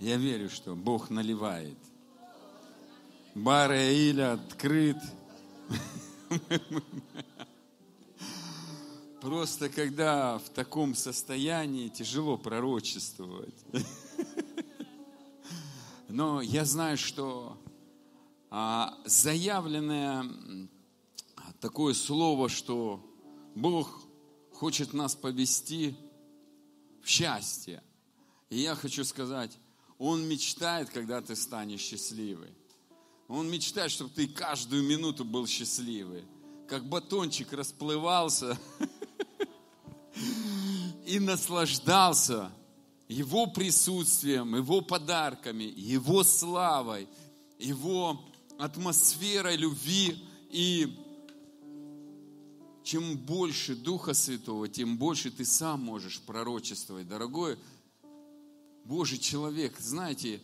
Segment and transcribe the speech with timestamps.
[0.00, 1.76] Я верю, что Бог наливает.
[3.34, 4.96] Бар Иля открыт.
[9.20, 13.54] Просто когда в таком состоянии тяжело пророчествовать.
[16.08, 17.58] Но я знаю, что
[18.48, 20.24] а, заявленное
[21.60, 23.04] такое слово, что
[23.54, 24.00] Бог
[24.54, 25.94] хочет нас повести
[27.02, 27.82] в счастье.
[28.48, 29.58] И я хочу сказать,
[30.00, 32.48] Он мечтает, когда ты станешь счастливой.
[33.28, 36.24] Он мечтает, чтобы ты каждую минуту был счастливый.
[36.66, 38.58] Как батончик расплывался
[41.06, 42.50] и наслаждался
[43.08, 47.06] Его присутствием, Его подарками, Его славой,
[47.58, 48.24] Его
[48.58, 50.24] атмосферой любви.
[50.48, 50.98] И
[52.84, 57.06] чем больше Духа Святого, тем больше ты сам можешь пророчествовать.
[57.06, 57.58] Дорогой
[58.90, 60.40] Божий человек, знаете,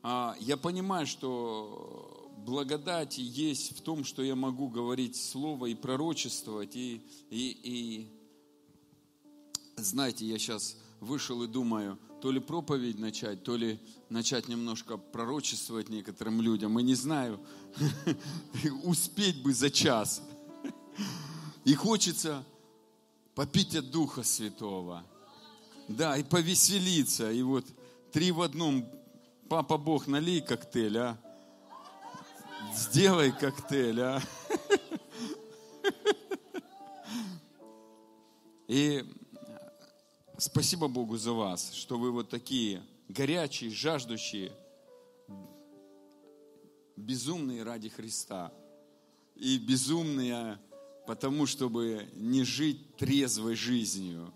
[0.00, 6.76] а, я понимаю, что благодать есть в том, что я могу говорить слово и пророчествовать.
[6.76, 8.08] И, и, и
[9.74, 15.88] знаете, я сейчас вышел и думаю, то ли проповедь начать, то ли начать немножко пророчествовать
[15.88, 16.78] некоторым людям.
[16.78, 17.40] И не знаю,
[18.84, 20.22] успеть бы за час.
[21.64, 22.44] И хочется
[23.34, 25.04] попить от Духа Святого.
[25.88, 27.30] Да, и повеселиться.
[27.30, 27.66] И вот
[28.12, 28.86] три в одном
[29.48, 31.18] Папа Бог, налей коктейль, а?
[32.74, 34.22] Сделай коктейль, а?
[38.66, 39.04] И
[40.38, 44.50] спасибо Богу за вас, что вы вот такие горячие, жаждущие,
[46.96, 48.50] безумные ради Христа.
[49.36, 50.58] И безумные
[51.06, 54.32] потому, чтобы не жить трезвой жизнью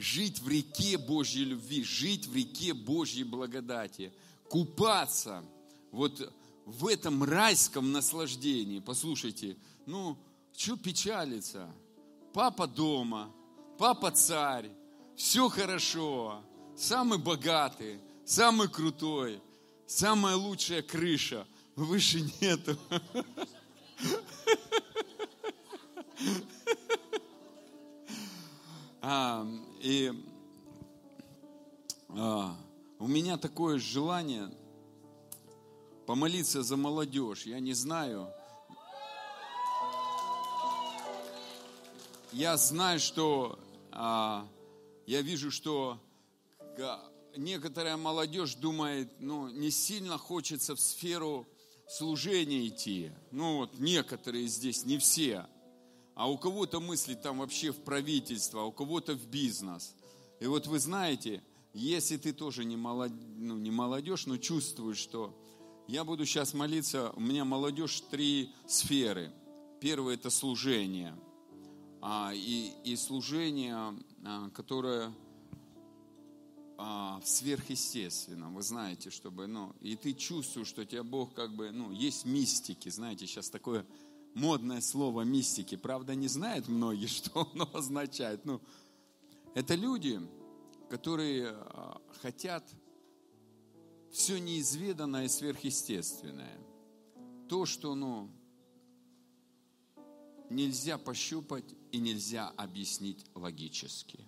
[0.00, 4.12] жить в реке Божьей любви, жить в реке Божьей благодати,
[4.48, 5.44] купаться
[5.92, 6.32] вот
[6.64, 8.80] в этом райском наслаждении.
[8.80, 10.16] Послушайте, ну,
[10.56, 11.70] что печалиться?
[12.32, 13.30] Папа дома,
[13.78, 14.70] папа царь,
[15.16, 16.42] все хорошо,
[16.76, 19.40] самый богатый, самый крутой,
[19.86, 21.46] самая лучшая крыша,
[21.76, 22.78] выше нету.
[29.02, 29.46] А,
[29.80, 30.12] и
[32.10, 32.54] а,
[32.98, 34.50] у меня такое желание
[36.06, 37.46] помолиться за молодежь.
[37.46, 38.28] Я не знаю.
[42.32, 43.58] Я знаю, что
[43.90, 44.46] а,
[45.06, 45.98] я вижу, что
[47.36, 51.48] некоторая молодежь думает, ну, не сильно хочется в сферу
[51.88, 53.12] служения идти.
[53.30, 55.46] Ну, вот некоторые здесь, не все
[56.20, 59.94] а у кого-то мысли там вообще в правительство, а у кого-то в бизнес.
[60.38, 61.42] И вот вы знаете,
[61.72, 63.10] если ты тоже не, молод...
[63.38, 65.34] ну, не молодежь, но чувствуешь, что
[65.88, 69.32] я буду сейчас молиться, у меня молодежь три сферы.
[69.80, 71.18] Первое– это служение.
[72.02, 75.14] А, и, и служение, а, которое
[76.76, 81.92] а, сверхъестественном, вы знаете, чтобы, ну, и ты чувствуешь, что тебя Бог как бы, ну,
[81.92, 83.86] есть мистики, знаете, сейчас такое
[84.34, 85.76] модное слово мистики.
[85.76, 88.44] Правда, не знают многие, что оно означает.
[88.44, 88.60] Ну,
[89.54, 90.20] это люди,
[90.88, 92.64] которые а, хотят
[94.10, 96.58] все неизведанное и сверхъестественное.
[97.48, 98.30] То, что ну,
[100.50, 104.24] нельзя пощупать и нельзя объяснить логически.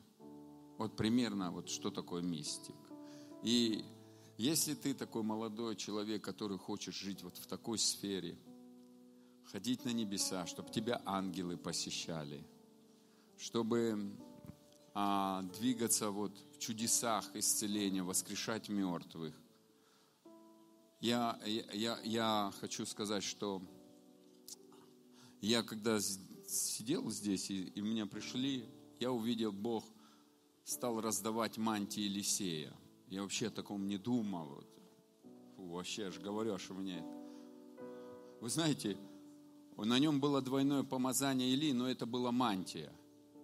[0.78, 2.74] Вот примерно вот что такое мистик.
[3.44, 3.84] И
[4.38, 8.36] если ты такой молодой человек, который хочет жить вот в такой сфере–
[9.44, 12.44] ходить на небеса, чтобы тебя ангелы посещали,
[13.38, 14.12] чтобы
[14.94, 19.34] а, двигаться вот в чудесах исцеления, воскрешать мертвых.
[21.00, 23.62] Я, я, я хочу сказать, что
[25.40, 28.64] я когда сидел здесь, и, и меня пришли,
[29.00, 29.84] я увидел, Бог
[30.64, 32.72] стал раздавать мантии Елисея.
[33.08, 34.62] Я вообще о таком не думал.
[35.56, 37.04] Фу, вообще аж говорю, что мне...
[38.40, 38.96] Вы знаете,
[39.76, 42.92] на нем было двойное помазание Или, но это была мантия.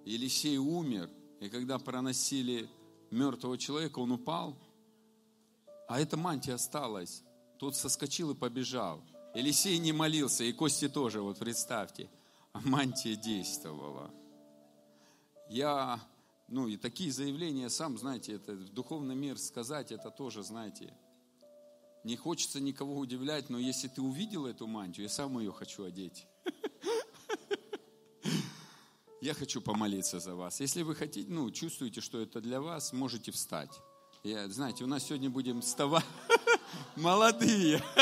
[0.05, 1.11] Елисей умер,
[1.41, 2.69] и когда проносили
[3.11, 4.57] мертвого человека, он упал,
[5.89, 7.23] а эта мантия осталась.
[7.59, 9.03] Тот соскочил и побежал.
[9.35, 12.11] Елисей не молился, и Кости тоже, вот представьте.
[12.53, 14.11] А мантия действовала.
[15.49, 16.01] Я,
[16.49, 20.93] ну и такие заявления, сам, знаете, это в духовный мир сказать, это тоже, знаете,
[22.05, 26.27] не хочется никого удивлять, но если ты увидел эту мантию, я сам ее хочу одеть.
[29.21, 30.61] Я хочу помолиться за вас.
[30.61, 33.73] Если вы хотите, ну, чувствуете, что это для вас, можете встать.
[34.23, 36.05] Я, знаете, у нас сегодня будем вставать
[36.97, 37.83] молодые.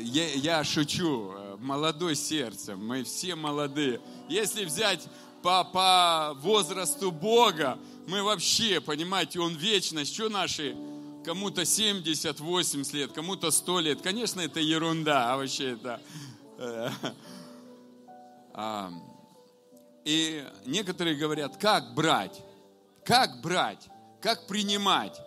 [0.00, 4.00] Я, я шучу, молодой сердцем, мы все молодые.
[4.28, 5.08] Если взять
[5.42, 10.76] по, по возрасту Бога, мы вообще, понимаете, Он вечность, что наши
[11.24, 14.02] кому-то 70, 80 лет, кому-то 100 лет.
[14.02, 16.00] Конечно, это ерунда, а вообще это...
[16.58, 16.90] Э,
[18.54, 18.92] а,
[20.04, 22.42] и некоторые говорят, как брать?
[23.04, 23.88] Как брать?
[24.20, 25.20] Как принимать?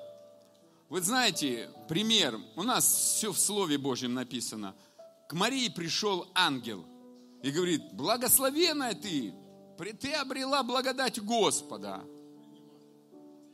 [0.90, 4.76] Вы знаете, пример, у нас все в Слове Божьем написано.
[5.28, 6.86] К Марии пришел ангел
[7.42, 9.34] и говорит, благословенная ты,
[9.78, 12.04] ты обрела благодать Господа.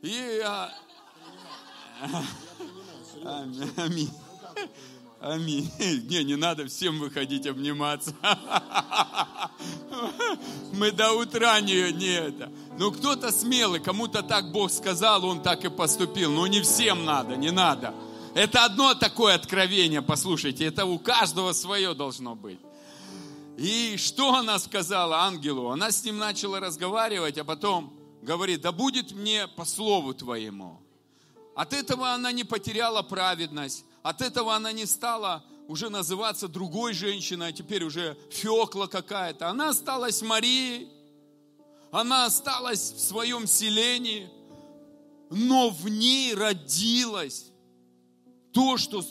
[0.02, 0.72] И а,
[3.76, 4.10] Аминь.
[5.20, 5.70] Аминь.
[5.78, 8.12] Не, не надо всем выходить обниматься.
[10.72, 12.50] Мы до утра не, не это.
[12.78, 16.32] Ну, кто-то смелый, кому-то так Бог сказал, он так и поступил.
[16.32, 17.94] Но не всем надо, не надо.
[18.34, 22.58] Это одно такое откровение, послушайте, это у каждого свое должно быть.
[23.62, 25.68] И что она сказала ангелу?
[25.68, 30.80] Она с ним начала разговаривать, а потом говорит, да будет мне по слову твоему.
[31.54, 37.50] От этого она не потеряла праведность, от этого она не стала уже называться другой женщиной,
[37.50, 39.48] а теперь уже Феокла какая-то.
[39.48, 40.88] Она осталась Марией,
[41.92, 44.28] она осталась в своем селении,
[45.30, 47.52] но в ней родилась
[48.52, 49.04] то, что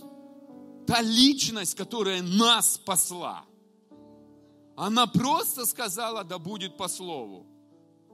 [0.85, 3.45] та личность, которая нас спасла.
[4.81, 7.45] Она просто сказала, да будет по слову.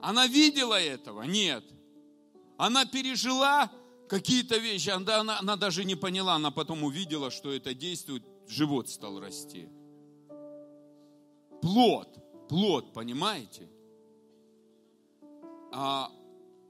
[0.01, 1.21] Она видела этого?
[1.23, 1.63] Нет.
[2.57, 3.71] Она пережила
[4.09, 8.89] какие-то вещи, она, она, она даже не поняла, она потом увидела, что это действует, живот
[8.89, 9.69] стал расти.
[11.61, 12.19] Плод,
[12.49, 13.69] плод, понимаете?
[15.71, 16.11] А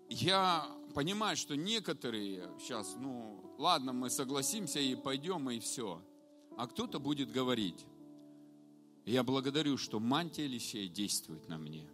[0.09, 6.03] я понимаю, что некоторые сейчас, ну, ладно, мы согласимся и пойдем, и все.
[6.55, 7.83] А кто-то будет говорить,
[9.11, 11.87] я благодарю, что мантия Елисея действует на мне.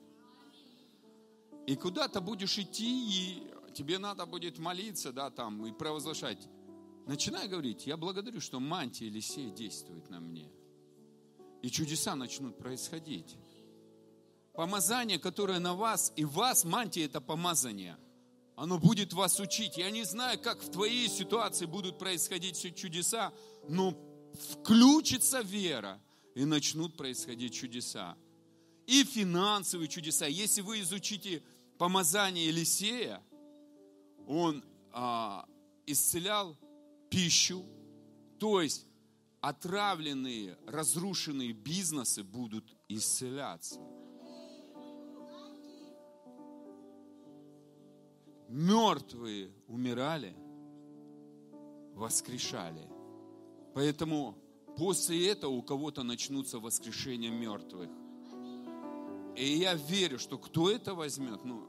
[1.68, 3.44] И куда то будешь идти, и
[3.74, 6.50] тебе надо будет молиться, да, там, и провозглашать.
[7.06, 10.50] Начинай говорить, я благодарю, что мантия Елисея действует на мне.
[11.62, 13.38] И чудеса начнут происходить.
[14.54, 17.98] Помазание, которое на вас, и вас, мантия это помазание,
[18.56, 19.78] оно будет вас учить.
[19.78, 23.34] Я не знаю, как в твоей ситуации будут происходить все чудеса,
[23.70, 23.96] но
[24.34, 26.02] включится вера,
[26.36, 28.18] и начнут происходить чудеса.
[28.86, 30.26] И финансовые чудеса.
[30.26, 31.42] Если вы изучите
[31.78, 33.22] помазание Елисея,
[34.28, 35.48] он а,
[35.86, 36.58] исцелял
[37.10, 37.66] пищу,
[38.40, 38.86] то есть
[39.42, 43.80] отравленные, разрушенные бизнесы будут исцеляться.
[48.50, 50.36] Мертвые умирали,
[51.96, 52.88] воскрешали.
[53.74, 54.38] Поэтому
[54.78, 57.90] после этого у кого-то начнутся воскрешения мертвых.
[59.36, 61.66] И я верю, что кто это возьмет, ну,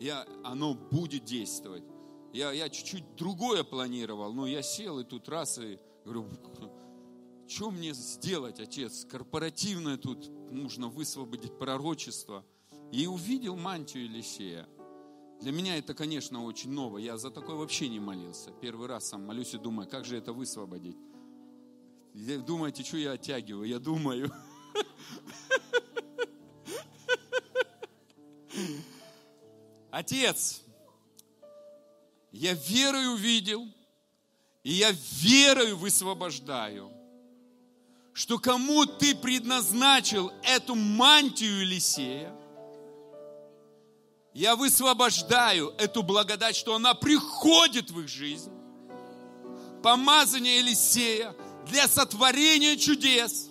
[0.00, 1.84] я, оно будет действовать.
[2.32, 6.26] Я, я чуть-чуть другое планировал, но я сел и тут раз и говорю,
[7.48, 9.04] что мне сделать, отец?
[9.04, 12.44] Корпоративное тут нужно высвободить пророчество.
[12.90, 14.66] И увидел мантию Елисея.
[15.40, 16.98] Для меня это, конечно, очень ново.
[16.98, 18.50] Я за такое вообще не молился.
[18.62, 20.96] Первый раз сам молюсь и думаю, как же это высвободить.
[22.18, 23.68] Думаете, что я оттягиваю?
[23.68, 24.32] Я думаю.
[29.90, 30.62] Отец,
[32.32, 33.66] я верою увидел,
[34.64, 36.92] и я верою высвобождаю,
[38.12, 42.34] что кому ты предназначил эту мантию Елисея,
[44.34, 48.52] я высвобождаю эту благодать, что она приходит в их жизнь.
[49.82, 51.34] Помазание Елисея
[51.70, 53.48] для сотворения чудес,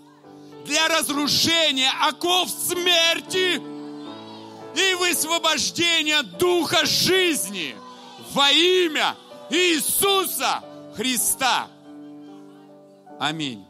[0.65, 3.61] для разрушения оков смерти–
[4.77, 7.75] и высвобождение Духа жизни
[8.33, 9.15] во имя
[9.49, 10.63] Иисуса
[10.95, 11.67] Христа.
[13.19, 13.65] Аминь.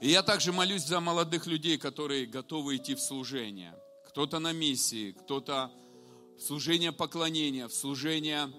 [0.00, 3.74] И я также молюсь за молодых людей, которые готовы идти в служение.
[4.08, 5.70] Кто-то на миссии, кто-то
[6.36, 8.50] в служение поклонения, в служение,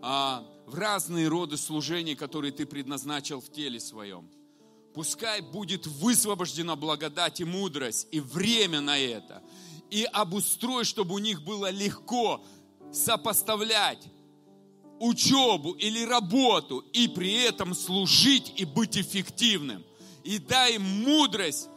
[0.00, 4.28] а, в разные роды служений, которые ты предназначил в теле своем.
[4.94, 9.42] Пускай будет высвобождена благодать и мудрость, и время на это–
[9.90, 12.44] и обустрой, чтобы у них было легко
[12.92, 14.08] сопоставлять
[14.98, 19.84] учебу или работу и при этом служить и быть эффективным.
[20.24, 21.68] И дай им мудрость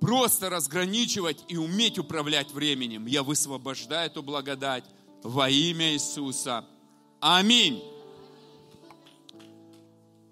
[0.00, 3.06] просто разграничивать и уметь управлять временем.
[3.06, 4.84] Я высвобождаю эту благодать
[5.22, 6.66] во имя Иисуса.
[7.20, 7.84] Аминь.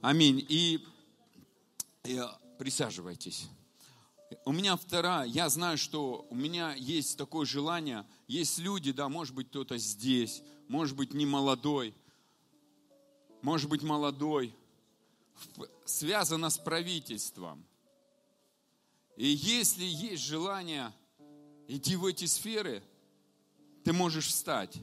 [0.00, 0.44] Аминь.
[0.48, 0.82] И,
[2.04, 2.22] и
[2.58, 3.48] присаживайтесь.
[4.46, 9.34] У меня вторая, я знаю, что у меня есть такое желание, есть люди, да, может
[9.34, 11.94] быть кто-то здесь, может быть не молодой,
[13.42, 14.54] может быть молодой,
[15.84, 17.64] связано с правительством.
[19.16, 20.92] И если есть желание
[21.68, 22.82] идти в эти сферы,
[23.84, 24.78] ты можешь встать.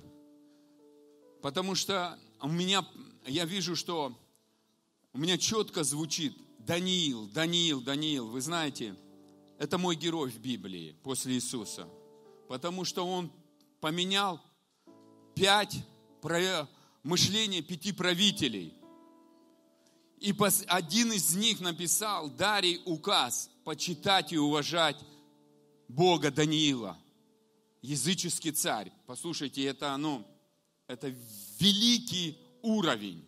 [1.46, 2.84] Потому что у меня,
[3.28, 4.20] я вижу, что
[5.14, 8.28] у меня четко звучит Даниил, Даниил, Даниил.
[8.30, 8.96] Вы знаете,
[9.60, 11.88] это мой герой в Библии после Иисуса.
[12.48, 13.32] Потому что он
[13.80, 14.42] поменял
[15.36, 15.86] пять
[17.04, 18.74] мышления пяти правителей.
[20.18, 20.36] И
[20.66, 24.98] один из них написал Дарий указ почитать и уважать
[25.88, 26.98] Бога Даниила,
[27.84, 28.92] языческий царь.
[29.06, 30.26] Послушайте, это, ну,
[30.88, 31.14] это
[31.60, 33.26] великий уровень.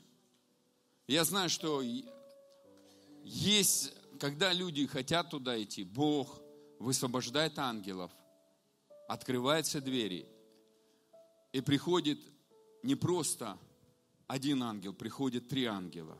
[1.07, 1.81] Я знаю, что
[3.23, 6.41] есть, когда люди хотят туда идти, Бог
[6.79, 8.11] высвобождает ангелов,
[9.07, 10.27] открываются двери,
[11.53, 12.19] и приходит
[12.83, 13.57] не просто
[14.27, 16.17] один ангел, приходит три ангела.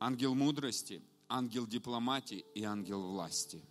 [0.00, 3.62] Ангел мудрости, ангел дипломатии и ангел власти.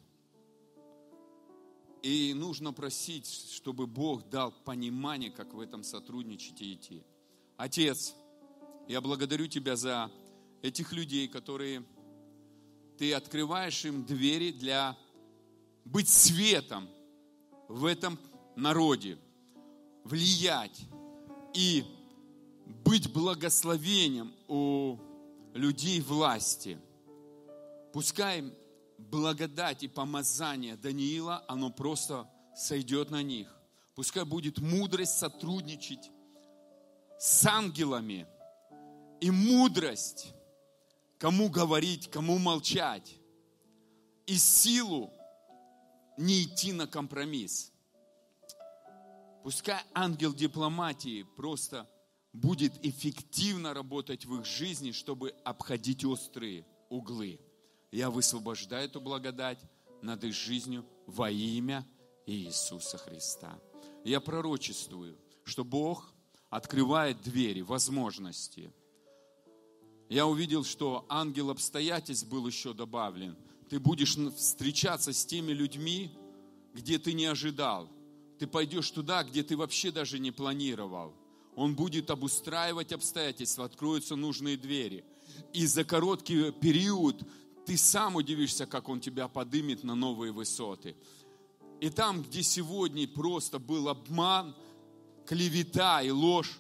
[2.04, 7.04] И нужно просить, чтобы Бог дал понимание, как в этом сотрудничать и идти.
[7.58, 8.14] Отец,
[8.88, 10.12] я благодарю Тебя за
[10.62, 11.84] этих людей, которые
[12.98, 14.98] Ты открываешь им двери для
[15.86, 16.88] быть светом
[17.68, 18.20] в этом
[18.56, 19.18] народе,
[20.04, 20.82] влиять
[21.54, 21.84] и
[22.86, 24.98] быть благословением у
[25.54, 26.78] людей власти.
[27.94, 28.54] Пускай
[28.98, 33.54] благодать и помазание Даниила, оно просто сойдет на них.
[33.96, 36.12] Пускай будет мудрость сотрудничать
[37.20, 38.28] с ангелами
[39.22, 40.34] и мудрость,
[41.18, 43.18] кому говорить, кому молчать,
[44.26, 45.12] и силу
[46.18, 47.72] не идти на компромисс.
[49.44, 51.90] Пускай ангел дипломатии просто
[52.34, 57.40] будет эффективно работать в их жизни, чтобы обходить острые углы.
[57.92, 59.60] Я высвобождаю эту благодать
[60.02, 61.88] над их жизнью во имя
[62.26, 63.60] Иисуса Христа.
[64.04, 66.14] Я пророчествую, что Бог
[66.50, 68.72] открывает двери, возможности.
[70.10, 73.36] Я увидел, что ангел обстоятельств был еще добавлен.
[73.70, 76.12] Ты будешь встречаться с теми людьми,
[76.74, 77.90] где ты не ожидал.
[78.40, 81.14] Ты пойдешь туда, где ты вообще даже не планировал.
[81.56, 85.04] Он будет обустраивать обстоятельства, откроются нужные двери.
[85.54, 87.24] И за короткий период
[87.68, 90.96] ты сам удивишься, как Он тебя подымет на новые высоты.
[91.82, 94.56] И там, где сегодня просто был обман,
[95.26, 96.60] клевета и ложь,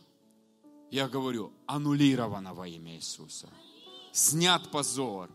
[0.92, 3.50] я говорю, аннулировано во имя Иисуса.
[4.12, 5.30] Снят позор.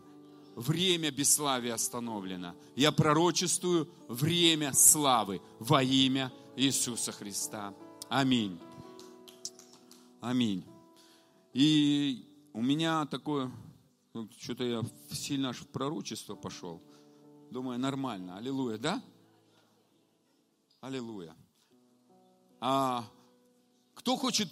[0.55, 2.53] Время бесславия остановлено.
[2.75, 7.73] Я пророчествую время славы во имя Иисуса Христа.
[8.09, 8.59] Аминь.
[10.21, 10.63] Аминь.
[11.53, 13.51] И у меня такое
[14.37, 16.81] что-то я сильно аж в пророчество пошел.
[17.49, 18.37] Думаю, нормально.
[18.37, 19.03] Аллилуйя, да?
[20.81, 21.35] Аллилуйя.
[22.59, 23.05] А
[23.95, 24.49] кто хочет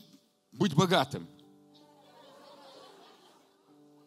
[0.52, 1.28] быть богатым?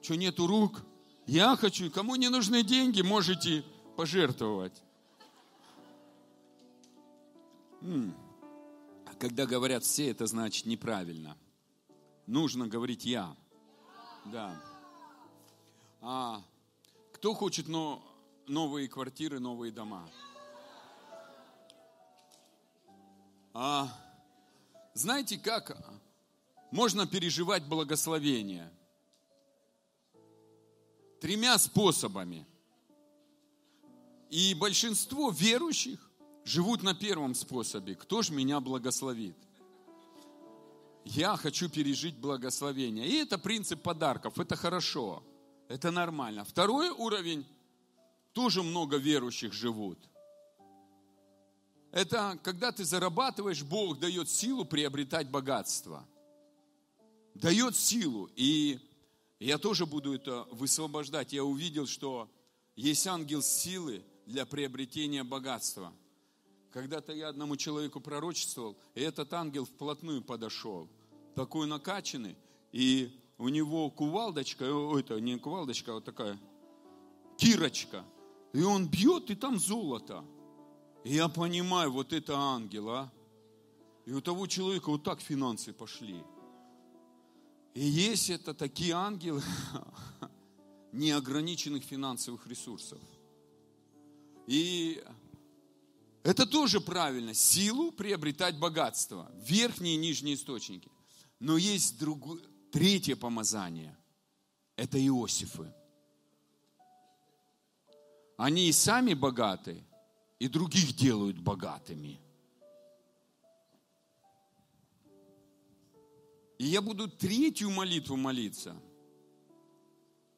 [0.03, 0.83] Что, нету рук?
[1.27, 1.91] Я хочу.
[1.91, 3.65] Кому не нужны деньги, можете
[3.97, 4.83] пожертвовать.
[7.81, 8.15] М-м.
[9.19, 11.39] Когда говорят все, это значит неправильно.
[12.27, 13.35] Нужно говорить я.
[14.27, 14.61] Да.
[16.07, 16.43] А,
[17.15, 18.05] кто хочет но,
[18.47, 20.07] новые квартиры, новые дома?
[23.55, 23.89] А,
[24.93, 25.83] знаете, как
[26.71, 28.71] можно переживать благословение?
[31.23, 32.47] Тремя способами.
[34.29, 36.11] И большинство верующих
[36.45, 37.95] живут на первом способе.
[37.95, 39.39] Кто же меня благословит?
[41.07, 43.09] Я хочу пережить благословение.
[43.09, 44.39] И это принцип подарков.
[44.39, 45.23] Это хорошо.
[45.75, 46.45] Это нормально.
[46.45, 47.45] Второй уровень,
[48.33, 49.99] тоже много верующих живут.
[51.91, 56.07] Это когда ты зарабатываешь, Бог дает силу приобретать богатство.
[57.35, 58.31] Дает силу.
[58.37, 58.79] И
[59.41, 61.33] я тоже буду это высвобождать.
[61.33, 62.31] Я увидел, что
[62.77, 65.93] есть ангел силы для приобретения богатства.
[66.71, 70.89] Когда-то я одному человеку пророчествовал, и этот ангел вплотную подошел,
[71.35, 72.37] такой накачанный,
[72.71, 74.65] и у него кувалдочка,
[74.99, 76.39] это не кувалдочка, а вот такая
[77.37, 78.05] кирочка.
[78.53, 80.25] И он бьет, и там золото.
[81.05, 83.13] И я понимаю, вот это ангел, а.
[84.07, 86.23] И у того человека вот так финансы пошли.
[87.75, 89.43] И есть это такие ангелы
[90.93, 93.01] неограниченных финансовых ресурсов.
[94.47, 95.03] И
[96.23, 97.35] это тоже правильно.
[97.35, 99.31] Силу приобретать богатство.
[99.35, 100.91] Верхние и нижние источники.
[101.41, 102.41] Но есть другое,
[102.75, 103.97] третье помазание.
[104.75, 105.73] Это Иосифы.
[108.37, 109.85] Они и сами богаты,
[110.41, 112.21] и других делают богатыми.
[116.59, 118.75] И я буду третью молитву молиться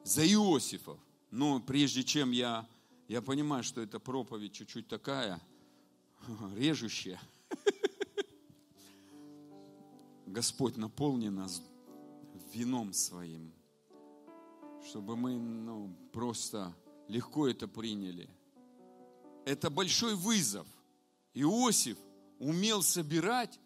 [0.05, 1.00] за Иосифов.
[1.31, 2.69] Но прежде чем я,
[3.09, 5.40] я понимаю, что эта проповедь чуть-чуть такая,
[6.55, 7.19] режущая.
[10.26, 11.62] Господь, наполни нас
[12.57, 13.53] вином своим,
[14.89, 16.75] чтобы мы ну, просто
[17.09, 18.29] легко это приняли.
[19.45, 20.67] Это большой вызов.
[21.35, 21.99] Иосиф
[22.39, 23.61] умел собирать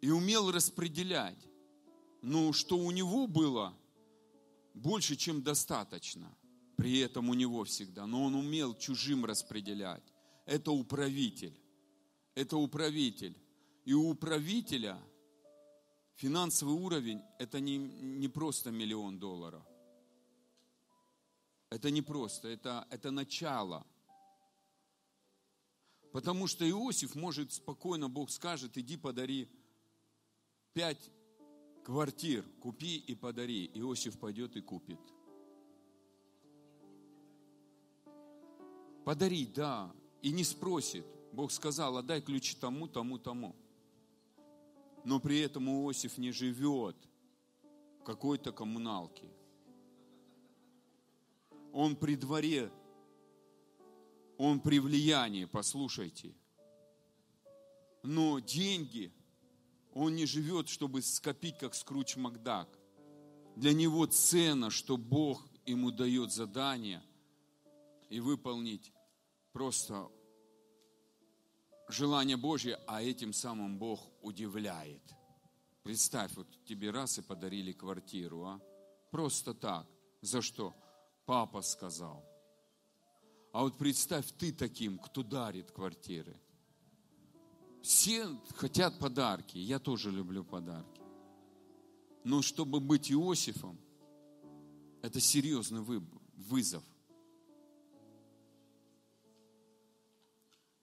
[0.00, 1.38] и умел распределять.
[2.22, 3.76] Но что у него было
[4.74, 6.34] больше, чем достаточно.
[6.76, 8.06] При этом у него всегда.
[8.06, 10.02] Но он умел чужим распределять.
[10.46, 11.58] Это управитель.
[12.34, 13.36] Это управитель.
[13.84, 14.98] И у управителя
[16.18, 19.64] финансовый уровень– это не, не просто миллион долларов.
[21.70, 23.86] Это не просто, это, это начало.
[26.12, 29.48] Потому что Иосиф может спокойно, Бог скажет, иди подари
[30.72, 31.10] пять
[31.84, 33.70] квартир, купи и подари.
[33.74, 35.00] Иосиф пойдет и купит.
[39.04, 41.04] Подари, да, и не спросит.
[41.32, 43.54] Бог сказал, отдай ключи тому, тому, тому.
[45.08, 46.96] Но при этом Иосиф не живет
[48.00, 49.30] в какой-то коммуналке
[51.72, 52.70] он при дворе,
[54.36, 56.34] он при влиянии, послушайте.
[58.02, 59.12] Но деньги,
[59.94, 62.68] он не живет, чтобы скопить, как Скруч Макдак.
[63.56, 67.02] Для него цена, что Бог ему дает задание
[68.10, 68.92] и выполнить
[69.52, 70.10] просто
[71.88, 75.02] желание Божье, а этим самым Бог удивляет.
[75.82, 78.60] Представь, вот тебе раз и подарили квартиру, а?
[79.10, 79.86] Просто так.
[80.20, 80.74] За что?
[81.28, 82.24] папа сказал.
[83.52, 86.34] А вот представь ты таким, кто дарит квартиры.
[87.82, 91.02] Все хотят подарки, я тоже люблю подарки.
[92.24, 93.78] Но чтобы быть Иосифом,
[95.02, 95.82] это серьезный
[96.34, 96.82] вызов.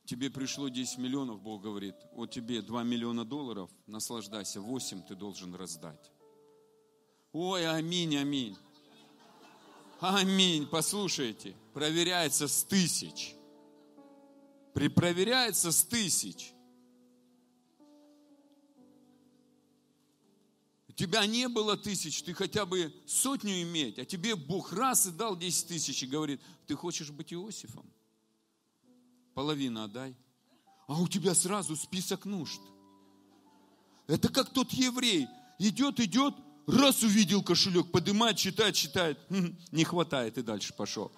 [0.06, 5.56] Тебе пришло 10 миллионов, Бог говорит, вот тебе 2 миллиона долларов, наслаждайся, 8 ты должен
[5.56, 6.12] раздать.
[7.32, 8.56] Ой, аминь, аминь.
[10.00, 10.68] Аминь.
[10.68, 13.34] Послушайте, проверяется с тысяч.
[14.74, 16.54] Проверяется с тысяч.
[20.88, 25.12] У тебя не было тысяч, ты хотя бы сотню иметь, а тебе Бог раз и
[25.12, 27.92] дал 10 тысяч и говорит, ты хочешь быть Иосифом?
[29.36, 30.16] Половину отдай.
[30.88, 32.62] А у тебя сразу список нужд.
[34.08, 35.28] Это как тот еврей.
[35.60, 36.34] Идет, идет,
[36.68, 39.20] Раз увидел кошелек, поднимает, читает, читает.
[39.72, 41.12] Не хватает и дальше пошел.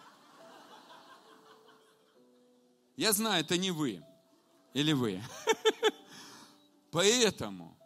[2.97, 4.03] Я знаю, это не вы.
[4.73, 5.21] Или вы.
[6.91, 7.77] Поэтому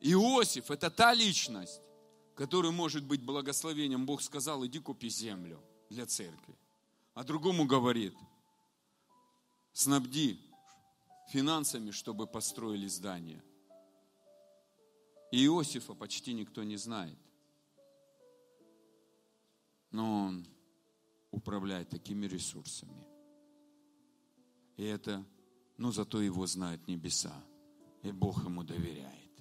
[0.00, 1.82] Иосиф– это та личность,
[2.34, 4.06] которая может быть благословением.
[4.06, 6.56] Бог сказал, иди купи землю для церкви.
[7.12, 8.14] А другому говорит,
[9.74, 10.40] снабди
[11.28, 13.42] финансами, чтобы построили здание–
[15.34, 17.18] и Иосифа почти никто не знает.
[19.90, 20.46] Но он
[21.32, 23.04] управляет такими ресурсами.
[24.76, 25.26] И это,
[25.76, 27.34] но зато его знают небеса.
[28.04, 29.32] И Бог ему доверяет.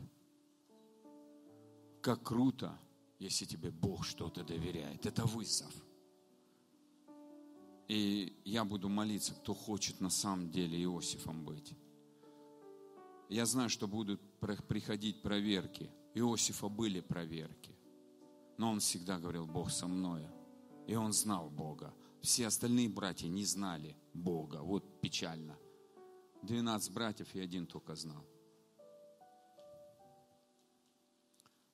[2.01, 2.75] Как круто,
[3.19, 5.05] если тебе Бог что-то доверяет.
[5.05, 5.71] Это вызов.
[7.87, 11.73] И я буду молиться, кто хочет на самом деле Иосифом быть.
[13.29, 15.89] Я знаю, что будут приходить проверки.
[16.13, 17.75] Иосифа были проверки.
[18.57, 20.29] Но он всегда говорил, Бог со мною.
[20.87, 21.93] И он знал Бога.
[22.21, 24.61] Все остальные братья не знали Бога.
[24.61, 25.57] Вот печально.
[26.43, 28.25] 12 братьев и один только знал.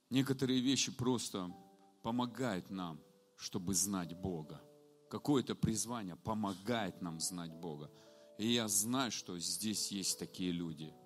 [0.10, 1.54] Некоторые вещи просто
[2.02, 3.00] помогают нам,
[3.36, 4.62] чтобы знать Бога.
[5.10, 7.90] Какое-то призвание помогает нам знать Бога.
[8.38, 10.94] И я знаю, что здесь есть такие люди–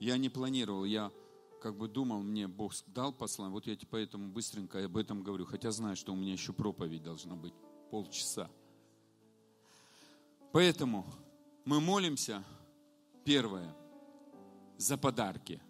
[0.00, 1.12] я не планировал, я
[1.60, 5.70] как бы думал, мне Бог дал послание, вот я поэтому быстренько об этом говорю, хотя
[5.70, 7.52] знаю, что у меня еще проповедь должна быть
[7.90, 8.50] полчаса.
[10.52, 11.06] Поэтому
[11.66, 12.42] мы молимся,
[13.26, 13.76] первое,
[14.78, 15.60] за подарки,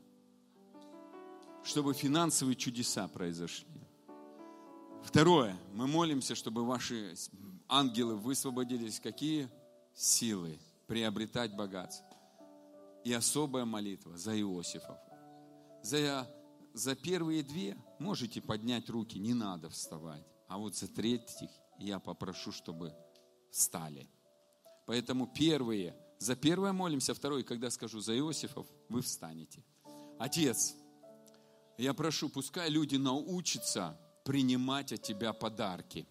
[1.64, 3.66] чтобы финансовые чудеса произошли.
[5.03, 7.14] Второе, мы молимся, чтобы ваши
[7.71, 9.01] ангелы высвободились.
[9.01, 9.49] Какие
[9.95, 12.07] силы приобретать богатство?
[13.05, 14.99] И особая молитва за Иосифов.
[15.83, 16.29] За,
[16.75, 20.27] за первые две можете поднять руки, не надо вставать.
[20.49, 22.93] А вот за третьих я попрошу, чтобы
[23.51, 24.07] встали.
[24.87, 29.65] Поэтому первые, за первое молимся, второе, когда скажу за Иосифов, вы встанете.
[30.19, 30.75] Отец,
[31.79, 36.07] я прошу, пускай люди научатся принимать от Тебя подарки.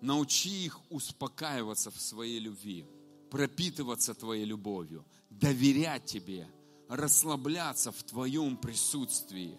[0.00, 2.86] Научи их успокаиваться в своей любви,
[3.30, 6.48] пропитываться Твоей любовью, доверять Тебе,
[6.88, 9.58] расслабляться в Твоем присутствии.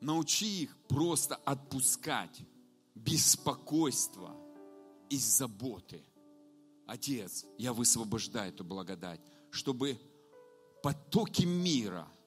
[0.00, 2.42] Научи их просто отпускать
[2.94, 4.36] беспокойство
[5.10, 6.02] и заботы.
[6.86, 9.98] Отец, я высвобождаю эту благодать, чтобы
[10.82, 12.08] потоки мира–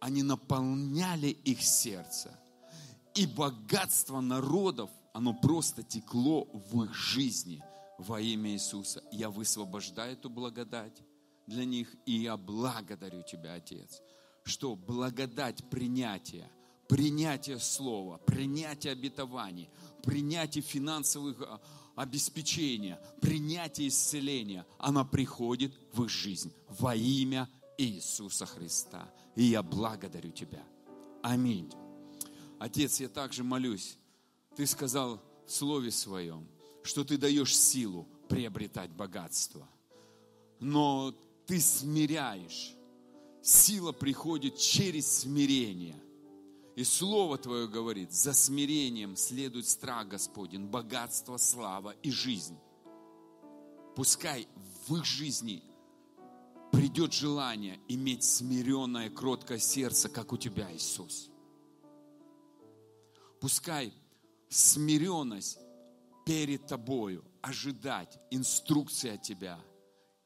[0.00, 2.38] они наполняли их сердце.
[3.14, 7.60] И богатство народов, оно просто текло в их жизни
[7.98, 9.02] во имя Иисуса.
[9.10, 11.02] Я высвобождаю эту благодать
[11.48, 14.00] для них, и я благодарю Тебя, Отец,
[14.44, 16.48] что благодать принятия,
[16.86, 19.68] принятие слова, принятие обетований,
[20.04, 21.60] принятие финансовых а,
[21.96, 29.12] обеспечения, принятие исцеления, она приходит в их жизнь во имя Иисуса Христа.
[29.34, 30.62] И я благодарю Тебя.
[31.24, 31.72] Аминь.
[32.60, 33.97] Отец, я также молюсь.
[34.58, 36.44] Ты сказал в Слове Своем,
[36.82, 39.68] что Ты даешь силу приобретать богатство.
[40.58, 41.14] Но
[41.46, 42.74] Ты смиряешь.
[43.40, 45.94] Сила приходит через смирение.
[46.74, 52.58] И Слово Твое говорит, за смирением следует страх Господень, богатство, слава и жизнь.
[53.94, 54.48] Пускай
[54.88, 55.62] в их жизни
[56.72, 61.30] придет желание иметь смиренное, кроткое сердце, как у тебя, Иисус.
[63.40, 63.94] Пускай
[64.48, 65.58] смиренность
[66.24, 69.58] перед тобою, ожидать инструкции от тебя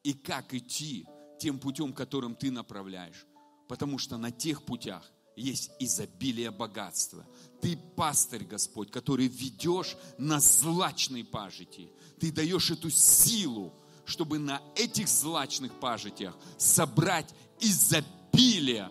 [0.02, 1.06] и как идти
[1.38, 3.26] тем путем, которым ты направляешь.
[3.68, 7.26] Потому что на тех путях есть изобилие богатства.
[7.61, 11.90] Ты пастырь, Господь, который ведешь на злачной пажити.
[12.20, 13.72] Ты даешь эту силу,
[14.04, 18.90] чтобы на этих злачных пажитях собрать изобилие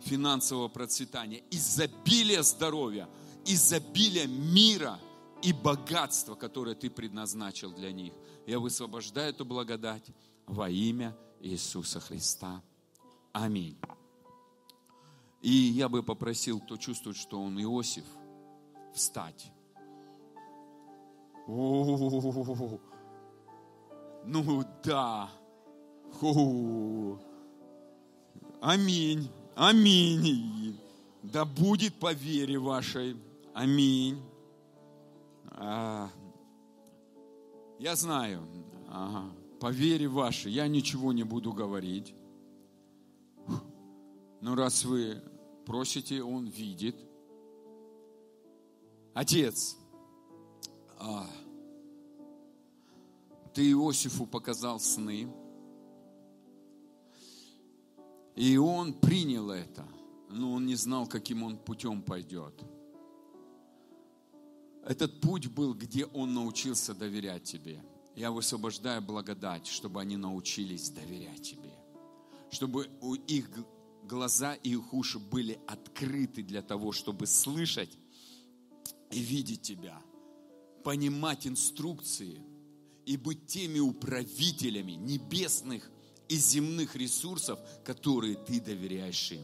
[0.00, 3.08] финансового процветания, изобилие здоровья,
[3.44, 4.98] изобилие мира
[5.42, 8.12] и богатства, которое Ты предназначил для них.
[8.46, 10.04] Я высвобождаю эту благодать
[10.46, 12.62] во имя Иисуса Христа.
[13.32, 13.76] Аминь.
[15.42, 18.04] И я бы попросил, кто чувствует, что он Иосиф,
[18.92, 19.52] встать.
[21.46, 22.80] О-о-о-о-о.
[24.24, 25.30] Ну да.
[28.60, 29.30] Аминь.
[29.54, 30.78] Аминь.
[31.22, 33.16] Да будет по вере вашей.
[33.58, 34.22] Аминь.
[35.50, 36.08] А,
[37.80, 38.46] я знаю,
[39.58, 42.14] по вере вашей я ничего не буду говорить.
[44.40, 45.20] Но раз вы
[45.66, 46.94] просите, он видит.
[49.12, 49.76] Отец,
[50.96, 51.26] а,
[53.54, 55.28] ты Иосифу показал сны,
[58.36, 59.84] и он принял это,
[60.30, 62.64] но он не знал, каким он путем пойдет.
[64.88, 67.80] Этот путь был, где он научился доверять тебе.
[68.16, 71.70] Я высвобождаю благодать, чтобы они научились доверять тебе.
[72.50, 73.48] Чтобы у их
[74.02, 77.96] глаза и их уши были открыты для того, чтобы слышать
[79.12, 80.00] и видеть тебя,
[80.82, 82.42] понимать инструкции–
[83.08, 85.90] и быть теми управителями небесных
[86.28, 89.42] и земных ресурсов, которые ты доверяешь им.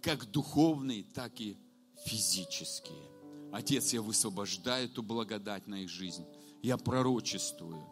[0.00, 1.56] Как духовные, так и
[2.04, 3.15] физические.
[3.52, 6.26] Отец, я высвобождаю эту благодать на их жизнь.
[6.62, 7.84] Я пророчествую,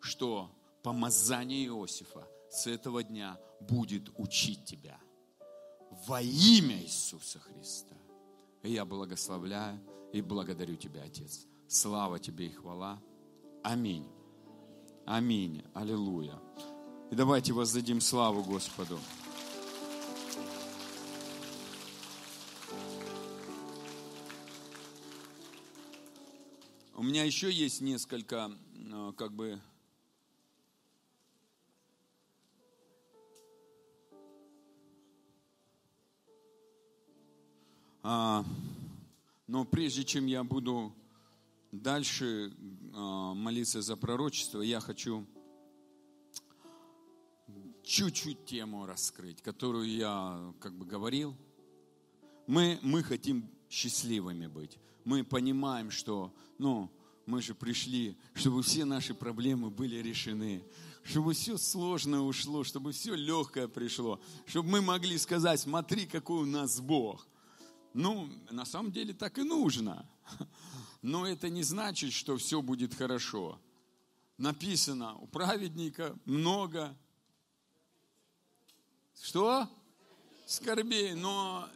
[0.00, 0.50] что
[0.82, 4.98] помазание Иосифа с этого дня будет учить тебя
[6.06, 7.96] во имя Иисуса Христа.
[8.62, 9.80] Я благословляю
[10.12, 11.46] и благодарю тебя, Отец.
[11.68, 13.00] Слава тебе и хвала.
[13.62, 14.06] Аминь.
[15.06, 15.64] Аминь.
[15.74, 16.38] Аллилуйя.
[17.10, 18.98] И давайте воздадим славу Господу.
[27.00, 29.58] У меня еще есть несколько, э, как бы,
[38.02, 38.44] а,
[39.46, 40.94] но прежде чем я буду
[41.72, 42.52] дальше
[42.92, 45.26] а, молиться за пророчество, я хочу
[47.82, 51.34] чуть-чуть тему раскрыть, которую я как бы говорил.
[52.46, 54.78] Мы, мы хотим счастливыми быть.
[55.04, 56.90] Мы понимаем, что, ну,
[57.26, 60.62] мы же пришли, чтобы все наши проблемы были решены,
[61.02, 66.46] чтобы все сложное ушло, чтобы все легкое пришло, чтобы мы могли сказать, смотри, какой у
[66.46, 67.26] нас Бог.
[67.94, 70.08] Ну, на самом деле так и нужно.
[71.02, 73.58] Но это не значит, что все будет хорошо.
[74.36, 76.96] Написано, у праведника много
[79.22, 79.68] что?
[80.46, 81.14] Скорбей.
[81.14, 81.68] Но,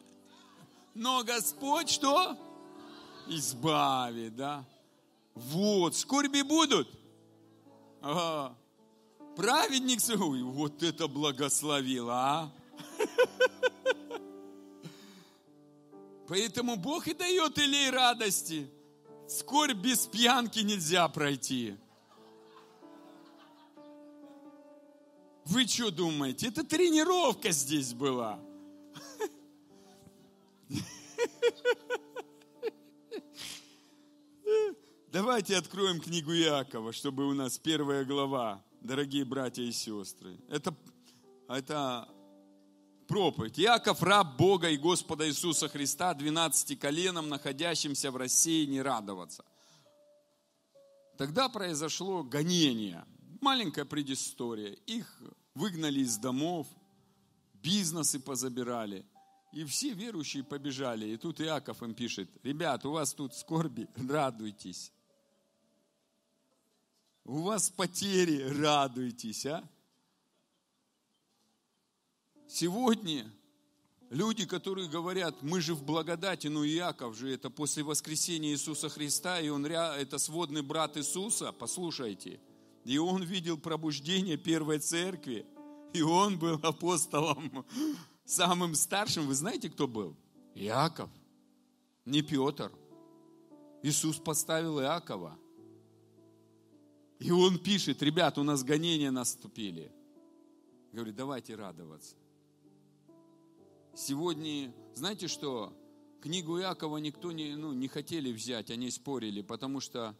[0.95, 2.37] но Господь что?
[3.29, 4.65] Избавит, да?
[5.35, 6.89] Вот, скорби будут.
[8.01, 8.57] Ага.
[9.37, 12.53] Праведник, ой, вот это благословил, а?
[16.29, 18.71] Поэтому Бог и дает илей радости.
[19.29, 21.77] Скорбь без пьянки нельзя пройти.
[25.47, 26.49] Вы что думаете?
[26.49, 28.39] Это тренировка здесь была.
[35.15, 40.41] Давайте откроем книгу Иакова, чтобы у нас первая глава, дорогие братья и сестры.
[40.49, 40.75] Это,
[41.49, 42.09] это
[43.07, 43.61] проповедь.
[43.61, 49.45] Иаков, раб Бога и Господа Иисуса Христа, 12 коленом, находящимся в России, не радоваться.
[51.17, 53.05] Тогда произошло гонение.
[53.41, 54.73] Маленькая предыстория.
[54.87, 55.23] Их
[55.55, 56.67] выгнали из домов,
[57.63, 59.07] бизнесы позабирали.
[59.53, 61.07] И все верующие побежали.
[61.07, 64.91] И тут Иаков им пишет, ребят, у вас тут скорби, радуйтесь.
[67.25, 69.69] У вас потери, радуйтесь, а?
[72.47, 73.31] Сегодня
[74.11, 79.41] люди, которые говорят, мы же в благодати, ну Иаков же это после воскресения Иисуса Христа,
[79.41, 82.41] и он это сводный брат Иисуса, послушайте–
[82.85, 85.47] и он видел пробуждение первой церкви.
[85.93, 87.65] И он был апостолом
[88.25, 89.27] самым старшим.
[89.27, 90.15] Вы знаете, кто был?
[90.55, 91.11] Иаков.
[92.05, 92.71] Не Петр.
[93.83, 95.39] Иисус поставил Иакова.
[97.25, 99.91] И он пишет, ребят, у нас гонения наступили.
[100.93, 102.17] Говорит, давайте радоваться.
[103.97, 105.73] Сегодня, знаете что,
[106.21, 110.15] книгу Иакова никто не, ну, не хотели взять, они спорили, потому что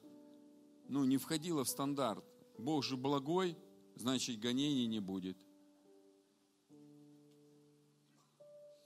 [0.89, 2.25] ну, не входило в стандарт.
[2.57, 3.59] Бог же благой,
[3.97, 5.37] значит гонений не будет.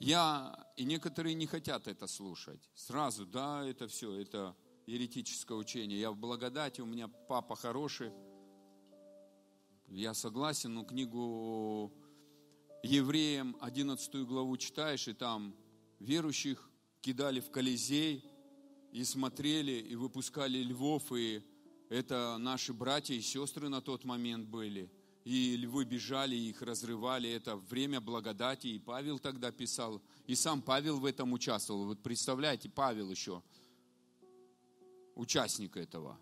[0.01, 2.69] Я, и некоторые не хотят это слушать.
[2.75, 4.57] Сразу, да, это все, это
[4.89, 6.01] еретическое учение.
[6.01, 8.11] Я в благодати, у меня папа хороший.
[9.87, 11.93] Я согласен, но книгу
[12.83, 15.55] евреям 11 главу читаешь, и там
[15.99, 16.71] верующих
[17.03, 18.25] кидали в Колизей,
[18.93, 21.43] и смотрели, и выпускали львов, и
[21.91, 24.91] это наши братья и сестры на тот момент были.
[25.25, 27.29] И львы бежали, их разрывали.
[27.29, 28.69] Это время благодати.
[28.69, 30.01] И Павел тогда писал.
[30.27, 31.85] И сам Павел в этом участвовал.
[31.85, 33.43] Вот представляете, Павел еще
[35.19, 36.19] участник этого.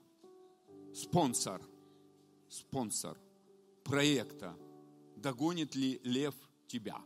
[0.92, 1.62] Спонсор.
[2.48, 3.16] Спонсор
[3.85, 4.56] проекта.
[5.16, 6.35] Догонит ли лев
[6.66, 7.00] тебя?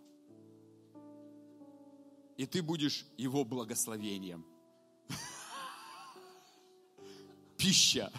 [2.38, 4.46] И ты будешь его благословением
[7.60, 8.10] пища.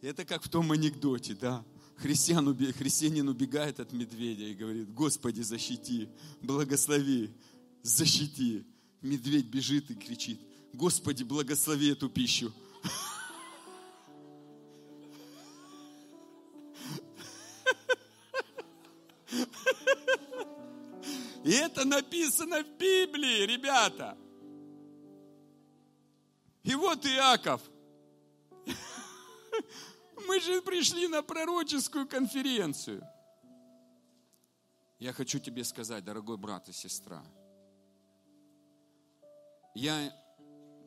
[0.00, 1.64] Это как в том анекдоте, да.
[1.96, 6.08] Христиан, христианин убегает от медведя и говорит, Господи, защити,
[6.40, 7.30] благослови,
[7.82, 8.64] защити.
[9.02, 10.40] Медведь бежит и кричит,
[10.72, 12.52] Господи, благослови эту пищу.
[21.44, 24.16] И это написано в Библии, ребята.
[26.62, 27.60] И вот Иаков
[30.28, 33.02] мы же пришли на пророческую конференцию.
[35.00, 37.24] Я хочу тебе сказать, дорогой брат и сестра,
[39.74, 40.12] я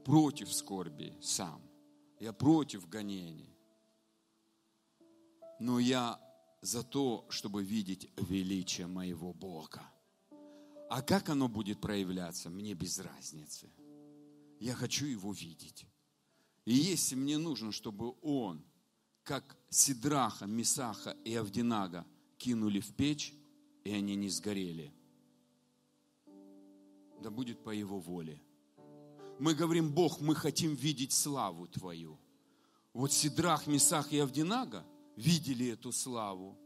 [0.05, 1.61] против скорби сам,
[2.19, 3.57] я против гонений,
[5.59, 6.21] но я
[6.61, 9.81] за то, чтобы видеть величие моего Бога.
[10.89, 13.71] А как оно будет проявляться, мне без разницы.
[14.59, 15.87] Я хочу его видеть.
[16.65, 18.63] И если мне нужно, чтобы он
[19.23, 22.05] как Сидраха, Мисаха и Авдинага
[22.37, 23.33] кинули в печь,
[23.83, 24.93] и они не сгорели.
[27.21, 28.44] Да будет по Его воле.
[29.39, 32.17] Мы говорим, Бог, мы хотим видеть славу Твою.
[32.93, 34.85] Вот Сидрах, Мисах и Авдинага
[35.17, 36.57] видели эту славу.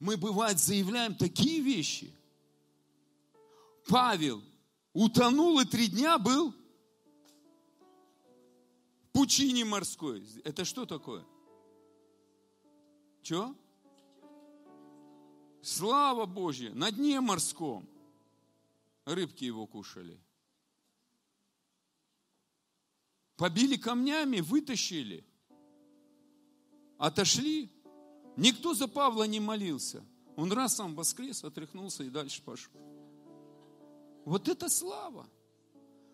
[0.00, 2.14] Мы, бывает, заявляем такие вещи.
[3.86, 4.42] Павел
[4.92, 6.54] утонул и три дня был
[9.12, 10.24] пучине морской.
[10.44, 11.24] Это что такое?
[13.22, 13.54] Что?
[15.60, 17.88] Слава Божья, на дне морском.
[19.04, 20.20] Рыбки его кушали.
[23.38, 25.24] Побили камнями, вытащили.
[26.98, 27.70] Отошли.
[28.36, 30.04] Никто за Павла не молился.
[30.36, 32.72] Он раз сам воскрес, отряхнулся и дальше пошел.
[34.24, 35.28] Вот это слава.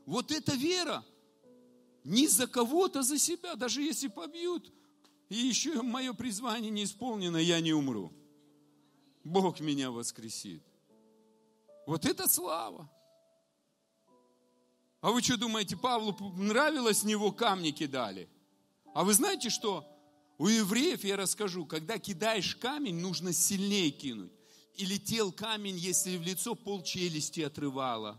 [0.05, 1.03] Вот это вера.
[2.05, 3.55] Не за кого-то, за себя.
[3.57, 4.71] Даже если побьют,
[5.31, 8.13] и еще мое призвание не исполнено, я не умру.
[9.25, 10.63] Бог меня воскресит.
[11.87, 12.91] Вот это слава.
[15.05, 18.27] А вы что думаете, Павлу нравилось него камни кидали?
[18.95, 19.87] А вы знаете что?
[20.39, 24.33] У евреев, я расскажу, когда кидаешь камень, нужно сильнее кинуть.
[24.77, 28.19] И летел камень, если в лицо пол челюсти отрывало.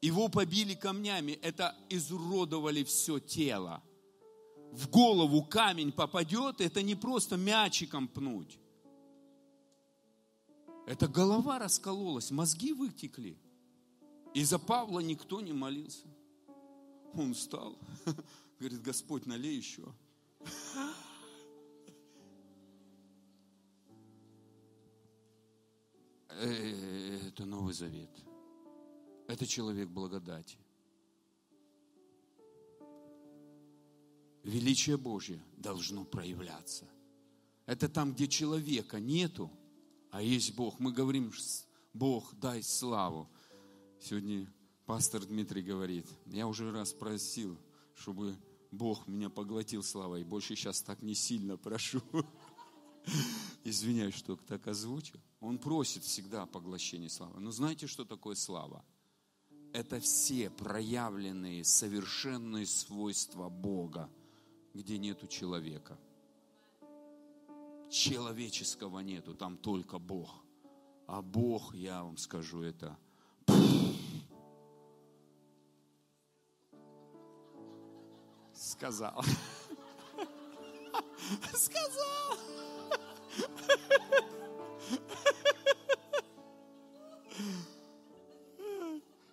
[0.00, 3.84] Его побили камнями, это изуродовали все тело.
[4.72, 8.58] В голову камень попадет, это не просто мячиком пнуть.
[10.88, 13.38] Это голова раскололась, мозги вытекли.
[14.34, 16.06] И за Павла никто не молился.
[17.14, 17.78] Он встал,
[18.58, 19.84] говорит, Господь, налей еще.
[26.30, 28.10] Э, это Новый Завет.
[29.28, 30.58] Это человек благодати.
[34.42, 36.88] Величие Божье должно проявляться.
[37.66, 39.50] Это там, где человека нету,
[40.10, 40.80] а есть Бог.
[40.80, 41.32] Мы говорим,
[41.94, 43.30] Бог, дай славу.
[44.04, 44.52] Сегодня
[44.84, 47.56] пастор Дмитрий говорит, я уже раз просил,
[47.94, 48.36] чтобы
[48.72, 52.02] Бог меня поглотил славой, больше сейчас так не сильно прошу.
[53.64, 55.20] Извиняюсь, что так озвучил.
[55.38, 57.38] Он просит всегда поглощение славы.
[57.38, 58.84] Но знаете, что такое слава?
[59.72, 64.10] Это все проявленные совершенные свойства Бога,
[64.74, 65.96] где нету человека.
[67.88, 70.42] Человеческого нету, там только Бог.
[71.06, 72.98] А Бог, я вам скажу, это
[78.82, 79.22] Сказал.
[81.54, 82.38] Сказал.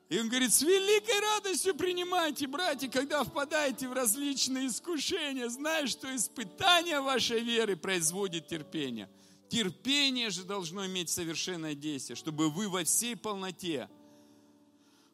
[0.10, 6.16] И он говорит, с великой радостью принимайте, братья, когда впадаете в различные искушения, зная, что
[6.16, 9.10] испытание вашей веры производит терпение.
[9.48, 13.90] Терпение же должно иметь совершенное действие, чтобы вы во всей полноте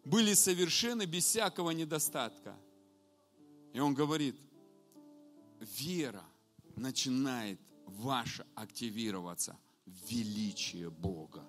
[0.04, 2.58] были совершенны без всякого недостатка.
[3.75, 4.38] И он говорит,
[5.59, 6.23] вера
[6.77, 11.45] начинает ваша активироваться в величие Бога.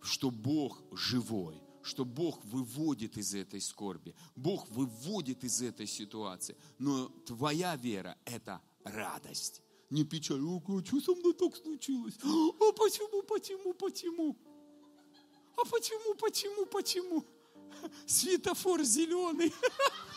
[0.00, 6.56] Что Бог живой, что Бог выводит из этой скорби, Бог выводит из этой ситуации.
[6.78, 9.60] Но твоя вера– это радость.
[9.90, 12.14] Не печаль, о, что со мной так случилось?
[12.22, 14.38] А почему, почему, почему?
[15.58, 17.26] А почему, почему, почему?
[18.06, 19.52] Светофор зеленый.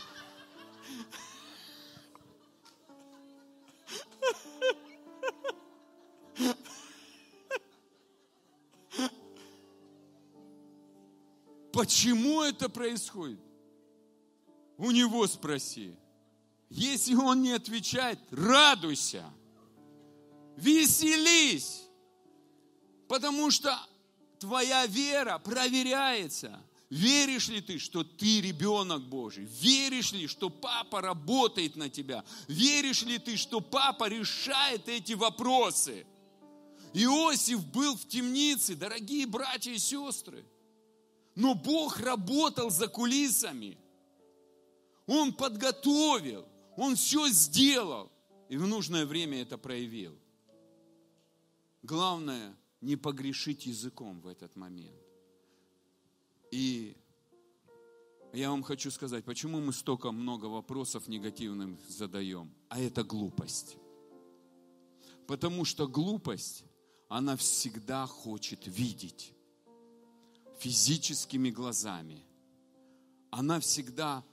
[11.72, 13.40] Почему это происходит?
[14.78, 15.96] У него спроси.
[16.70, 19.24] Если он не отвечает, радуйся,
[20.56, 21.84] веселись,
[23.08, 23.78] потому что
[24.40, 26.60] твоя вера проверяется.
[26.89, 29.45] Веришь ли ты, что ты ребенок Божий?
[29.45, 32.24] Веришь ли, что папа работает на тебя?
[32.47, 36.05] Веришь ли ты, что папа решает эти вопросы?
[36.93, 40.45] Иосиф был в темнице, дорогие братья и сестры.
[41.34, 43.78] Но Бог работал за кулисами.
[45.07, 46.45] Он подготовил,
[46.78, 48.12] Он все сделал.
[48.47, 50.18] И в нужное время это проявил.
[51.82, 55.05] Главное, не погрешить языком в этот момент.
[56.56, 56.95] И
[58.32, 62.49] я вам хочу сказать, почему мы столько много вопросов негативных задаем.
[62.70, 63.76] А это глупость.
[65.28, 66.64] Потому что глупость,
[67.10, 69.34] она всегда хочет видеть
[70.60, 72.24] физическими глазами.
[73.32, 74.24] Она всегда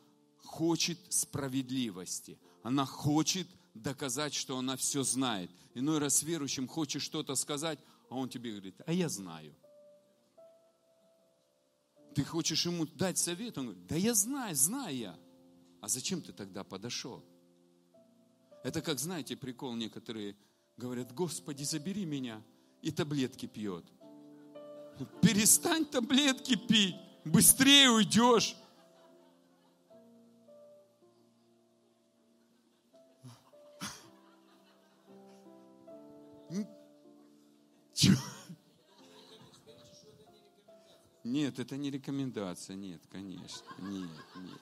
[0.45, 2.39] хочет справедливости.
[2.63, 5.51] Она хочет доказать, что она все знает.
[5.75, 9.57] Иной раз верующим хочешь что-то сказать, а он тебе говорит, а я знаю
[12.15, 13.59] ты хочешь ему дать совет?
[13.59, 15.19] Он говорит, да я знаю, знаю я.
[15.81, 17.25] А зачем ты тогда подошел?
[18.63, 20.37] Это как, знаете, прикол некоторые
[20.77, 22.43] говорят, Господи, забери меня,
[22.81, 23.85] и таблетки пьет.
[25.21, 28.57] Перестань таблетки пить, быстрее уйдешь.
[37.95, 38.21] Чего?
[41.25, 44.61] Нет, это не рекомендация, нет, конечно, нет, нет.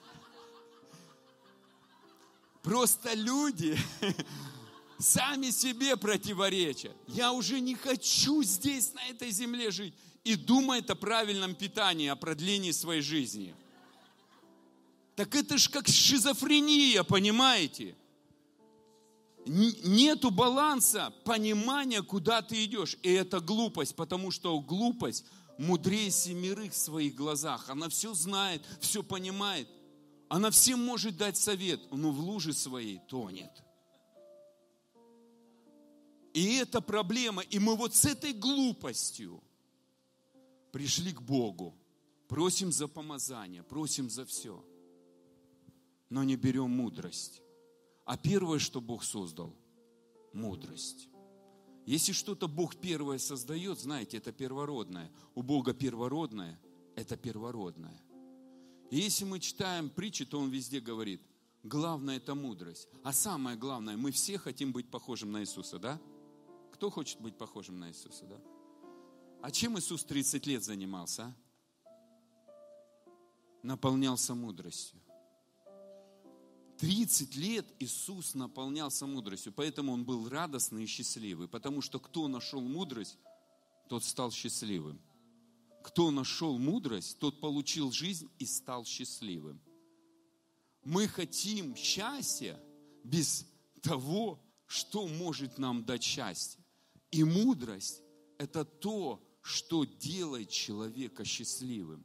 [2.61, 3.75] Просто люди
[4.99, 6.95] сами себе противоречат.
[7.07, 9.93] Я уже не хочу здесь, на этой земле жить.
[10.23, 13.55] И думает о правильном питании, о продлении своей жизни.
[15.15, 17.95] Так это ж как шизофрения, понимаете?
[19.45, 22.97] Нету баланса понимания, куда ты идешь.
[23.01, 25.25] И это глупость, потому что глупость
[25.61, 27.69] мудрее семерых в своих глазах.
[27.69, 29.69] Она все знает, все понимает.
[30.27, 33.51] Она всем может дать совет, но в луже своей тонет.
[36.33, 37.43] И это проблема.
[37.43, 39.43] И мы вот с этой глупостью
[40.71, 41.77] пришли к Богу.
[42.27, 44.65] Просим за помазание, просим за все.
[46.09, 47.41] Но не берем мудрость.
[48.05, 49.53] А первое, что Бог создал,
[50.33, 51.07] мудрость.
[51.85, 55.11] Если что-то Бог первое создает, знаете, это первородное.
[55.33, 56.59] У Бога первородное–
[56.95, 57.99] это первородное.
[58.91, 61.21] И если мы читаем притчи, то Он везде говорит,
[61.63, 62.87] главное– это мудрость.
[63.03, 65.99] А самое главное, мы все хотим быть похожим на Иисуса, да?
[66.71, 68.39] Кто хочет быть похожим на Иисуса, да?
[69.41, 71.23] А чем Иисус 30 лет занимался?
[71.23, 71.35] А?
[73.63, 75.00] Наполнялся мудростью.
[76.81, 82.59] 30 лет Иисус наполнялся мудростью, поэтому Он был радостный и счастливый, потому что кто нашел
[82.59, 83.19] мудрость,
[83.87, 84.99] тот стал счастливым.
[85.83, 89.61] Кто нашел мудрость, тот получил жизнь и стал счастливым.
[90.83, 92.59] Мы хотим счастья
[93.03, 93.45] без
[93.83, 96.65] того, что может нам дать счастье.
[97.11, 98.01] И мудрость–
[98.39, 102.03] это то, что делает человека счастливым.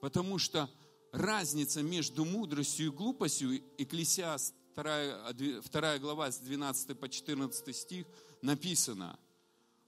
[0.00, 0.68] Потому что
[1.12, 8.06] разница между мудростью и глупостью, Экклесиаст 2, 2 глава с 12 по 14 стих
[8.42, 9.18] написано,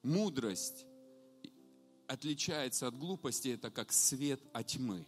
[0.03, 0.87] мудрость
[2.07, 5.07] отличается от глупости, это как свет от тьмы.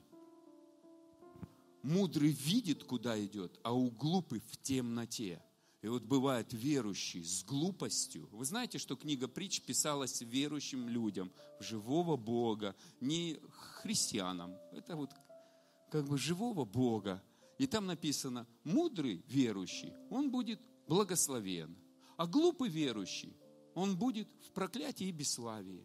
[1.83, 5.43] Мудрый видит, куда идет, а у глупый в темноте.
[5.83, 8.29] И вот бывает верующий с глупостью.
[8.31, 13.41] Вы знаете, что книга притч писалась верующим людям, в живого Бога, не
[13.83, 14.55] христианам.
[14.71, 15.11] Это вот
[15.93, 17.23] как бы живого Бога.
[17.59, 21.77] И там написано, мудрый верующий, он будет благословен.
[22.17, 23.37] А глупый верующий,
[23.75, 25.85] он будет в проклятии и бесславии.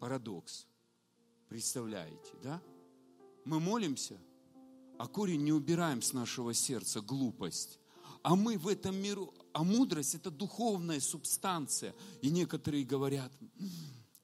[0.00, 0.66] Парадокс.
[1.48, 2.60] Представляете, да?
[3.44, 4.18] Мы молимся,
[4.98, 7.78] а корень не убираем с нашего сердца, глупость.
[8.22, 11.94] А мы в этом миру, а мудрость это духовная субстанция.
[12.20, 13.32] И некоторые говорят,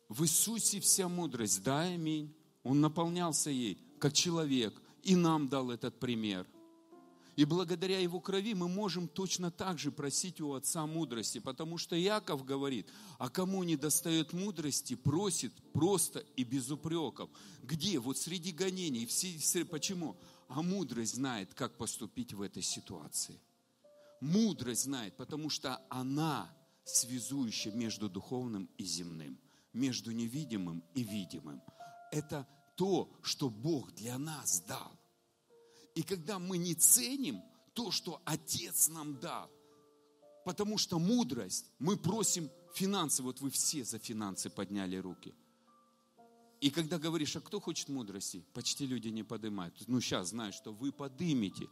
[0.09, 2.35] в Иисусе вся мудрость, да, аминь.
[2.71, 6.47] Он наполнялся ей, как человек, и нам дал этот пример.
[7.35, 11.97] И благодаря Его крови мы можем точно так же просить у Отца мудрости, потому что
[11.97, 12.87] Яков говорит,
[13.19, 17.29] а кому не достает мудрости, просит просто и без упреков.
[17.65, 17.99] Где?
[17.99, 19.05] Вот среди гонений.
[19.05, 20.17] Все, почему?
[20.47, 23.41] А мудрость знает, как поступить в этой ситуации.
[24.21, 26.49] Мудрость знает, потому что она
[26.85, 29.41] связующая между духовным и земным,
[29.73, 31.61] между невидимым и видимым
[32.11, 32.47] это
[32.81, 34.91] то, что Бог для нас дал.
[35.95, 37.43] И когда мы не ценим
[37.75, 39.51] то, что Отец нам дал,
[40.47, 45.35] потому что мудрость, мы просим финансы, вот вы все за финансы подняли руки.
[46.63, 49.75] И когда говоришь, а кто хочет мудрости, почти люди не поднимают.
[49.87, 51.69] Ну, сейчас знаю, что вы подымете.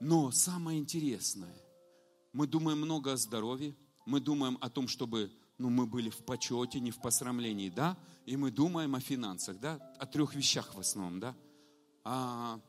[0.00, 1.62] Но самое интересное,
[2.32, 3.76] мы думаем много о здоровье,
[4.06, 7.96] мы думаем о том, чтобы ну, мы были в почете, не в посрамлении, да?
[8.26, 9.76] И мы думаем о финансах, да?
[9.98, 11.34] О трех вещах в основном, да?
[12.04, 12.60] А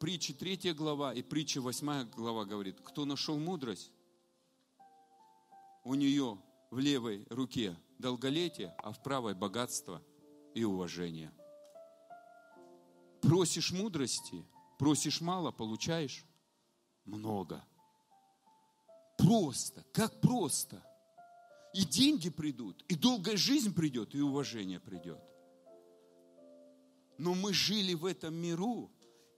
[0.00, 3.92] притча третья глава и притча восьмая глава говорит, кто нашел мудрость,
[5.84, 6.38] у нее
[6.70, 10.02] в левой руке долголетие, а в правой богатство
[10.54, 11.32] и уважение.
[13.20, 14.44] Просишь мудрости,
[14.76, 16.24] просишь мало, получаешь
[17.04, 17.64] много.
[19.16, 20.84] Просто, как просто–
[21.72, 25.20] и деньги придут, и долгая жизнь придет, и уважение придет.
[27.18, 28.90] Но мы жили в этом миру,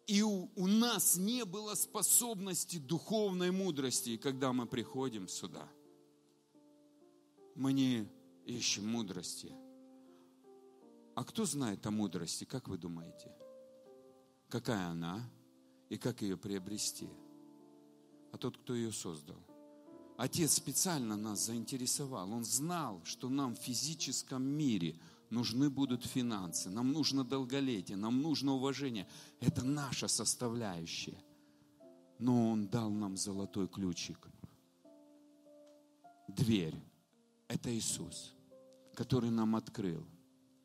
[0.06, 4.16] и у, у нас не было способности духовной мудрости.
[4.16, 5.68] Когда мы приходим сюда,
[7.54, 8.08] мы не
[8.46, 9.52] ищем мудрости.
[11.14, 13.32] А кто знает о мудрости, как вы думаете?
[14.48, 15.22] Какая она
[15.88, 17.08] и как ее приобрести?
[18.32, 19.38] А тот, кто ее создал–
[20.16, 22.32] Отец специально нас заинтересовал.
[22.32, 24.96] Он знал, что нам в физическом мире
[25.30, 29.08] нужны будут финансы, нам нужно долголетие, нам нужно уважение.
[29.40, 31.18] Это наша составляющая.
[32.18, 34.28] Но Он дал нам золотой ключик.
[36.28, 36.74] дверь–
[37.48, 38.34] это Иисус,
[38.94, 40.06] который нам открыл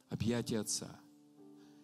[0.10, 1.00] объятия Отца.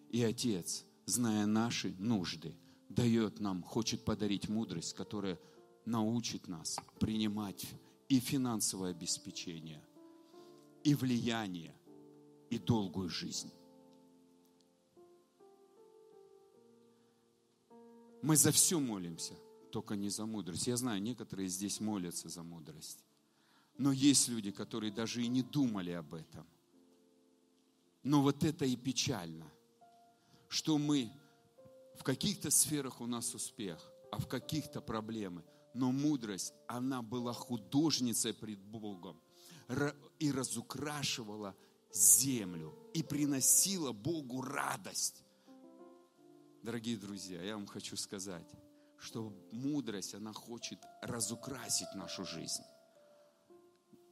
[0.09, 2.55] И Отец, зная наши нужды,
[2.89, 5.39] дает нам, хочет подарить мудрость, которая
[5.85, 7.67] научит нас принимать
[8.09, 9.83] и финансовое обеспечение,
[10.83, 11.75] и влияние,
[12.49, 13.51] и долгую жизнь.
[18.21, 19.35] Мы за все молимся,
[19.71, 20.67] только не за мудрость.
[20.67, 23.03] Я знаю, некоторые здесь молятся за мудрость.
[23.77, 26.47] Но есть люди, которые даже и не думали об этом.
[28.03, 29.51] Но вот это и печально,
[30.47, 31.11] что мы
[31.95, 35.43] в каких-то сферах у нас успех, а в каких-то проблемы.
[35.75, 39.21] Но мудрость, она была художницей пред Богом
[40.19, 41.53] и разукрашивала
[41.91, 45.25] землю и приносила Богу радость.
[46.63, 48.49] Дорогие друзья, я вам хочу сказать,
[48.97, 52.63] что мудрость, она хочет разукрасить нашу жизнь.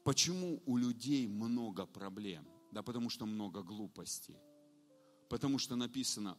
[0.04, 2.46] Почему у людей много проблем?
[2.74, 4.38] Да потому что много глупости.
[5.30, 6.38] Потому что написано,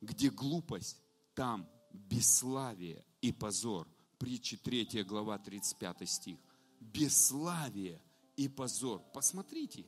[0.00, 1.02] где глупость,
[1.34, 3.86] там бесславие и позор.
[4.20, 6.38] Притчи 3 глава 35 стих.
[6.78, 8.02] Бесславие
[8.36, 9.02] и позор.
[9.14, 9.86] Посмотрите,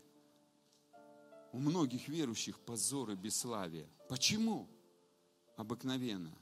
[1.53, 3.87] у многих верующих позор и бесславие.
[4.09, 4.71] Почему?
[5.59, 6.35] Обыкновенно.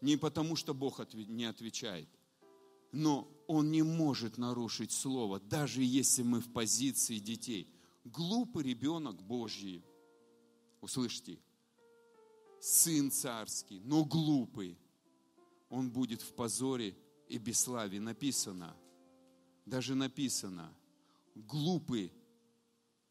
[0.00, 2.08] Не потому, что Бог не отвечает,
[2.90, 7.72] но Он не может нарушить Слово, даже если мы в позиции детей.
[8.04, 9.84] Глупый ребенок Божий,
[10.80, 11.38] услышьте,
[12.60, 14.76] сын царский, но глупый,
[15.74, 16.96] он будет в позоре
[17.28, 17.98] и бесславии.
[17.98, 18.76] Написано,
[19.66, 20.72] даже написано,
[21.34, 22.12] глупый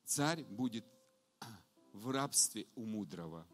[0.06, 0.86] царь будет
[1.92, 3.46] в рабстве у мудрого.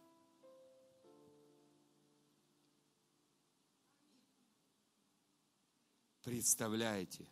[6.21, 7.27] Представляете,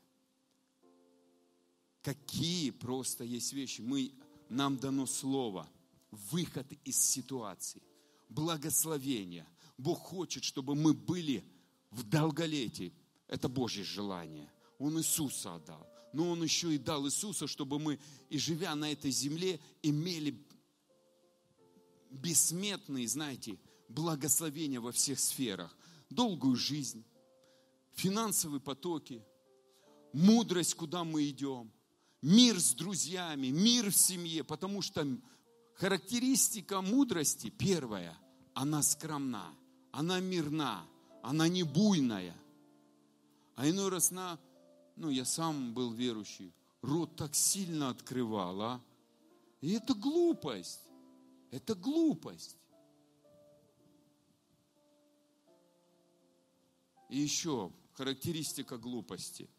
[2.01, 3.81] какие просто есть вещи.
[3.81, 4.11] Мы,
[4.49, 5.69] нам дано слово,
[6.09, 7.83] выход из ситуации
[8.29, 9.47] благословения.
[9.77, 11.45] Бог хочет, чтобы мы были
[11.91, 12.93] в долголетии.
[13.27, 14.49] Это Божье желание.
[14.79, 15.87] Он Иисуса отдал.
[16.13, 20.41] Но Он еще и дал Иисуса, чтобы мы, и живя на этой земле, имели
[22.09, 23.59] бессмертные, знаете,
[23.89, 25.75] благословения во всех сферах.
[26.09, 27.03] Долгую жизнь,
[27.93, 29.21] финансовые потоки,
[30.13, 31.71] мудрость, куда мы идем,
[32.21, 35.05] мир с друзьями, мир в семье, потому что
[35.77, 38.17] Характеристика мудрости первая,
[38.55, 39.53] она скромна,
[39.91, 40.87] она мирна,
[41.27, 42.33] она не буйная.
[43.55, 44.39] А иной раз на,
[44.95, 48.81] ну я сам был верующий, рот так сильно открывал, а?
[49.59, 50.87] И это глупость,
[51.51, 52.55] это глупость.
[57.09, 59.49] И еще характеристика глупости.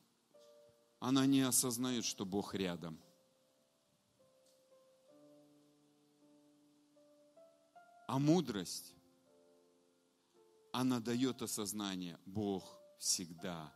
[1.01, 2.99] Она не осознает, что Бог рядом–
[8.09, 8.95] А мудрость,
[10.79, 12.63] она дает осознание, Бог
[13.01, 13.73] всегда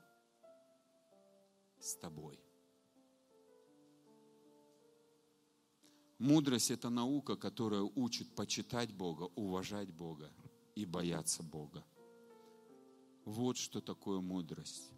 [1.80, 2.38] с тобой.
[6.20, 10.30] Мудрость– это наука, которая учит почитать Бога, уважать Бога
[10.76, 11.84] и бояться Бога.
[13.24, 14.88] Вот что такое мудрость.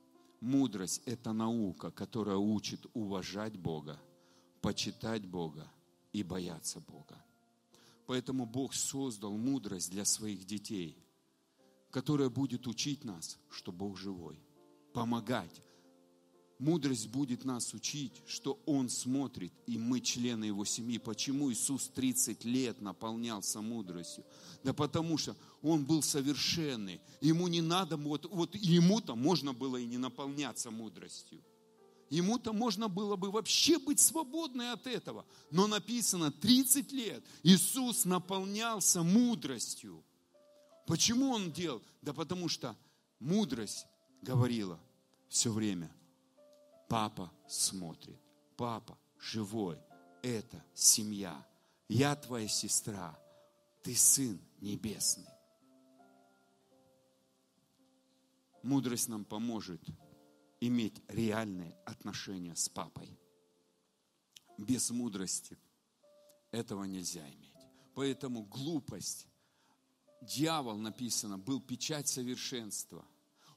[0.41, 3.99] Мудрость– это наука, которая учит уважать Бога,
[4.61, 5.73] почитать Бога
[6.13, 7.25] и бояться Бога.
[8.07, 11.04] Поэтому Бог создал мудрость для своих детей,
[11.95, 14.36] которая будет учить нас, что Бог живой,
[14.92, 15.62] помогать.
[16.59, 20.99] Мудрость будет нас учить, что Он смотрит, и мы члены Его семьи.
[20.99, 24.24] Почему Иисус 30 лет наполнялся мудростью?
[24.64, 27.01] Да потому что Он был совершенный.
[27.20, 31.45] Ему не надо, вот, вот ему-то можно было и не наполняться мудростью.
[32.11, 35.24] Ему-то можно было бы вообще быть свободной от этого.
[35.53, 40.05] Но написано, 30 лет Иисус наполнялся мудростью.
[40.87, 41.82] Почему он делал?
[42.03, 42.76] Да потому что
[43.18, 43.87] мудрость
[44.22, 44.78] говорила
[45.28, 45.91] все время,
[46.89, 48.20] папа смотрит,
[48.57, 49.78] папа живой,
[50.22, 51.47] это семья,
[51.89, 53.18] я твоя сестра,
[53.82, 55.26] ты сын небесный.
[58.62, 59.82] Мудрость нам поможет
[60.61, 63.18] иметь реальные отношения с папой.
[64.57, 65.59] Без мудрости
[66.51, 67.53] этого нельзя иметь.
[67.95, 69.26] Поэтому глупость,
[70.23, 73.05] дьявол написано, был печать совершенства.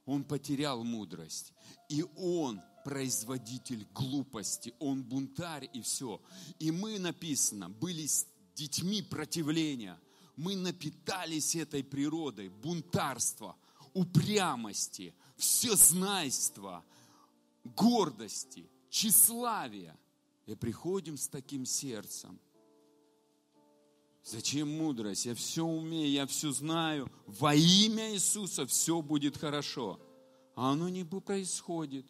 [0.05, 1.53] Он потерял мудрость.
[1.89, 6.21] И он производитель глупости, он бунтарь и все.
[6.59, 8.07] И мы, написано, были
[8.55, 9.99] детьми противления.
[10.37, 13.57] Мы напитались этой природой, бунтарства,
[13.93, 16.85] упрямости, всезнайства,
[17.63, 19.97] гордости, тщеславия.
[20.45, 22.39] И приходим с таким сердцем.
[24.27, 25.25] Зачем мудрость?
[25.25, 27.09] Я все умею, я все знаю.
[27.27, 30.01] Во имя Иисуса все будет хорошо.
[30.53, 32.05] А оно не происходит.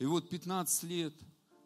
[0.00, 1.14] И вот 15 лет,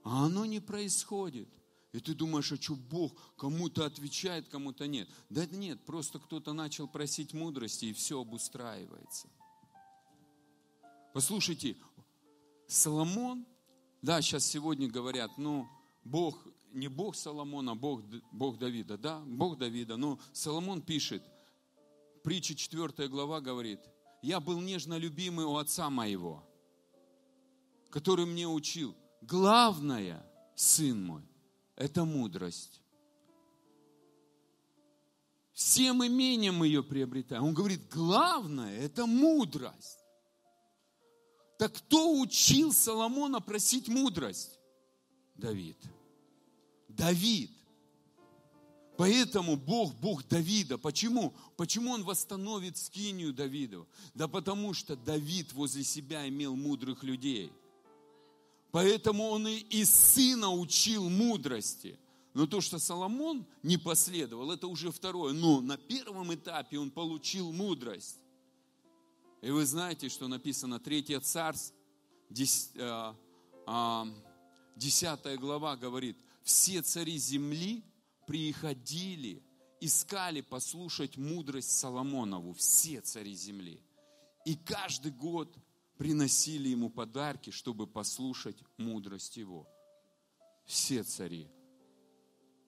[0.02, 1.48] а оно не происходит.
[1.94, 5.08] И ты думаешь, а что Бог кому-то отвечает, кому-то нет.
[5.30, 9.28] Да нет, просто кто-то начал просить мудрости, и все обустраивается.
[11.14, 11.78] Послушайте,
[12.66, 13.46] Соломон,
[14.02, 15.66] да, сейчас сегодня говорят, ну,
[16.04, 18.02] Бог, не Бог Соломона, а Бог,
[18.32, 19.96] Бог Давида, да, Бог Давида.
[19.96, 21.22] Но Соломон пишет,
[22.22, 23.80] притча 4 глава говорит,
[24.22, 26.44] я был нежно любимый у отца моего,
[27.90, 28.94] который мне учил.
[29.22, 31.22] Главное, сын мой,
[31.76, 32.80] это мудрость.
[35.52, 37.44] Всем имением ее приобретаем.
[37.44, 40.00] Он говорит, главное, это мудрость.
[41.58, 44.58] Так кто учил Соломона просить мудрость?
[45.36, 45.78] Давид.
[46.96, 47.50] Давид.
[48.96, 50.78] Поэтому Бог, Бог Давида.
[50.78, 51.34] Почему?
[51.56, 53.86] Почему Он восстановит скинию Давида?
[54.14, 57.52] Да потому что Давид возле себя имел мудрых людей.
[58.70, 61.96] Поэтому он и, и сына учил мудрости.
[62.34, 65.32] Но то, что Соломон не последовал, это уже второе.
[65.32, 68.18] Но на первом этапе он получил мудрость.
[69.42, 71.76] И вы знаете, что написано, Третье царство,
[72.30, 72.72] 10
[74.76, 77.82] 10 глава говорит, все цари земли
[78.26, 79.42] приходили,
[79.80, 83.82] искали послушать мудрость Соломонову, все цари земли.
[84.44, 85.56] И каждый год
[85.96, 89.66] приносили ему подарки, чтобы послушать мудрость его.
[90.66, 91.50] Все цари.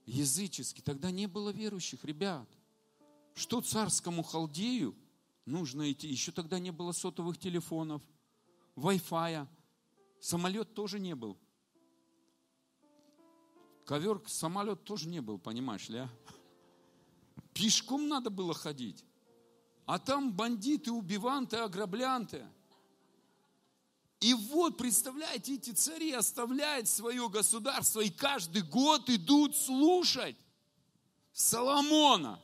[0.07, 0.81] Язычески.
[0.81, 2.49] Тогда не было верующих, ребят.
[3.35, 4.97] Что царскому халдею
[5.45, 6.09] нужно идти?
[6.09, 8.01] Еще тогда не было сотовых телефонов,
[8.77, 9.47] Wi-Fi.
[10.21, 11.37] Самолет тоже не был.
[13.87, 16.11] Ковер, самолет тоже не был, понимаешь ли, а?
[17.55, 19.05] Пешком надо было ходить.
[19.87, 22.45] А там бандиты, убиванты, ограблянты.
[24.21, 30.37] И вот, представляете, эти цари оставляют свое государство и каждый год идут слушать
[31.33, 32.43] Соломона.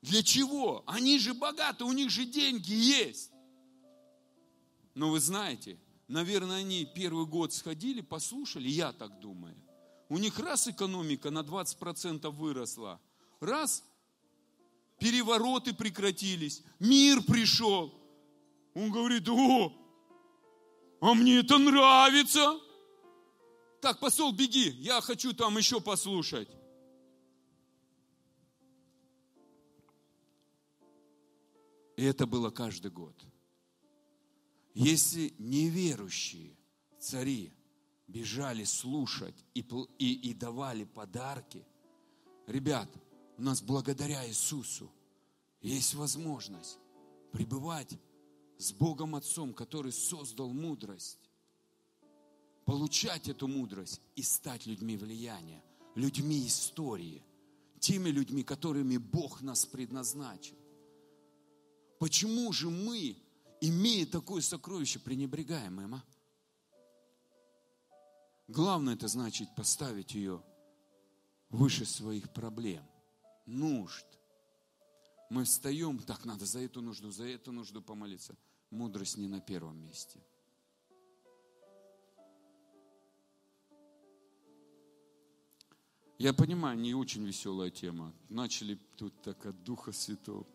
[0.00, 0.84] Для чего?
[0.86, 3.30] Они же богаты, у них же деньги есть.
[4.94, 5.78] Но вы знаете,
[6.08, 9.56] наверное, они первый год сходили, послушали, я так думаю.
[10.08, 13.00] У них раз экономика на 20% выросла,
[13.40, 13.84] раз
[14.98, 17.94] перевороты прекратились, мир пришел.
[18.74, 19.72] Он говорит, о,
[21.00, 22.58] а мне это нравится.
[23.80, 26.48] Так, посол, беги, я хочу там еще послушать.
[31.96, 33.14] И это было каждый год.
[34.74, 36.56] Если неверующие
[36.98, 37.52] цари
[38.06, 39.60] бежали слушать и,
[39.98, 41.64] и, и давали подарки,
[42.46, 42.88] ребят,
[43.36, 44.90] у нас благодаря Иисусу
[45.60, 46.78] есть возможность
[47.32, 47.98] пребывать
[48.56, 51.30] с Богом Отцом, который создал мудрость,
[52.64, 55.62] получать эту мудрость и стать людьми влияния,
[55.94, 57.22] людьми истории,
[57.78, 60.56] теми людьми, которыми Бог нас предназначил.
[61.98, 63.16] Почему же мы
[63.60, 66.04] имея такое сокровище, пренебрегаем им, а?
[68.48, 70.42] Главное это значит поставить ее
[71.50, 72.84] выше своих проблем,
[73.46, 74.06] нужд.
[75.30, 78.34] Мы встаем, так надо за эту нужду, за эту нужду помолиться.
[78.70, 80.18] Мудрость не на первом месте.
[86.18, 88.12] Я понимаю, не очень веселая тема.
[88.28, 90.46] Начали тут так от Духа Святого.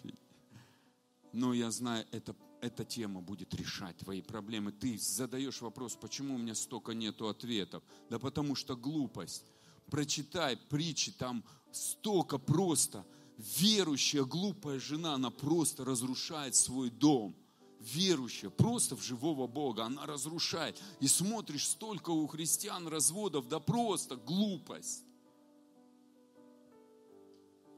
[1.32, 4.72] Но я знаю, это эта тема будет решать твои проблемы.
[4.72, 7.84] Ты задаешь вопрос, почему у меня столько нету ответов?
[8.10, 9.44] Да потому что глупость.
[9.92, 11.44] Прочитай притчи, там
[11.74, 13.06] столько просто.
[13.38, 17.36] Верующая глупая жена, она просто разрушает свой дом.
[17.82, 20.82] Верующая, просто в живого Бога, она разрушает.
[21.02, 25.04] И смотришь, столько у христиан разводов, да просто глупость.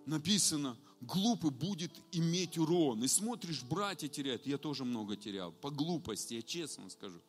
[0.06, 3.04] Написано, глупый будет иметь урон.
[3.04, 4.46] И смотришь, братья теряют.
[4.46, 5.52] Я тоже много терял.
[5.52, 7.22] По глупости, я честно скажу.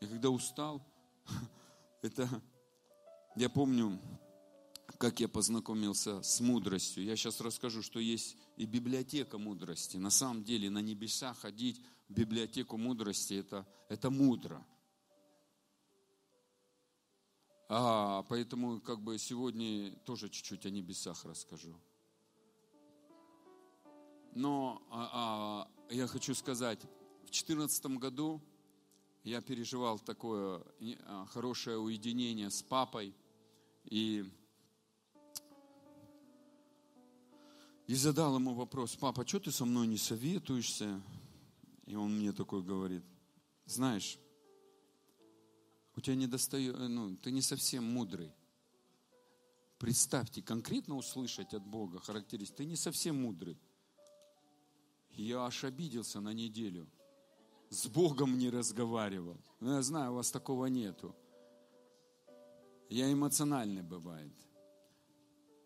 [0.00, 0.86] Я когда устал,
[2.02, 2.28] это,
[3.36, 4.00] я помню,
[4.98, 7.04] как я познакомился с мудростью.
[7.04, 9.96] Я сейчас расскажу, что есть и библиотека мудрости.
[9.96, 14.64] На самом деле на небеса ходить в библиотеку мудрости это, это мудро.
[17.68, 21.76] А, поэтому как бы сегодня тоже чуть-чуть о небесах расскажу.
[24.34, 28.40] Но а, а, я хочу сказать, в 2014 году
[29.24, 30.62] я переживал такое
[31.06, 33.14] а, хорошее уединение с папой.
[33.84, 34.24] И,
[37.86, 41.00] и задал ему вопрос, папа, что ты со мной не советуешься?
[41.86, 43.04] И он мне такой говорит,
[43.64, 44.18] знаешь,
[45.96, 48.32] у тебя не достает, ну, ты не совсем мудрый.
[49.78, 53.58] Представьте, конкретно услышать от Бога характеристики, ты не совсем мудрый.
[55.18, 56.86] Я аж обиделся на неделю.
[57.70, 59.36] С Богом не разговаривал.
[59.58, 61.14] Но я знаю, у вас такого нету.
[62.88, 64.32] Я эмоциональный бывает.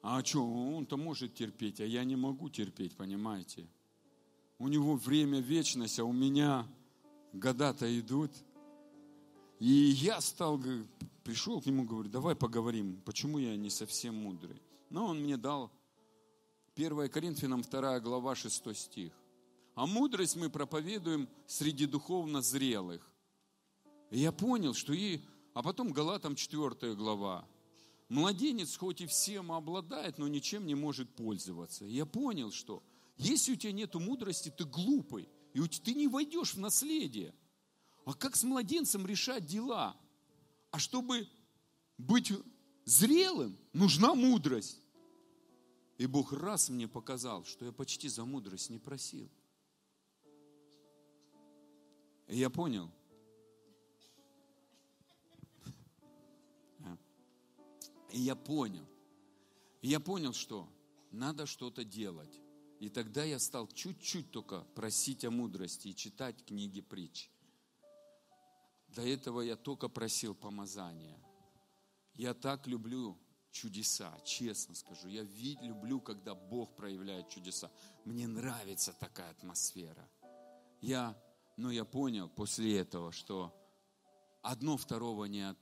[0.00, 3.68] А что, он-то может терпеть, а я не могу терпеть, понимаете?
[4.58, 6.66] У него время вечность, а у меня
[7.34, 8.32] года-то идут.
[9.60, 10.60] И я стал,
[11.24, 14.62] пришел к нему, говорю, давай поговорим, почему я не совсем мудрый.
[14.88, 15.70] Но он мне дал
[16.74, 19.12] 1 Коринфянам 2 глава 6 стих.
[19.74, 23.10] А мудрость мы проповедуем среди духовно зрелых.
[24.10, 25.20] И я понял, что и...
[25.54, 27.46] А потом Галатам 4 глава.
[28.08, 31.86] Младенец хоть и всем обладает, но ничем не может пользоваться.
[31.86, 32.82] И я понял, что
[33.16, 35.28] если у тебя нет мудрости, ты глупый.
[35.54, 37.34] И ты не войдешь в наследие.
[38.04, 39.96] А как с младенцем решать дела?
[40.70, 41.28] А чтобы
[41.98, 42.32] быть
[42.84, 44.80] зрелым, нужна мудрость.
[45.98, 49.30] И Бог раз мне показал, что я почти за мудрость не просил.
[52.28, 52.90] И я понял.
[58.10, 58.86] И я понял.
[59.80, 60.68] И я понял, что
[61.10, 62.40] надо что-то делать.
[62.78, 67.30] И тогда я стал чуть-чуть только просить о мудрости и читать книги притч.
[68.88, 71.18] До этого я только просил помазания.
[72.14, 73.18] Я так люблю
[73.50, 75.08] чудеса, честно скажу.
[75.08, 77.70] Я вид, люблю, когда Бог проявляет чудеса.
[78.04, 80.08] Мне нравится такая атмосфера.
[80.80, 81.16] Я
[81.62, 83.54] но я понял после этого, что
[84.42, 85.54] одно второго не,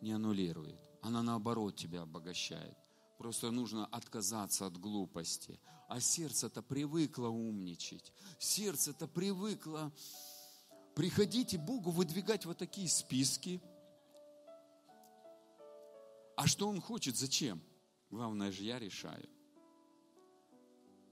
[0.00, 0.78] не аннулирует.
[1.02, 2.78] Она наоборот тебя обогащает.
[3.18, 5.58] Просто нужно отказаться от глупости.
[5.88, 8.12] А сердце-то привыкло умничать.
[8.38, 9.92] Сердце-то привыкло
[10.94, 13.60] приходить и Богу выдвигать вот такие списки.
[16.36, 17.16] А что Он хочет?
[17.16, 17.60] Зачем?
[18.08, 19.28] Главное же я решаю.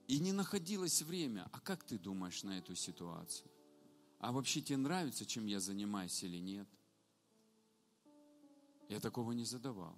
[0.07, 1.49] И не находилось время.
[1.53, 3.50] А как ты думаешь на эту ситуацию?
[4.21, 6.69] А вообще тебе нравится, чем я занимаюсь или нет?
[8.89, 9.97] Я такого не задавал.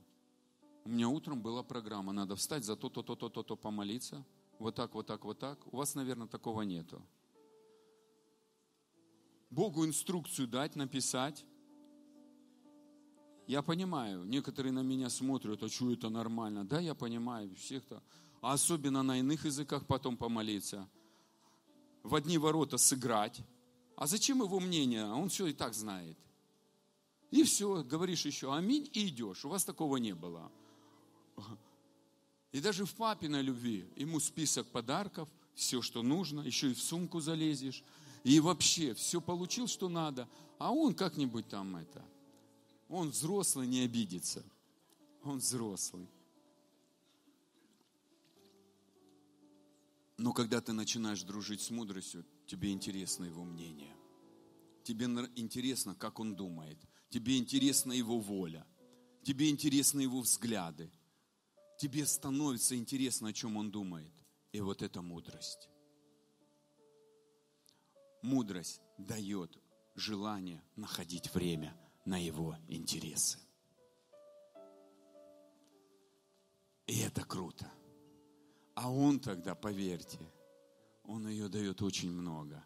[0.84, 4.24] У меня утром была программа, надо встать за то-то, то-то, то-то, помолиться.
[4.58, 5.58] Вот так, вот так, вот так.
[5.72, 7.02] У вас, наверное, такого нету.
[9.50, 11.44] Богу инструкцию дать, написать.
[13.48, 16.64] Я понимаю, некоторые на меня смотрят, а что это нормально?
[16.64, 18.02] Да, я понимаю, всех-то.
[18.40, 20.88] А особенно на иных языках потом помолиться.
[22.02, 23.42] В одни ворота сыграть.
[24.02, 25.04] А зачем его мнение?
[25.04, 26.18] Он все и так знает.
[27.30, 29.44] И все, говоришь еще аминь и идешь.
[29.44, 30.50] У вас такого не было.
[32.50, 37.20] И даже в папиной любви ему список подарков, все, что нужно, еще и в сумку
[37.20, 37.84] залезешь.
[38.24, 40.28] И вообще все получил, что надо.
[40.58, 42.04] А он как-нибудь там это.
[42.88, 44.44] Он взрослый, не обидится.
[45.22, 46.08] Он взрослый.
[50.16, 53.96] Но когда ты начинаешь дружить с мудростью, тебе интересно его мнение.
[54.84, 56.78] Тебе интересно, как он думает.
[57.08, 58.66] Тебе интересна его воля.
[59.22, 60.92] Тебе интересны его взгляды.
[61.78, 64.12] Тебе становится интересно, о чем он думает.
[64.52, 65.70] И вот это мудрость.
[68.20, 69.58] Мудрость дает
[69.94, 71.74] желание находить время
[72.04, 73.38] на его интересы.
[76.86, 77.72] И это круто.
[78.74, 80.18] А он тогда, поверьте,
[81.04, 82.64] он ее дает очень много.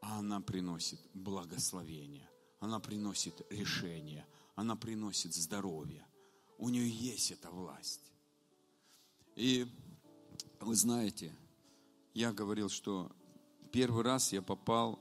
[0.00, 2.28] А она приносит благословение.
[2.60, 4.26] Она приносит решение.
[4.54, 6.06] Она приносит здоровье.
[6.58, 8.12] У нее есть эта власть.
[9.34, 9.66] И
[10.60, 11.34] вы знаете,
[12.14, 13.12] я говорил, что
[13.72, 14.98] первый раз я попал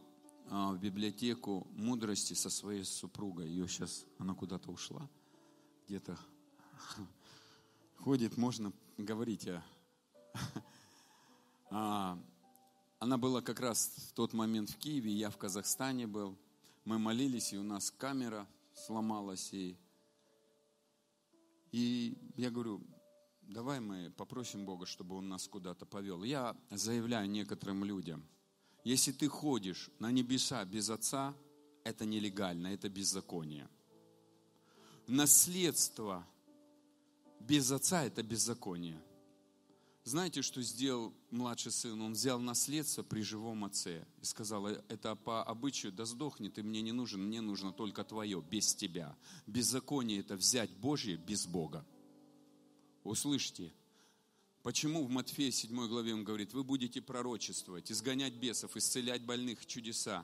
[0.49, 3.47] а, в библиотеку мудрости со своей супругой.
[3.47, 5.09] Ее сейчас, она куда-то ушла.
[5.87, 6.17] Где-то
[7.97, 9.63] ходит, можно говорить о
[11.69, 12.19] а,
[12.99, 16.37] она была как раз в тот момент в Киеве, я в Казахстане был.
[16.85, 19.53] Мы молились, и у нас камера сломалась.
[19.53, 19.77] И,
[21.71, 22.81] и я говорю,
[23.41, 26.23] давай мы попросим Бога, чтобы Он нас куда-то повел.
[26.23, 28.27] Я заявляю некоторым людям,
[28.83, 31.35] если ты ходишь на небеса без Отца,
[31.83, 33.67] это нелегально, это беззаконие.
[35.07, 36.25] Наследство
[37.39, 39.01] без Отца– это беззаконие.
[40.05, 41.99] Знаете, что сделал младший сын?
[41.99, 46.83] Он взял наследство при живом отце и сказал, это по обычаю, да сдохни, ты мне
[46.83, 49.17] не нужен, мне нужно только твое, без тебя.
[49.47, 51.83] Беззаконие это взять Божье без Бога.
[53.03, 53.73] Услышьте,
[54.61, 60.23] почему в Матфея 7 главе он говорит, вы будете пророчествовать, изгонять бесов, исцелять больных, чудеса.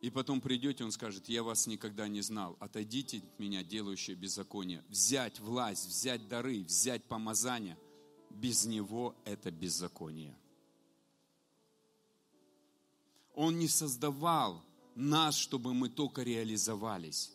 [0.00, 4.84] И потом придете, он скажет, я вас никогда не знал, отойдите от меня, делающие беззаконие.
[4.88, 7.76] Взять власть, взять дары, взять помазание–
[8.34, 10.36] без него это беззаконие.
[13.34, 14.62] Он не создавал
[14.94, 17.32] нас, чтобы мы только реализовались.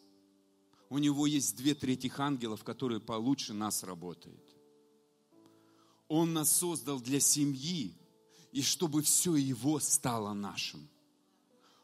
[0.90, 4.44] У него есть две трети ангелов, которые получше нас работают.
[6.08, 7.96] Он нас создал для семьи,
[8.52, 10.90] и чтобы все его стало нашим.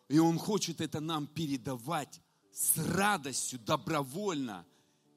[0.08, 4.66] И он хочет это нам передавать с радостью, добровольно.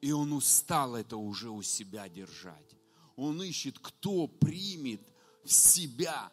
[0.01, 2.78] И он устал это уже у себя держать.
[3.19, 5.03] Он ищет, кто примет
[5.43, 6.33] в себя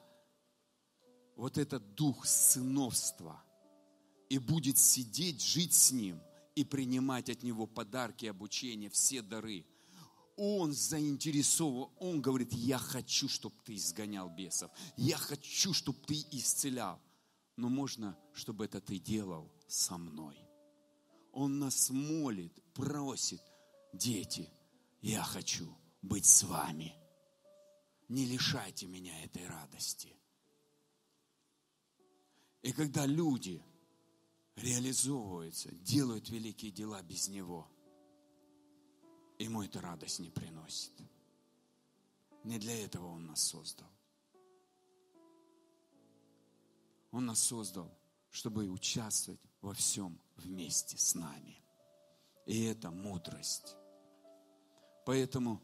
[1.35, 3.43] вот этот дух сыновства
[4.29, 6.21] и будет сидеть, жить с ним
[6.53, 9.65] и принимать от него подарки, обучение, все дары.
[10.37, 17.01] Он заинтересован, он говорит, я хочу, чтобы ты изгонял бесов, я хочу, чтобы ты исцелял.
[17.57, 20.37] Но можно, чтобы это ты делал со мной.
[21.31, 23.41] Он нас молит, просит,
[23.91, 24.51] дети,
[25.01, 25.75] я хочу–
[26.05, 26.95] быть с вами.
[28.07, 30.15] Не лишайте меня этой радости.
[32.61, 33.63] И когда люди
[34.55, 37.67] реализовываются, делают великие дела без Него,
[39.39, 40.93] ему эта радость не приносит.
[42.43, 43.89] Не для этого Он нас создал.
[47.11, 47.91] Он нас создал,
[48.29, 51.63] чтобы участвовать во всем вместе с нами.
[52.45, 53.75] И это мудрость.
[55.05, 55.61] Поэтому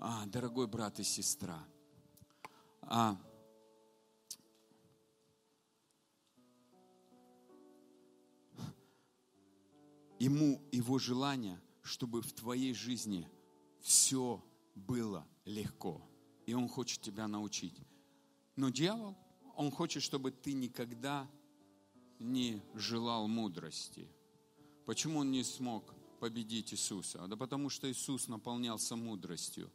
[0.00, 1.62] а, дорогой брат и сестра,
[2.80, 3.20] а,
[10.18, 13.28] ему его желание, чтобы в твоей жизни
[13.80, 14.42] все
[14.74, 16.02] было легко.
[16.46, 17.78] И он хочет тебя научить.
[18.56, 19.16] Но дьявол,
[19.54, 21.30] он хочет, чтобы ты никогда
[22.18, 24.08] не желал мудрости.
[24.86, 27.26] Почему он не смог победить Иисуса?
[27.26, 29.70] Да потому что Иисус наполнялся мудростью.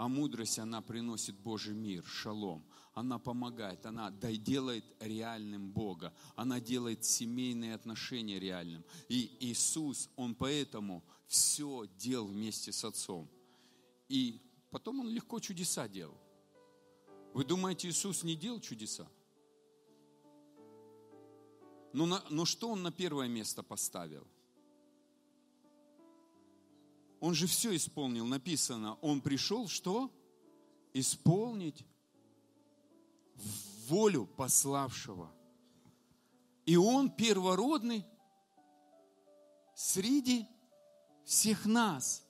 [0.00, 2.64] А мудрость, она приносит Божий мир, шалом.
[2.94, 6.14] Она помогает, она делает реальным Бога.
[6.36, 8.82] Она делает семейные отношения реальным.
[9.10, 13.28] И Иисус, Он поэтому все делал вместе с Отцом.
[14.08, 14.40] И
[14.70, 16.16] потом Он легко чудеса делал.
[17.34, 19.06] Вы думаете, Иисус не делал чудеса?
[21.92, 24.26] Но, на, но что Он на первое место поставил–
[27.20, 28.94] он же все исполнил, написано.
[29.02, 30.10] Он пришел что?
[30.94, 31.84] Исполнить
[33.86, 35.30] волю пославшего.
[36.64, 38.04] И он первородный
[39.74, 40.46] среди
[41.24, 42.24] всех нас.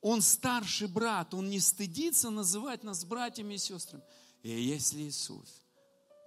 [0.00, 4.04] Он старший брат, он не стыдится называть нас братьями и сестрами.
[4.42, 5.62] И если Иисус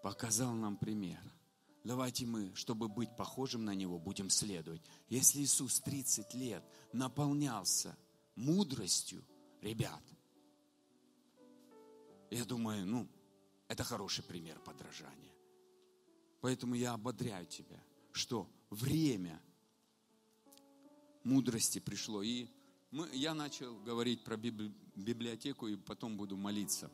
[0.04, 1.22] показал нам пример–
[1.90, 4.80] Давайте мы, чтобы быть похожим на Него, будем следовать.
[5.08, 6.64] Если Иисус 30 лет
[6.94, 7.98] наполнялся
[8.36, 9.26] мудростью,
[9.60, 10.04] ребят,
[12.30, 13.10] я думаю, ну,
[13.68, 15.34] это хороший пример подражания.
[16.42, 19.42] Поэтому я ободряю тебя, что время
[21.24, 22.22] мудрости пришло.
[22.22, 22.50] И
[22.92, 26.92] мы, я начал говорить про библиотеку, и потом буду молиться.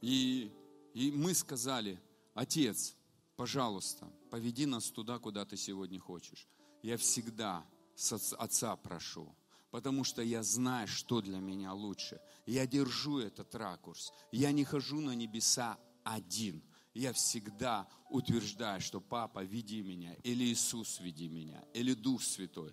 [0.00, 0.50] И,
[0.92, 2.00] и мы сказали,
[2.34, 2.96] Отец,
[3.36, 6.48] пожалуйста, поведи нас туда, куда ты сегодня хочешь.
[6.82, 9.34] Я всегда с Отца прошу,
[9.70, 12.20] потому что я знаю, что для меня лучше.
[12.46, 14.12] Я держу этот ракурс.
[14.32, 16.62] Я не хожу на небеса один.
[16.94, 22.72] Я всегда утверждаю, что Папа, веди меня, или Иисус, веди меня, или Дух Святой.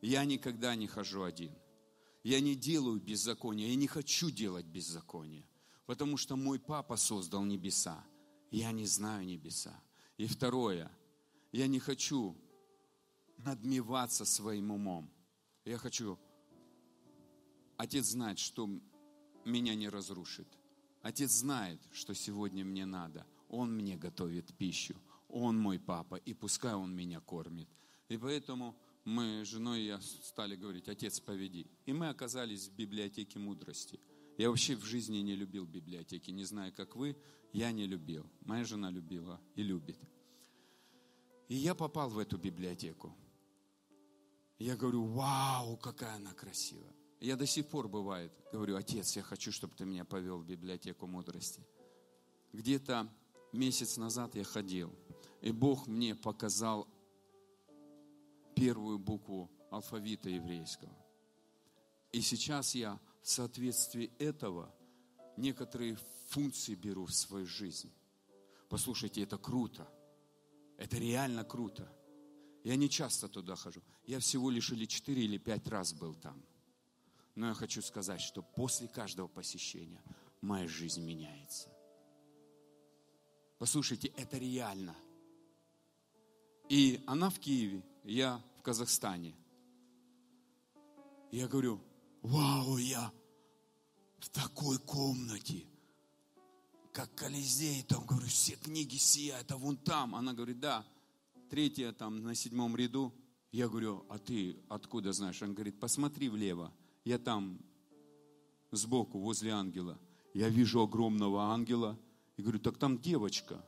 [0.00, 1.52] Я никогда не хожу один.
[2.22, 5.46] Я не делаю беззакония, я не хочу делать беззаконие,
[5.86, 8.04] потому что мой Папа создал небеса.
[8.50, 9.74] Я не знаю небеса.
[10.16, 10.90] И второе,
[11.52, 12.36] я не хочу
[13.38, 15.10] надмеваться своим умом.
[15.64, 16.18] Я хочу,
[17.76, 18.68] Отец знает, что
[19.44, 20.46] меня не разрушит.
[21.02, 23.26] Отец знает, что сегодня мне надо.
[23.48, 24.94] Он мне готовит пищу.
[25.28, 27.68] Он мой папа, и пускай он меня кормит.
[28.08, 31.66] И поэтому мы с женой и я стали говорить, отец, поведи.
[31.86, 34.00] И мы оказались в библиотеке мудрости.
[34.36, 36.30] Я вообще в жизни не любил библиотеки.
[36.30, 37.16] Не знаю, как вы,
[37.52, 38.26] я не любил.
[38.40, 39.98] Моя жена любила и любит.
[41.48, 43.14] И я попал в эту библиотеку.
[44.58, 46.94] Я говорю, вау, какая она красивая.
[47.20, 51.06] Я до сих пор бывает, говорю, отец, я хочу, чтобы ты меня повел в библиотеку
[51.06, 51.66] мудрости.
[52.52, 53.08] Где-то
[53.52, 54.92] месяц назад я ходил,
[55.40, 56.88] и Бог мне показал
[58.54, 60.94] первую букву алфавита еврейского.
[62.12, 64.70] И сейчас я в соответствии этого
[65.38, 65.96] некоторые
[66.28, 67.90] функции беру в свою жизнь.
[68.68, 69.88] Послушайте, это круто.
[70.76, 71.90] Это реально круто.
[72.64, 73.80] Я не часто туда хожу.
[74.04, 76.44] Я всего лишь или четыре, или пять раз был там.
[77.34, 80.02] Но я хочу сказать, что после каждого посещения
[80.42, 81.70] моя жизнь меняется.
[83.58, 84.94] Послушайте, это реально.
[86.68, 89.34] И она в Киеве, я в Казахстане.
[91.32, 91.80] Я говорю,
[92.24, 93.12] вау, я
[94.18, 95.66] в такой комнате,
[96.92, 100.14] как Колизей, там, говорю, все книги сияют, а вон там.
[100.14, 100.84] Она говорит, да,
[101.50, 103.12] третья там на седьмом ряду.
[103.52, 105.42] Я говорю, а ты откуда знаешь?
[105.42, 106.72] Он говорит, посмотри влево.
[107.04, 107.60] Я там
[108.72, 109.98] сбоку, возле ангела.
[110.32, 111.98] Я вижу огромного ангела.
[112.36, 113.64] И говорю, так там девочка.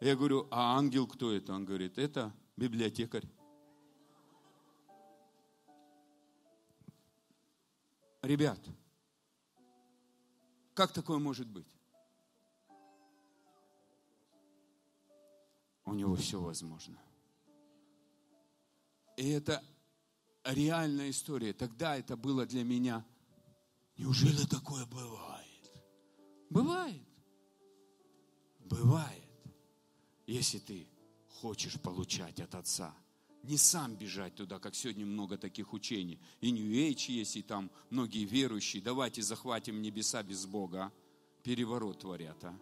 [0.00, 1.52] Я говорю, а ангел кто это?
[1.52, 3.28] Он говорит, это библиотекарь.
[8.22, 8.60] Ребят,
[10.74, 11.66] как такое может быть?
[15.84, 16.96] У него все возможно.
[19.16, 19.62] И это
[20.44, 21.52] реальная история.
[21.52, 23.04] Тогда это было для меня.
[23.96, 25.72] Неужели такое бывает?
[26.48, 27.02] Бывает.
[28.60, 29.28] Бывает.
[30.26, 30.86] Если ты
[31.40, 32.94] хочешь получать от Отца–
[33.42, 36.20] не сам бежать туда, как сегодня много таких учений.
[36.40, 38.82] И Нью-Эйдж есть, и там многие верующие.
[38.82, 40.84] Давайте захватим небеса без Бога.
[40.84, 40.92] А?
[41.42, 42.56] Переворот творят, а?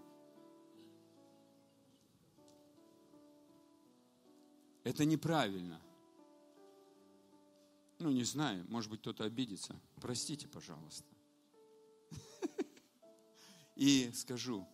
[4.85, 5.81] Это неправильно.
[7.99, 9.79] Ну, не знаю, может быть, кто-то обидится.
[10.01, 11.05] Простите, пожалуйста.
[13.77, 14.67] И скажу,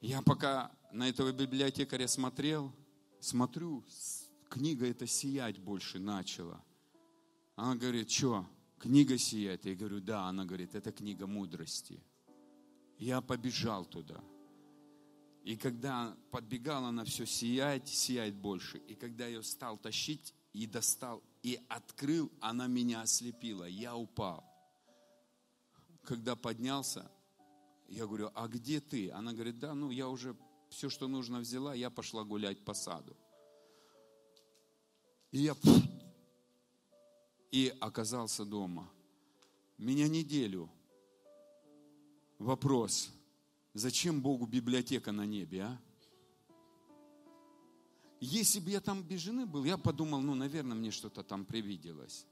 [0.00, 2.72] я пока на этого библиотекаря смотрел,
[3.20, 3.84] смотрю,
[4.48, 6.62] книга эта сиять больше начала.
[7.56, 8.46] Она говорит, что,
[8.78, 9.66] книга сияет?
[9.66, 10.28] Я говорю, да.
[10.28, 12.02] Она говорит, это книга мудрости.
[12.98, 14.20] Я побежал туда.
[15.44, 18.78] И когда подбегала она все сияет, сияет больше.
[18.78, 23.64] И когда я стал тащить и достал, и открыл, она меня ослепила.
[23.64, 24.44] Я упал.
[26.02, 27.10] Когда поднялся,
[27.88, 29.10] я говорю, а где ты?
[29.10, 30.36] Она говорит, да, ну я уже
[30.70, 33.16] все, что нужно взяла, я пошла гулять по саду.
[35.32, 35.54] И я
[37.50, 38.88] и оказался дома.
[39.76, 40.70] Меня неделю.
[42.38, 43.10] Вопрос,
[43.74, 45.80] зачем Богу библиотека на небе, а?
[48.20, 52.26] Если бы я там без жены был, я подумал, ну, наверное, мне что-то там привиделось.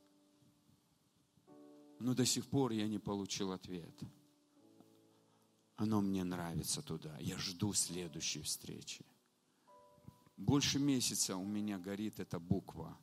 [1.99, 3.95] Но до сих пор я не получил ответ.
[5.79, 7.17] Оно мне нравится туда.
[7.21, 9.07] Я жду следующей встречи.
[10.37, 12.99] Больше месяца у меня горит эта буква.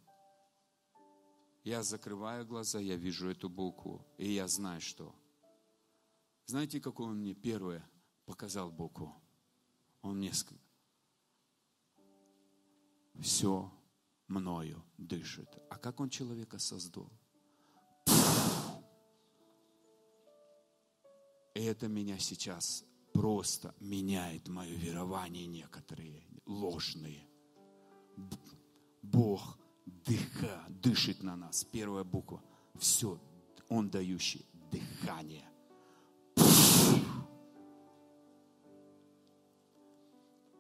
[1.64, 5.16] Я закрываю глаза, я вижу эту букву, и я знаю, что.
[6.48, 7.90] Знаете, какой он мне первое
[8.26, 9.16] показал букву?
[10.02, 10.62] Он мне сказал,
[13.22, 13.72] все
[14.28, 15.48] мною дышит.
[15.70, 17.10] А как он человека создал?
[21.62, 22.84] Это меня сейчас
[23.14, 27.28] просто меняет мое верование некоторые, ложные.
[29.02, 31.64] Бог дыха, дышит на нас.
[31.64, 32.44] Первая буква.
[32.78, 33.20] Все,
[33.70, 35.50] Он дающий дыхание.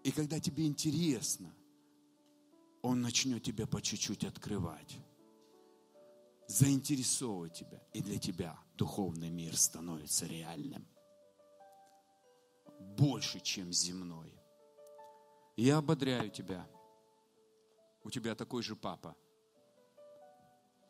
[0.03, 1.53] И когда тебе интересно,
[2.81, 4.97] Он начнет тебя по чуть-чуть открывать
[6.47, 7.81] заинтересовывать тебя.
[7.93, 10.87] И для тебя духовный мир становится реальным.
[12.79, 14.33] Больше, чем земной.
[15.55, 16.67] Я ободряю тебя.
[18.03, 19.15] У тебя такой же папа.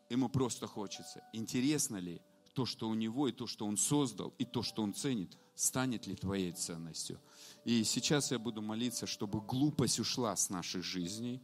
[0.09, 1.23] Ему просто хочется.
[1.33, 2.21] Интересно ли
[2.53, 6.07] то, что у него, и то, что он создал, и то, что он ценит, станет
[6.07, 7.19] ли твоей ценностью?
[7.63, 11.41] И сейчас я буду молиться, чтобы глупость ушла с наших жизней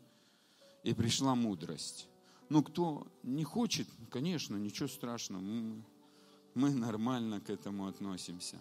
[0.84, 2.08] и пришла мудрость.
[2.52, 5.42] Ну, кто не хочет, конечно, ничего страшного.
[6.54, 8.58] Мы нормально к этому относимся.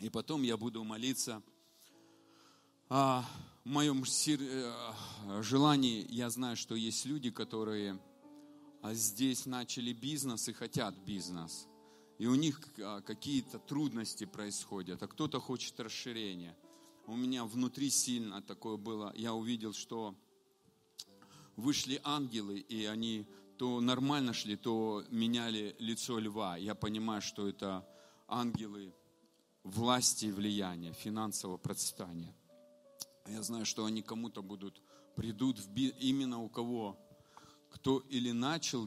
[0.00, 1.42] И потом я буду молиться
[2.90, 3.24] о
[3.64, 4.72] моем э,
[5.40, 6.06] желании.
[6.10, 7.98] Я знаю, что есть люди, которые
[8.82, 11.66] а, здесь начали бизнес и хотят бизнес.
[12.18, 16.54] И у них а, какие-то трудности происходят, а кто-то хочет расширения.
[17.06, 19.10] У меня внутри сильно такое было.
[19.16, 20.14] Я увидел, что
[21.56, 23.26] вышли ангелы, и они
[23.58, 26.56] то нормально шли, то меняли лицо льва.
[26.56, 27.86] Я понимаю, что это
[28.26, 28.92] ангелы
[29.62, 32.34] власти и влияния, финансового процветания.
[33.26, 34.82] Я знаю, что они кому-то будут,
[35.16, 36.98] придут в би, именно у кого,
[37.70, 38.86] кто или начал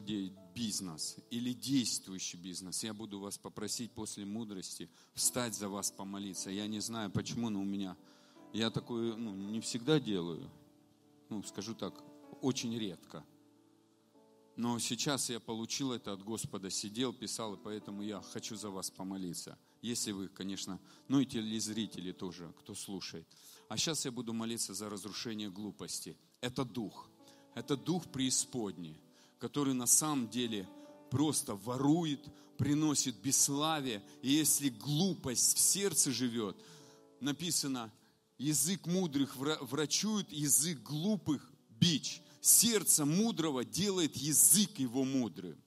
[0.54, 2.84] бизнес, или действующий бизнес.
[2.84, 6.50] Я буду вас попросить после мудрости встать за вас, помолиться.
[6.50, 7.96] Я не знаю почему, но у меня,
[8.52, 10.48] я такое ну, не всегда делаю.
[11.28, 11.94] Ну, скажу так,
[12.40, 13.24] очень редко.
[14.56, 18.90] Но сейчас я получил это от Господа, сидел, писал, и поэтому я хочу за вас
[18.90, 19.56] помолиться.
[19.82, 23.26] Если вы, конечно, ну и телезрители тоже, кто слушает.
[23.68, 26.16] А сейчас я буду молиться за разрушение глупости.
[26.40, 27.08] Это дух.
[27.54, 29.00] Это дух преисподней,
[29.38, 30.68] который на самом деле
[31.10, 32.20] просто ворует,
[32.56, 34.02] приносит бесславие.
[34.22, 36.56] И если глупость в сердце живет,
[37.20, 37.92] написано,
[38.38, 42.22] язык мудрых врачует, язык глупых бич.
[42.40, 45.62] Сердце мудрого делает язык его мудрым.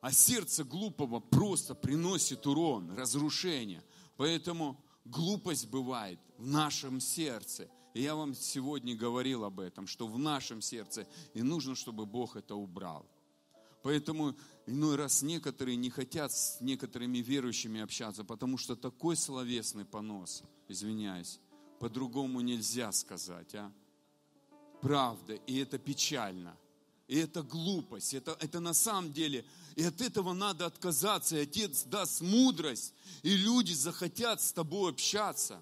[0.00, 3.82] А сердце глупого просто приносит урон, разрушение.
[4.16, 7.68] Поэтому глупость бывает в нашем сердце.
[7.92, 12.36] И я вам сегодня говорил об этом, что в нашем сердце и нужно, чтобы Бог
[12.36, 13.06] это убрал.
[13.82, 14.36] Поэтому
[14.66, 21.40] иной раз некоторые не хотят с некоторыми верующими общаться, потому что такой словесный понос, извиняюсь,
[21.78, 23.72] по-другому нельзя сказать, а?
[24.80, 26.56] Правда, и это печально.
[27.08, 31.82] И это глупость, это, это на самом деле, и от этого надо отказаться, и Отец
[31.82, 35.60] даст мудрость, и люди захотят с тобой общаться.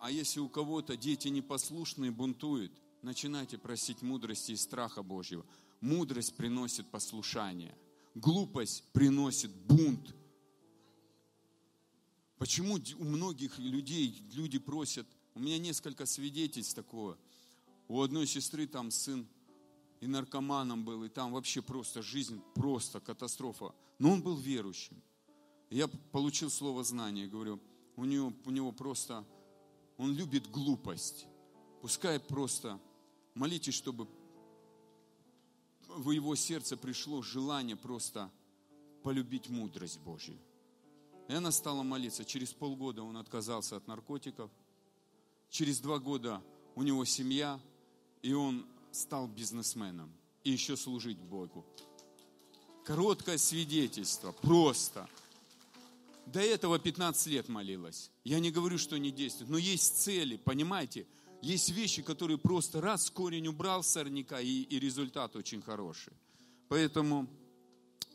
[0.00, 2.72] А если у кого-то дети непослушные, бунтуют,
[3.02, 5.44] начинайте просить мудрости и страха Божьего.
[5.82, 7.76] Мудрость приносит послушание,
[8.14, 10.14] глупость приносит бунт.
[12.38, 17.16] Почему у многих людей люди просят у меня несколько свидетельств такого.
[17.88, 19.26] У одной сестры там сын
[20.00, 23.74] и наркоманом был, и там вообще просто жизнь, просто катастрофа.
[23.98, 25.02] Но он был верующим.
[25.70, 27.60] Я получил слово знания, говорю,
[27.96, 29.24] у него, у него просто,
[29.96, 31.26] он любит глупость.
[31.80, 32.78] Пускай просто
[33.34, 34.06] молитесь, чтобы
[35.88, 38.30] в его сердце пришло желание просто
[39.02, 40.38] полюбить мудрость Божью.
[41.28, 42.24] И она стала молиться.
[42.24, 44.50] Через полгода он отказался от наркотиков–
[45.52, 46.42] Через два года
[46.74, 47.60] у него семья,
[48.22, 50.10] и он стал бизнесменом
[50.44, 51.66] и еще служить Богу.
[52.86, 55.06] Короткое свидетельство, просто.
[56.24, 58.10] До этого 15 лет молилась.
[58.24, 61.06] Я не говорю, что не действует, но есть цели, понимаете?
[61.42, 66.14] Есть вещи, которые просто раз корень убрал сорняка, и, и результат очень хороший.
[66.70, 67.28] Поэтому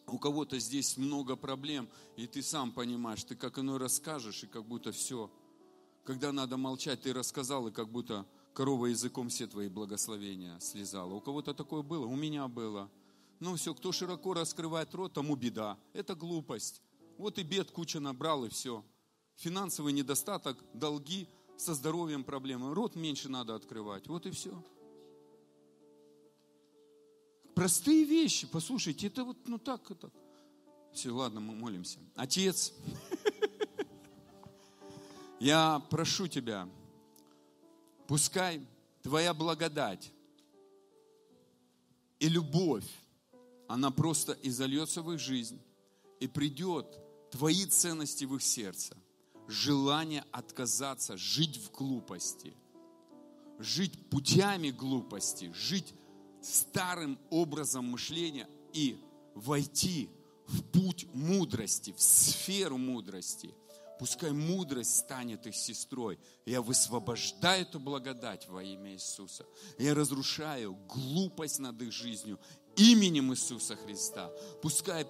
[0.08, 4.66] у кого-то здесь много проблем, и ты сам понимаешь, ты как иной расскажешь, и как
[4.66, 5.30] будто все
[6.08, 11.14] когда надо молчать, ты рассказал, и как будто корова языком все твои благословения слезала.
[11.14, 12.90] У кого-то такое было, у меня было.
[13.42, 15.78] Ну все, кто широко раскрывает рот, тому беда.
[15.92, 16.82] Это глупость.
[17.18, 18.86] Вот и бед куча набрал, и все.
[19.36, 21.28] Финансовый недостаток, долги,
[21.58, 22.74] со здоровьем проблемы.
[22.74, 24.08] Рот меньше надо открывать.
[24.08, 24.54] Вот и все.
[27.54, 30.10] Простые вещи, послушайте, это вот, ну так, это.
[30.94, 32.00] Все, ладно, мы молимся.
[32.16, 32.72] Отец,
[35.40, 36.68] я прошу Тебя,
[38.08, 38.62] пускай
[39.04, 40.12] Твоя благодать
[42.20, 42.88] и любовь,
[43.68, 45.62] она просто изольется в их жизнь,
[46.20, 47.00] и придет
[47.32, 48.98] Твои ценности в их сердце,
[49.48, 52.54] желание отказаться, жить в глупости,
[53.60, 55.94] жить путями глупости, жить
[56.42, 58.98] старым образом мышления и
[59.36, 60.10] войти
[60.48, 63.54] в путь мудрости, в сферу мудрости–
[64.00, 66.20] Пускай мудрость станет их сестрой.
[66.46, 69.46] Я высвобождаю эту благодать во имя Иисуса.
[69.78, 72.40] Я разрушаю глупость над их жизнью
[72.76, 74.32] именем Иисуса Христа.
[74.62, 75.08] Пускай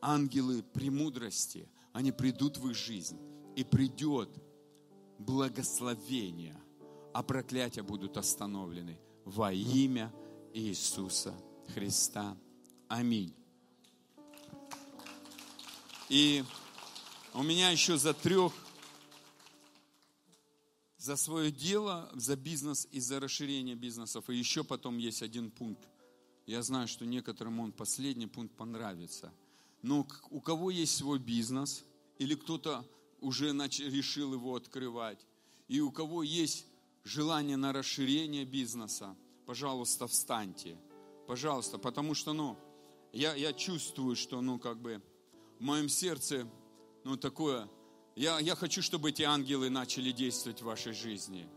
[0.00, 3.18] ангелы премудрости, они придут в их жизнь.
[3.56, 4.30] И придет
[5.18, 6.56] благословение,
[7.12, 10.12] а проклятия будут остановлены во имя
[10.54, 11.34] Иисуса
[11.74, 12.36] Христа.
[12.88, 13.34] Аминь.
[16.08, 16.44] И
[17.34, 18.52] у меня еще за трех,
[20.98, 24.28] за свое дело, за бизнес и за расширение бизнесов.
[24.28, 25.88] И еще потом есть один пункт.
[26.46, 29.32] Я знаю, что некоторым он последний пункт понравится.
[29.82, 31.84] Но у кого есть свой бизнес,
[32.18, 32.84] или кто-то
[33.20, 35.24] уже решил его открывать,
[35.68, 36.66] и у кого есть
[37.04, 39.16] желание на расширение бизнеса,
[39.46, 40.76] пожалуйста, встаньте.
[41.26, 42.58] Пожалуйста, потому что, ну,
[43.12, 45.02] я, я чувствую, что, ну, как бы
[45.58, 46.46] в моем сердце
[47.04, 47.68] ну, такое.
[48.16, 51.48] Я, я хочу, чтобы эти ангелы начали действовать в вашей жизни.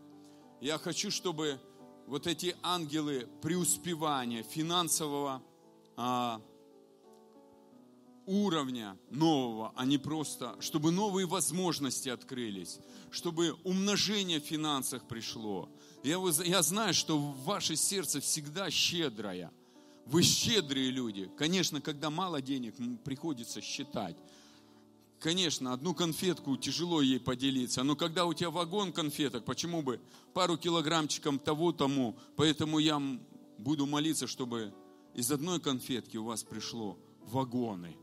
[0.61, 1.59] Я хочу, чтобы
[2.07, 5.43] вот эти ангелы преуспевания, финансового
[5.97, 6.41] а,
[8.25, 12.79] уровня нового, а не просто, чтобы новые возможности открылись,
[13.11, 15.69] чтобы умножение в финансах пришло.
[16.03, 19.51] Я, я знаю, что ваше сердце всегда щедрое.
[20.05, 21.31] Вы щедрые люди.
[21.37, 24.17] Конечно, когда мало денег, приходится считать.
[25.23, 30.01] Конечно, одну конфетку тяжело ей поделиться, но когда у тебя вагон конфеток, почему бы
[30.33, 33.01] пару килограммчиком того тому, поэтому я
[33.57, 34.73] буду молиться, чтобы
[35.13, 37.95] из одной конфетки у вас пришло вагоны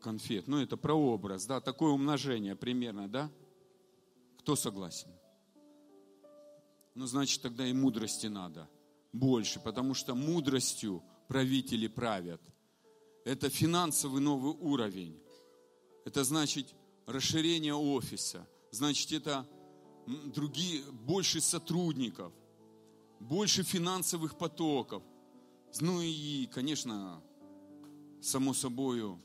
[0.00, 0.48] конфет.
[0.48, 3.30] Ну, это прообраз, да, такое умножение примерно, да?
[4.40, 5.12] Кто согласен?
[6.96, 8.68] Ну, значит, тогда и мудрости надо
[9.12, 12.42] больше, потому что мудростью правители правят.
[13.24, 15.22] Это финансовый новый уровень.
[16.06, 16.72] Это значит
[17.04, 18.46] расширение офиса.
[18.70, 19.44] Значит, это
[20.06, 22.32] другие, больше сотрудников,
[23.18, 25.02] больше финансовых потоков.
[25.80, 27.20] Ну и, конечно,
[28.22, 29.18] само собой,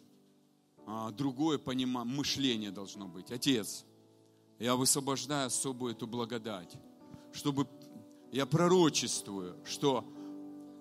[0.87, 3.31] а, другое понимание, мышление должно быть.
[3.31, 3.85] Отец,
[4.57, 6.75] я высвобождаю особую эту благодать,
[7.31, 7.67] чтобы
[8.31, 10.03] я пророчествую, что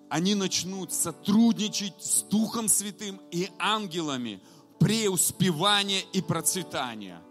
[0.09, 4.41] они начнут сотрудничать с Духом Святым и ангелами
[4.81, 7.21] преуспевания и процветания.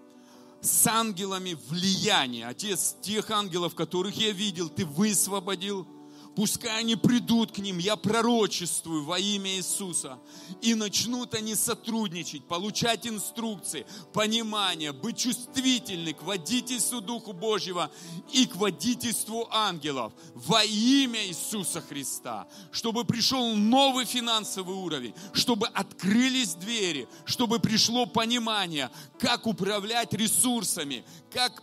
[0.61, 2.47] С ангелами влияния.
[2.47, 5.87] Отец, тех ангелов, которых я видел, ты высвободил–
[6.41, 10.19] Пускай они придут к ним, я пророчествую во имя Иисуса.
[10.63, 13.85] И начнут они сотрудничать, получать инструкции,
[14.15, 17.91] понимание, быть чувствительны к водительству Духу Божьего
[18.33, 22.49] и к водительству ангелов во имя Иисуса Христа.
[22.73, 31.63] Чтобы пришел новый финансовый уровень, чтобы открылись двери, чтобы пришло понимание, как управлять ресурсами, как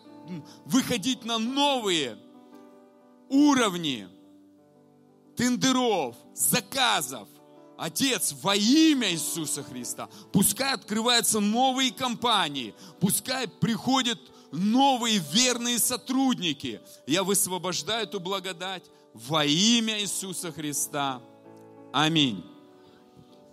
[0.66, 2.20] выходить на новые
[3.28, 4.08] уровни
[5.38, 7.30] тендеров, заказов.
[7.78, 14.20] Отец, во имя Иисуса Христа, пускай открываются новые компании, пускай приходят
[14.52, 16.82] новые верные сотрудники.
[17.06, 18.84] Я высвобождаю эту благодать
[19.14, 21.22] во имя Иисуса Христа.
[21.94, 22.44] Аминь.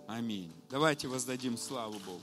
[0.07, 0.51] Аминь.
[0.71, 2.21] Давайте воздадим славу Богу.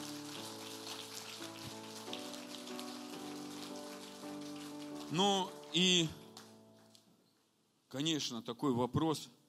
[5.13, 6.09] Ну и,
[7.89, 9.29] конечно, такой вопрос–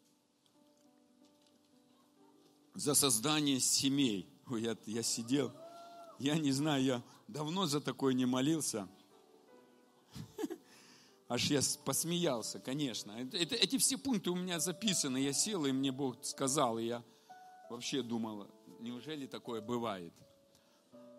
[2.74, 4.30] за создание семей.
[4.48, 5.52] Ой, я, я сидел,
[6.20, 8.88] я не знаю, я давно за такое не молился.
[11.28, 13.12] Аж я посмеялся, конечно.
[13.12, 15.18] Это, эти все пункты у меня записаны.
[15.18, 17.04] Я сел, и мне Бог сказал, и я
[17.70, 18.48] вообще думал,
[18.80, 20.14] неужели такое бывает?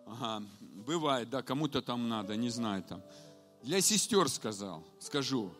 [0.05, 3.01] Ага, бывает, да, кому-то там надо, не знаю там.
[3.63, 5.51] Для сестер сказал, скажу,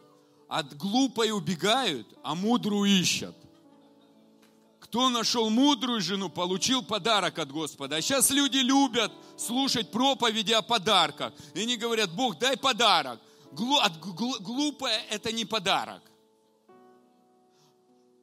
[0.48, 3.36] от глупой убегают, а мудрую ищут.
[4.86, 7.96] Кто нашел мудрую жену, получил подарок от Господа.
[7.96, 11.34] А сейчас люди любят слушать проповеди о подарках.
[11.56, 13.20] И они говорят, Бог, дай подарок.
[13.52, 16.04] Глупое– это не подарок.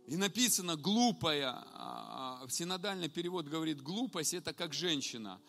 [0.07, 5.41] И написано глупая, а, синодальный перевод говорит глупость– это как женщина.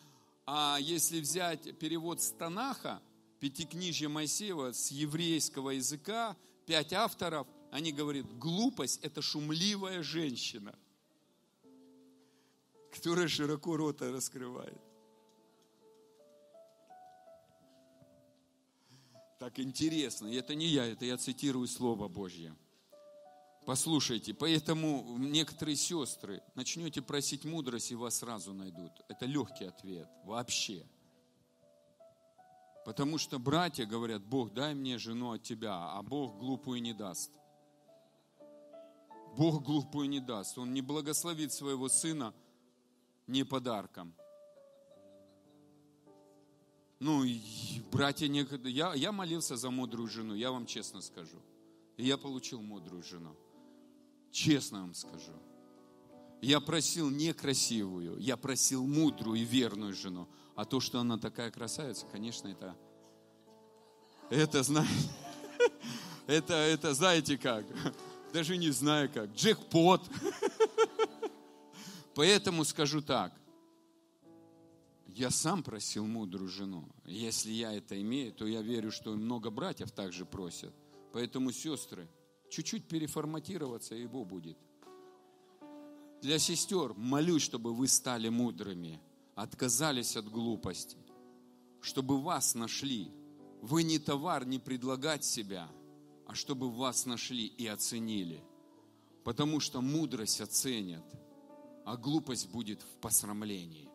[0.47, 3.03] А если взять перевод с Танаха,
[3.39, 6.35] Моисеева, с еврейского языка,
[6.65, 10.73] пять авторов, они говорят, глупость– это шумливая женщина
[12.93, 14.79] которая широко рота раскрывает.
[19.39, 20.27] Так интересно.
[20.27, 22.55] И это не я, это я цитирую Слово Божье.
[23.65, 28.91] Послушайте, поэтому некоторые сестры начнете просить мудрость, и вас сразу найдут.
[29.07, 30.85] Это легкий ответ, вообще.
[32.85, 37.31] Потому что братья говорят, Бог, дай мне жену от тебя, а Бог глупую не даст.
[39.35, 40.57] Бог глупую не даст.
[40.57, 42.33] Он не благословит своего сына
[43.27, 44.15] не подарком.
[46.99, 47.25] Ну,
[47.91, 51.37] братья, я, я молился за мудрую жену, я вам честно скажу.
[51.97, 53.35] И я получил мудрую жену.
[54.31, 55.33] Честно вам скажу.
[56.41, 60.27] Я просил не красивую, я просил мудрую и верную жену.
[60.55, 62.75] А то, что она такая красавица, конечно, это,
[64.29, 65.09] это, знаете,
[66.27, 67.65] это, это, знаете как,
[68.33, 70.01] даже не знаю как, джекпот.
[72.15, 73.33] Поэтому скажу так.
[75.07, 76.87] Я сам просил мудрую жену.
[77.05, 80.73] Если я это имею, то я верю, что много братьев также просят.
[81.11, 82.09] Поэтому, сестры,
[82.49, 84.57] чуть-чуть переформатироваться, и его будет.
[86.21, 88.99] Для сестер молюсь, чтобы вы стали мудрыми,
[89.35, 90.97] отказались от глупости,
[91.81, 93.11] чтобы вас нашли.
[93.61, 95.69] Вы не товар, не предлагать себя,
[96.25, 98.43] а чтобы вас нашли и оценили–
[99.23, 101.03] Потому что мудрость оценят,
[101.85, 103.89] а глупость будет в посрамлении.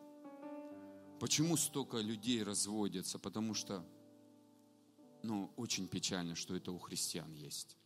[1.19, 3.19] Почему столько людей разводятся?
[3.19, 3.85] Потому что,
[5.23, 7.77] ну, очень печально, что это у христиан есть.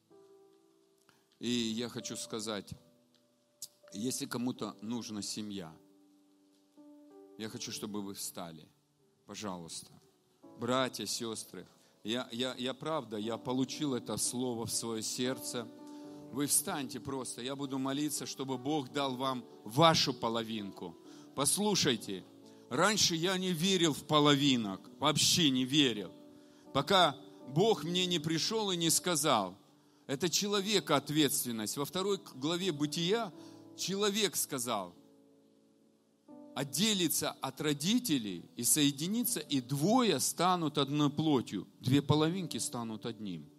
[1.40, 2.74] И я хочу сказать,
[3.92, 5.76] если кому-то нужна семья,
[7.38, 8.68] я хочу, чтобы вы встали.
[9.26, 9.92] Пожалуйста.
[10.60, 11.68] Братья, сестры,
[12.04, 15.68] я, я, я правда, я получил это слово в свое сердце.
[16.34, 20.97] Вы встаньте просто, я буду молиться, чтобы Бог дал вам вашу половинку.
[21.35, 22.26] Послушайте,
[22.72, 26.11] раньше я не верил в половинок, вообще не верил.
[26.73, 27.15] Пока
[27.49, 29.55] Бог мне не пришел и не сказал,
[30.07, 31.77] это человека ответственность.
[31.77, 33.31] Во второй главе Бытия
[33.77, 34.95] человек сказал,
[36.55, 43.53] отделиться от родителей и соединиться, и двое станут одной плотью, две половинки станут одним.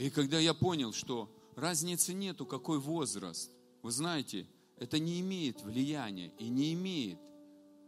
[0.00, 3.50] И когда я понял, что разницы нету, какой возраст,
[3.82, 4.48] вы знаете,
[4.78, 7.18] это не имеет влияния и не имеет,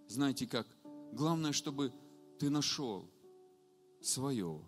[0.08, 0.66] знаете как,
[1.12, 1.90] главное, чтобы
[2.38, 3.10] ты нашел
[4.02, 4.60] свое,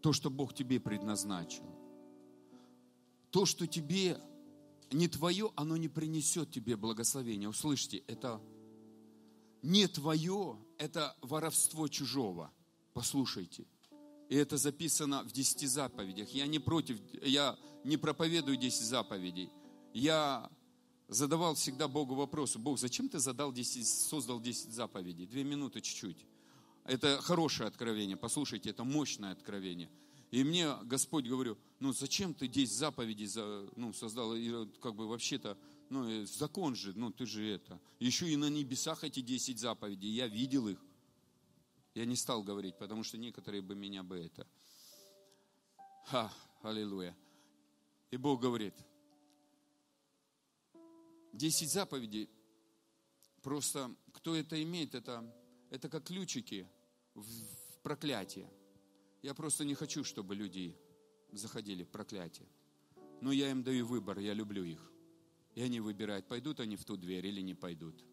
[0.00, 1.66] то, что Бог тебе предназначил.
[3.30, 4.18] То, что тебе
[4.90, 7.50] не твое, оно не принесет тебе благословения.
[7.50, 8.40] Услышьте, это
[9.60, 12.50] не твое, это воровство чужого.
[12.94, 13.66] Послушайте.
[14.28, 16.28] И это записано в десяти заповедях.
[16.30, 19.50] Я не против, я не проповедую десять заповедей.
[19.94, 20.50] Я
[21.08, 25.26] задавал всегда Богу вопрос: Бог, зачем ты задал 10, создал десять заповедей?
[25.26, 26.26] Две минуты чуть-чуть.
[26.84, 29.90] Это хорошее откровение, послушайте, это мощное откровение.
[30.30, 35.08] И мне Господь говорю, ну зачем ты 10 заповедей за, ну, создал, и как бы
[35.08, 35.56] вообще-то,
[35.88, 37.80] ну э, закон же, ну ты же это.
[37.98, 40.78] Еще и на небесах эти 10 заповедей, я видел их.
[41.98, 44.46] Я не стал говорить, потому что некоторые бы меня бы это.
[46.04, 47.12] Ха, аллилуйя.
[48.12, 48.74] И Бог говорит,
[51.32, 52.30] 10 заповедей,
[53.42, 55.28] просто кто это имеет, это,
[55.70, 56.68] это как ключики
[57.14, 58.48] в, в проклятие.
[59.20, 60.76] Я просто не хочу, чтобы люди
[61.32, 62.48] заходили в проклятие.
[63.20, 64.92] Но я им даю выбор, я люблю их.
[65.56, 68.04] И они выбирают, пойдут они в ту дверь или не пойдут.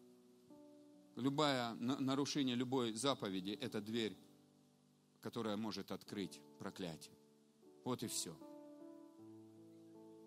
[1.16, 4.16] Любое нарушение любой заповеди– это дверь,
[5.22, 7.14] которая может открыть проклятие.
[7.84, 8.36] Вот и все.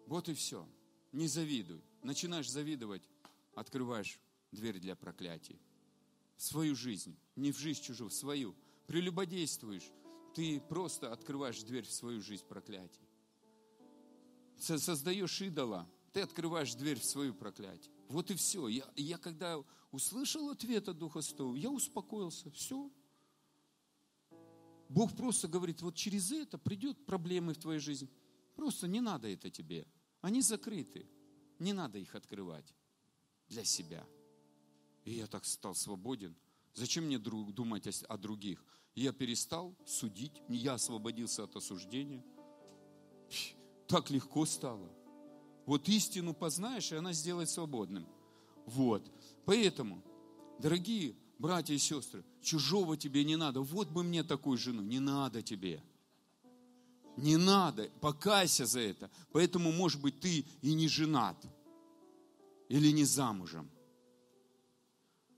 [0.08, 0.68] Вот и все.
[1.12, 1.84] Не завидуй.
[2.02, 3.08] Начинаешь завидовать,
[3.54, 4.20] открываешь
[4.52, 5.62] дверь для проклятий.
[6.38, 8.56] В свою жизнь, не в жизнь чужую, в свою.
[8.88, 9.92] Прелюбодействуешь,
[10.34, 13.08] ты просто открываешь дверь в свою жизнь проклятий.
[14.58, 17.94] Создаешь идола, ты открываешь дверь в свою проклятие.
[18.10, 18.68] Вот и все.
[18.68, 22.50] Я, я когда услышал ответ от Духа Святого, я успокоился.
[22.52, 22.92] Все.
[24.90, 28.10] Бог просто говорит, вот через это придет проблемы в твоей жизни.
[28.56, 29.88] Просто не надо это тебе.
[30.22, 31.08] Они закрыты.
[31.60, 32.74] Не надо их открывать
[33.48, 34.06] для себя.
[35.06, 36.36] И я так стал свободен.
[36.74, 38.66] Зачем мне думать о других?
[38.96, 42.24] Я перестал судить, я освободился от осуждения.
[43.88, 44.99] Так легко стало.
[45.70, 48.08] Вот истину познаешь, и она сделает свободным.
[48.66, 49.04] Вот.
[49.46, 50.02] Поэтому,
[50.58, 53.62] дорогие братья и сестры, чужого тебе не надо.
[53.62, 54.82] Вот бы мне такую жену.
[54.82, 55.84] Не надо тебе.
[57.18, 57.88] Не надо.
[58.02, 59.12] Покайся за это.
[59.32, 61.38] Поэтому, может быть, ты и не женат.
[62.68, 63.70] Или не замужем.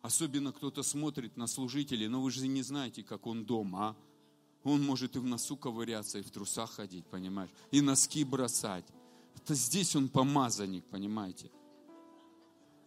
[0.02, 3.96] Особенно кто-то смотрит на служителей, но вы же не знаете, как он дома, а?
[4.64, 7.52] Он может и в носу ковыряться, и в трусах ходить, понимаешь?
[7.72, 8.86] И носки бросать.
[9.36, 11.52] Это здесь он помазанник, понимаете?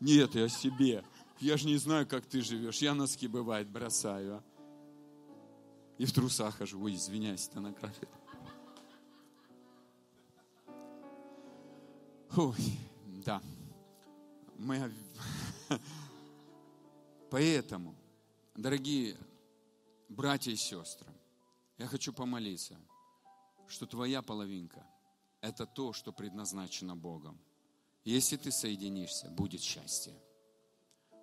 [0.00, 1.04] Нет, я себе.
[1.40, 2.78] Я же не знаю, как ты живешь.
[2.78, 4.36] Я носки, бывает, бросаю.
[4.36, 4.42] А?
[5.98, 6.82] И в трусах хожу.
[6.82, 8.08] Ой, извиняюсь, это накрасит.
[12.36, 12.56] Ой,
[13.24, 13.42] да.
[14.58, 14.92] Мы
[17.30, 17.94] Поэтому,
[18.54, 19.16] дорогие
[20.08, 21.12] братья и сестры,
[21.78, 22.76] я хочу помолиться,
[23.66, 24.86] что твоя половинка–
[25.44, 27.38] это то, что предназначено Богом.
[28.04, 30.14] Если ты соединишься, будет счастье.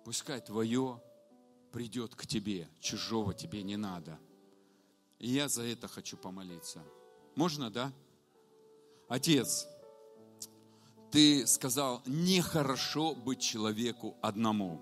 [0.04, 1.02] Пускай твое
[1.72, 4.18] придет к тебе, чужого тебе не надо.
[5.18, 6.82] И я за это хочу помолиться.
[7.34, 7.92] Можно, да?
[9.08, 9.66] Отец,
[11.10, 14.80] ты сказал, нехорошо быть человеку одному.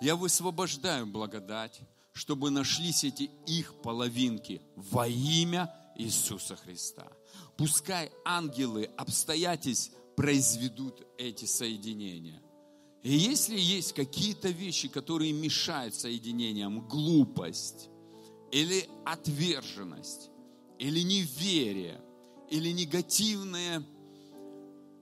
[0.00, 1.80] Я высвобождаю благодать,
[2.12, 7.10] чтобы нашлись эти их половинки во имя Иисуса Христа.
[7.56, 12.42] Пускай ангелы обстоятельств произведут эти соединения.
[13.02, 17.88] И если есть какие-то вещи, которые мешают соединениям, глупость
[18.52, 20.30] или отверженность,
[20.78, 22.02] или неверие,
[22.50, 23.82] или негативные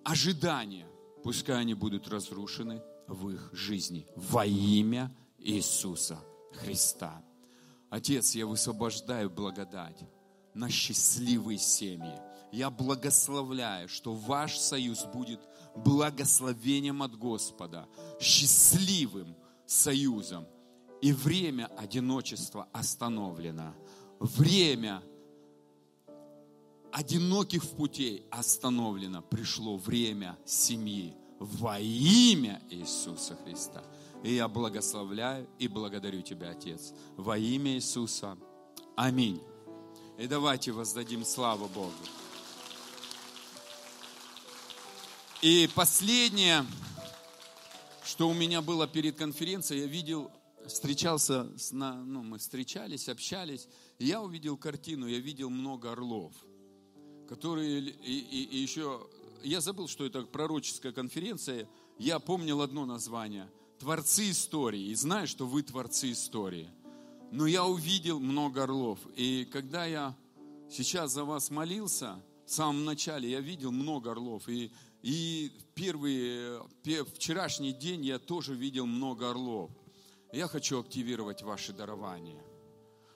[0.05, 0.86] ожидания,
[1.24, 6.20] пускай они будут разрушены в их жизни во имя Иисуса
[6.52, 7.24] Христа.
[7.90, 9.98] Отец, я высвобождаю благодать
[10.59, 12.20] на счастливые семьи.
[12.51, 15.40] Я благословляю, что ваш союз будет
[15.76, 17.86] благословением от Господа,
[18.20, 19.36] счастливым
[19.66, 20.47] союзом.
[21.01, 23.72] И время одиночества остановлено.
[24.18, 25.01] Время
[26.90, 29.22] одиноких пути остановлено.
[29.22, 33.85] Пришло время семьи во имя Иисуса Христа.
[34.24, 38.36] И я благословляю и благодарю Тебя, Отец, во имя Иисуса.
[38.97, 39.40] Аминь.
[40.19, 41.93] И давайте воздадим славу Богу.
[45.43, 46.66] И последнее,
[48.05, 50.32] что у меня было перед конференцией, я видел,
[50.66, 53.69] встречался, с, ну, мы встречались, общались,
[54.01, 56.32] и я увидел картину, я видел много орлов,
[57.28, 59.09] которые, и, и, и еще,
[59.45, 65.47] я забыл, что это пророческая конференция, я помнил одно название, творцы истории, и знаю, что
[65.47, 66.69] вы творцы истории.
[67.30, 70.16] Но я увидел много орлов, и когда я
[70.70, 74.72] сейчас за вас молился, в самом начале я видел много орлов, и
[75.02, 76.60] и первый,
[77.14, 79.70] вчерашний день я тоже видел много орлов.
[80.32, 82.42] Я хочу активировать ваши дарования,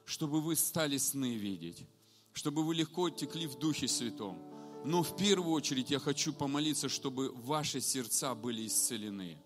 [0.04, 1.86] чтобы вы стали сны видеть,
[2.32, 4.38] чтобы вы легко текли в Духе Святом.
[4.84, 9.38] Но в первую очередь я хочу помолиться, чтобы ваши сердца были исцелены.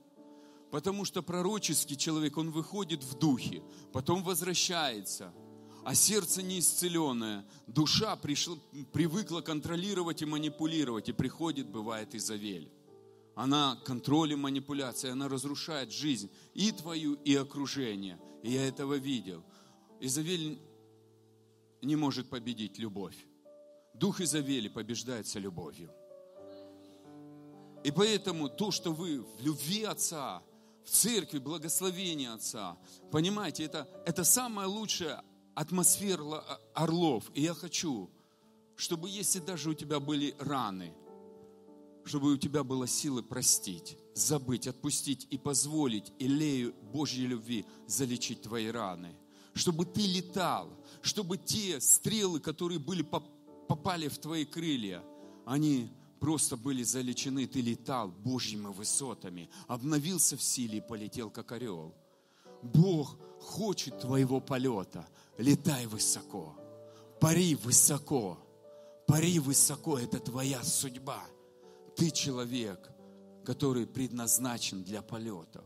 [0.76, 3.62] Потому что пророческий человек, он выходит в духе,
[3.94, 5.32] потом возвращается–
[5.84, 8.56] а сердце неисцеленное, душа пришла,
[8.92, 12.70] привыкла контролировать и манипулировать, и приходит, бывает, Изавель.
[13.34, 18.18] Она контроль и манипуляция, она разрушает жизнь и твою, и окружение.
[18.42, 19.44] И я этого видел.
[20.00, 20.58] Изавель
[21.80, 23.16] не может победить любовь.
[23.94, 25.90] Дух Изавели побеждается любовью.
[27.82, 30.42] И поэтому то, что вы в любви Отца,
[30.86, 32.78] в церкви, благословении Отца,
[33.10, 35.20] понимаете, это, это самое лучшее
[35.54, 37.24] атмосфер а, орлов.
[37.34, 38.08] И я хочу,
[38.76, 40.94] чтобы если даже у тебя были раны,
[42.04, 48.68] чтобы у тебя было силы простить, забыть, отпустить и позволить Илею Божьей любви залечить твои
[48.68, 49.16] раны.
[49.54, 50.70] Чтобы ты летал,
[51.02, 55.02] чтобы те стрелы, которые были, попали в твои крылья,
[55.46, 61.94] они просто были залечены, ты летал Божьими высотами, обновился в силе и полетел, как орел.
[62.62, 65.06] Бог хочет твоего полета.
[65.38, 66.56] Летай высоко,
[67.20, 68.38] пари высоко,
[69.06, 71.22] пари высоко, это твоя судьба.
[71.94, 72.90] Ты человек,
[73.44, 75.64] который предназначен для полетов.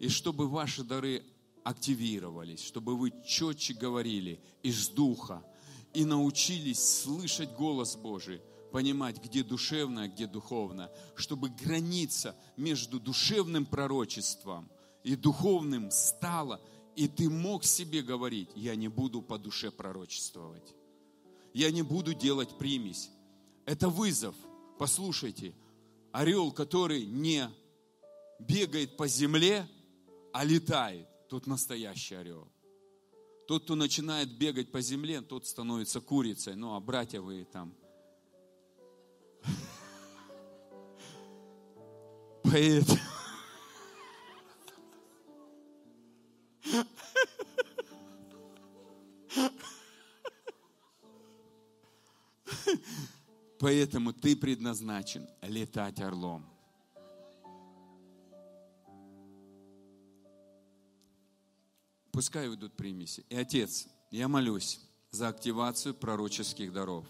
[0.00, 1.24] И чтобы ваши дары
[1.62, 5.42] активировались, чтобы вы четче говорили из духа
[5.94, 8.40] и научились слышать голос Божий,
[8.70, 14.68] понимать, где душевное, где духовное, чтобы граница между душевным пророчеством
[15.04, 16.60] и духовным стала–
[16.96, 20.74] и ты мог себе говорить, я не буду по душе пророчествовать.
[21.52, 23.10] Я не буду делать примесь.
[23.66, 24.34] Это вызов.
[24.78, 25.54] Послушайте,
[26.10, 27.50] орел, который не
[28.38, 29.68] бегает по земле,
[30.32, 32.48] а летает, тот настоящий орел.
[33.46, 36.56] Тот, кто начинает бегать по земле, тот становится курицей.
[36.56, 37.74] Ну, а братья вы там.
[42.42, 43.00] Поэтому
[53.58, 56.46] Поэтому ты предназначен летать орлом.
[62.12, 63.26] Пускай уйдут примеси.
[63.28, 67.04] И, Отец, я молюсь за активацию пророческих даров.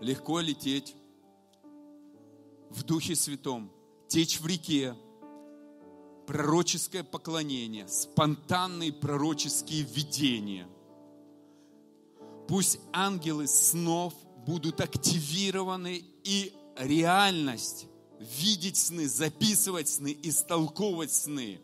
[0.00, 0.94] Легко лететь
[2.74, 3.70] в Духе Святом,
[4.08, 4.96] течь в реке,
[6.26, 10.66] пророческое поклонение, спонтанные пророческие видения.
[12.48, 14.14] Пусть ангелы снов
[14.46, 17.86] будут активированы и реальность
[18.18, 21.60] видеть сны, записывать сны, истолковывать сны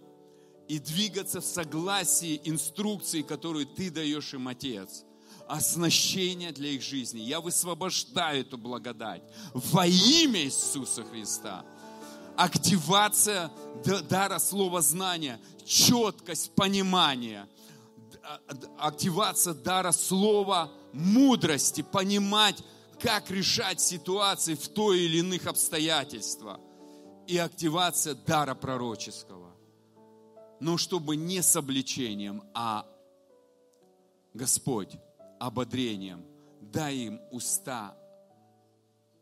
[0.69, 5.05] и двигаться в согласии инструкции, которую ты даешь им, Отец
[5.49, 7.21] оснащение для их жизни.
[7.21, 9.23] Я высвобождаю эту благодать
[9.55, 11.65] во имя Иисуса Христа.
[12.37, 13.51] Активация
[14.09, 17.49] дара слова знания, четкость понимания,
[18.23, 18.41] а,
[18.79, 22.63] активация дара слова мудрости, понимать,
[23.01, 26.61] как решать ситуации в той или иных обстоятельствах.
[27.27, 29.55] И активация дара пророческого.
[30.61, 32.87] Но чтобы не с обличением, а
[34.35, 34.99] Господь
[35.39, 36.25] ободрением.
[36.61, 37.97] Дай им уста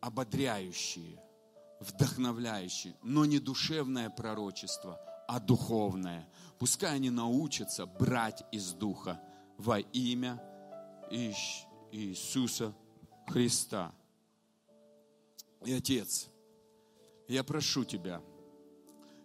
[0.00, 1.20] ободряющие,
[1.80, 6.28] вдохновляющие, но не душевное пророчество, а духовное.
[6.58, 9.20] Пускай они научатся брать из духа
[9.58, 10.42] во имя
[11.10, 12.74] Иисуса
[13.26, 13.92] Христа.
[15.64, 16.28] И Отец,
[17.28, 18.22] я прошу Тебя,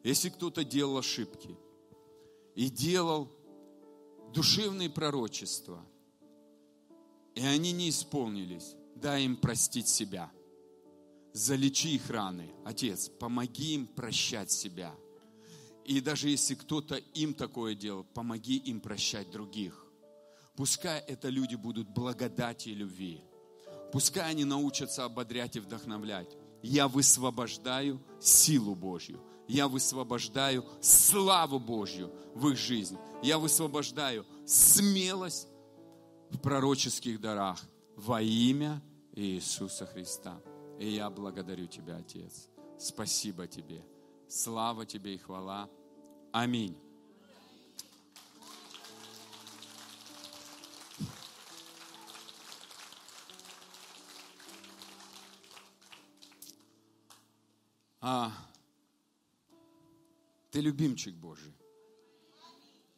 [0.04, 1.56] если кто-то делал ошибки
[2.56, 3.30] и делал
[4.34, 5.86] душевные пророчества,
[7.36, 10.32] и они не исполнились, дай им простить себя.
[11.34, 12.52] Залечи их раны.
[12.66, 14.94] Отец, помоги им прощать себя.
[15.86, 19.86] И даже если кто-то им такое делал, помоги им прощать других.
[20.56, 23.22] Пускай это люди будут благодати и любви.
[23.92, 26.36] Пускай они научатся ободрять и вдохновлять.
[26.62, 29.22] Я высвобождаю силу Божью.
[29.48, 32.98] Я высвобождаю славу Божью в их жизнь.
[33.24, 35.48] Я высвобождаю смелость
[36.32, 37.60] в пророческих дарах
[37.96, 38.82] во имя
[39.14, 40.42] Иисуса Христа.
[40.80, 42.50] И я благодарю Тебя, Отец.
[42.80, 43.86] Спасибо Тебе.
[44.28, 45.70] Слава Тебе и хвала.
[46.32, 46.78] Аминь.
[58.00, 58.32] А,
[60.50, 61.54] ты любимчик Божий.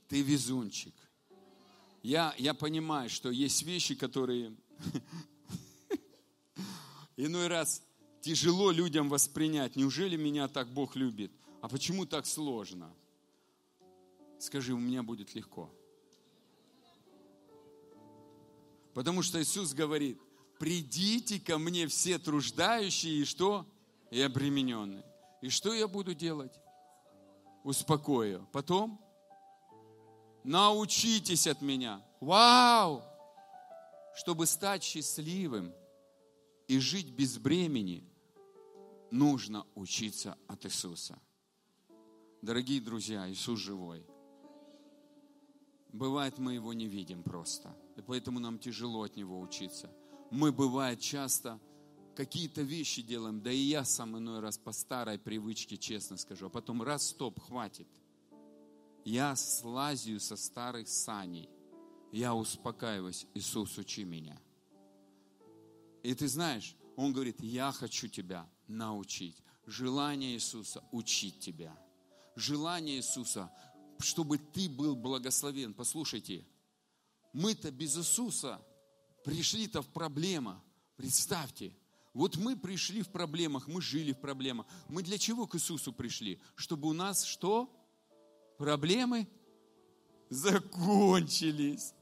[0.08, 0.94] Ты везунчик.
[2.04, 4.54] Я, я понимаю, что есть вещи, которые
[7.16, 7.82] иной раз
[8.20, 9.78] тяжело людям воспринять.
[9.78, 11.32] Неужели меня так Бог любит?
[11.62, 12.94] А почему так сложно?
[14.38, 15.74] Скажи, у меня будет легко.
[18.94, 20.20] Потому что Иисус говорит,
[20.60, 23.66] придите ко мне все труждающие и что?
[24.12, 25.06] И обремененные.
[25.42, 26.54] И что я буду делать?
[27.64, 28.46] Успокою.
[28.52, 29.03] Потом
[30.44, 32.02] научитесь от меня.
[32.20, 33.04] Вау!
[34.16, 35.74] Чтобы стать счастливым
[36.68, 38.04] и жить без бремени,
[39.12, 41.20] нужно учиться от Иисуса.
[42.42, 44.06] Дорогие друзья, Иисус живой.
[45.92, 47.76] Бывает, мы его не видим просто.
[47.96, 49.90] И поэтому нам тяжело от него учиться.
[50.32, 51.60] Мы, бывает, часто
[52.16, 56.50] какие-то вещи делаем, да и я сам иной раз по старой привычке, честно скажу, а
[56.50, 57.88] потом раз, стоп, хватит–
[59.06, 61.50] я слазию со старых саней.
[62.12, 63.26] Я успокаиваюсь.
[63.34, 64.40] Иисус, учи меня.
[66.04, 69.42] И ты знаешь, Он говорит, я хочу тебя научить.
[69.66, 71.76] Желание Иисуса учить тебя.
[72.36, 73.52] Желание Иисуса,
[74.00, 75.74] чтобы ты был благословен.
[75.74, 76.46] Послушайте,
[77.32, 78.62] мы-то без Иисуса
[79.24, 80.62] пришли-то в проблемах.
[80.98, 81.76] Представьте,
[82.14, 84.68] вот мы пришли в проблемах, мы жили в проблемах.
[84.88, 86.40] Мы для чего к Иисусу пришли?
[86.56, 87.72] Чтобы у нас что?
[88.64, 89.28] Проблемы
[90.30, 91.94] закончились.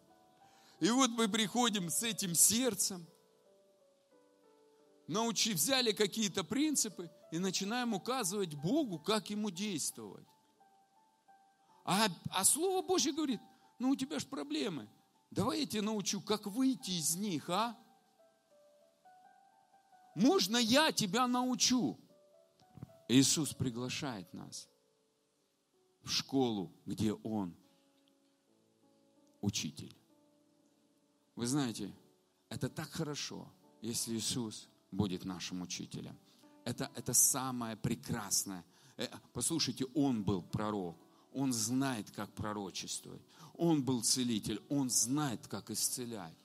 [0.80, 3.08] И вот мы приходим с этим сердцем,
[5.08, 10.28] научив, взяли какие-то принципы и начинаем указывать Богу, как ему действовать.
[11.84, 13.42] А, а Слово Божье говорит,
[13.80, 14.88] ну у тебя же проблемы.
[15.32, 17.76] Давай я тебе научу, как выйти из них, а?
[20.14, 21.98] Можно я тебя научу?
[23.08, 24.71] Иисус приглашает нас
[26.04, 27.54] в школу, где он
[29.42, 29.96] учитель.
[31.36, 31.92] Вы знаете,
[32.50, 33.48] это так хорошо,
[33.82, 36.18] если Иисус будет нашим учителем.
[36.66, 38.64] Это, это самое прекрасное.
[38.98, 40.98] Э, послушайте, Он был пророк.
[41.34, 43.22] Он знает, как пророчествовать.
[43.56, 44.62] Он был целитель.
[44.70, 46.38] Он знает, как исцелять.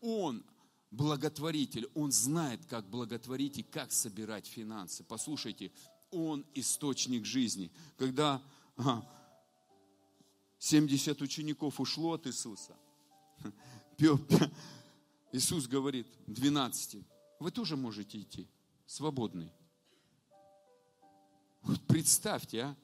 [0.00, 0.44] Он
[0.90, 1.88] благотворитель.
[1.94, 5.04] Он знает, как благотворить и как собирать финансы.
[5.04, 5.72] Послушайте,
[6.10, 7.72] Он источник жизни.
[7.96, 8.42] Когда
[10.58, 12.76] 70 учеников ушло от Иисуса.
[15.32, 16.98] Иисус говорит 12,
[17.40, 18.48] вы тоже можете идти,
[18.86, 19.52] свободный.
[21.62, 22.76] Вот представьте, а.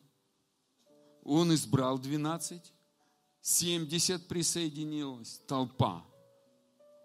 [1.24, 2.72] Он избрал 12,
[3.40, 6.04] 70 присоединилось, толпа,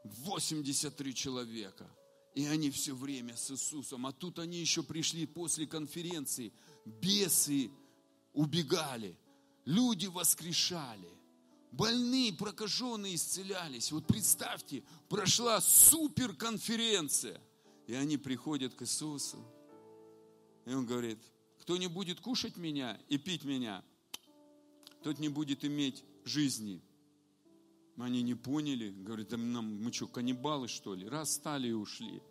[0.03, 1.87] 83 человека.
[2.33, 4.05] И они все время с Иисусом.
[4.05, 6.53] А тут они еще пришли после конференции.
[6.85, 7.71] Бесы
[8.37, 9.17] убегали,
[9.65, 11.09] люди воскрешали,
[11.71, 13.91] больные, прокаженные исцелялись.
[13.91, 17.41] Вот представьте, прошла суперконференция,
[17.87, 19.43] и они приходят к Иисусу.
[20.65, 21.17] И он говорит,
[21.59, 23.83] кто не будет кушать меня и пить меня,
[25.01, 26.83] тот не будет иметь жизни.
[27.97, 31.09] Они не поняли, говорят, а нам, мы что, каннибалы что ли?
[31.09, 32.21] Раз стали и ушли.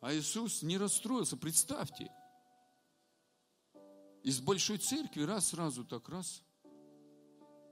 [0.00, 2.10] А Иисус не расстроился, представьте
[4.26, 6.42] из большой церкви раз сразу так раз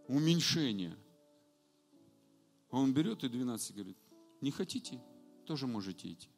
[0.07, 0.97] уменьшение.
[2.71, 3.99] А он берет и 12 говорит,
[4.41, 5.03] не хотите,
[5.47, 6.29] тоже можете идти.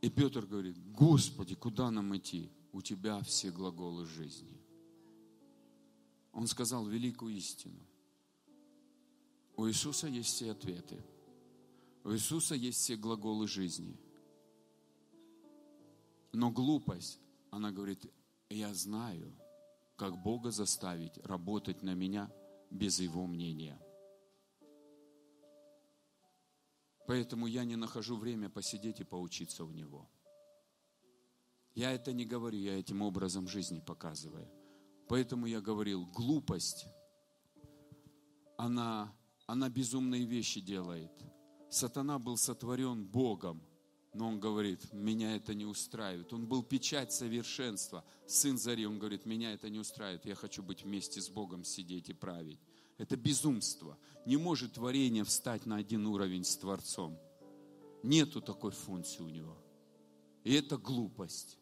[0.00, 2.52] И Петр говорит, Господи, куда нам идти?
[2.70, 4.62] У тебя все глаголы жизни.
[6.32, 7.84] Он сказал великую истину.
[9.56, 11.04] У Иисуса есть все ответы.
[12.04, 13.98] У Иисуса есть все глаголы жизни.
[16.32, 17.18] Но глупость,
[17.56, 18.04] она говорит,
[18.50, 19.34] я знаю,
[19.96, 22.30] как Бога заставить работать на меня
[22.70, 23.80] без Его мнения.
[27.06, 30.06] Поэтому я не нахожу время посидеть и поучиться у Него.
[31.74, 34.50] Я это не говорю, я этим образом жизни показываю.
[35.08, 36.86] Поэтому я говорил, глупость,
[38.58, 39.14] она,
[39.46, 41.12] она безумные вещи делает.
[41.70, 43.62] Сатана был сотворен Богом,
[44.16, 46.32] но он говорит, меня это не устраивает.
[46.32, 48.02] Он был печать совершенства.
[48.26, 50.24] Сын Зари, он говорит, меня это не устраивает.
[50.24, 52.58] Я хочу быть вместе с Богом, сидеть и править.
[52.96, 53.98] Это безумство.
[54.24, 57.18] Не может творение встать на один уровень с Творцом.
[58.02, 59.54] Нету такой функции у него.
[60.44, 61.58] И это глупость.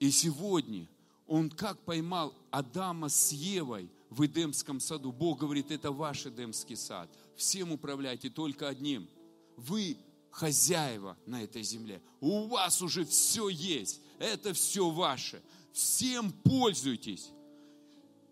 [0.00, 0.88] И сегодня
[1.26, 5.12] он как поймал Адама с Евой в Эдемском саду.
[5.12, 7.10] Бог говорит, это ваш Эдемский сад.
[7.36, 9.10] Всем управляйте только одним.
[9.58, 9.98] Вы
[10.36, 12.02] хозяева на этой земле.
[12.20, 14.02] У вас уже все есть.
[14.18, 15.42] Это все ваше.
[15.72, 17.30] Всем пользуйтесь.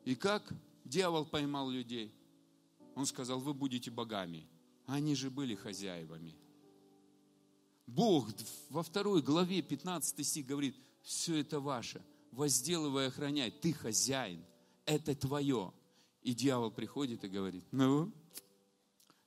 [0.05, 0.53] И как
[0.85, 2.15] дьявол поймал людей?
[2.95, 4.47] Он сказал, вы будете богами.
[4.85, 6.37] Они же были хозяевами.
[7.87, 8.29] Бог
[8.69, 14.45] во второй главе 15 стих говорит, все это ваше, возделывай охраняй, ты хозяин,
[14.85, 15.73] это твое.
[16.21, 18.13] И дьявол приходит и говорит, ну,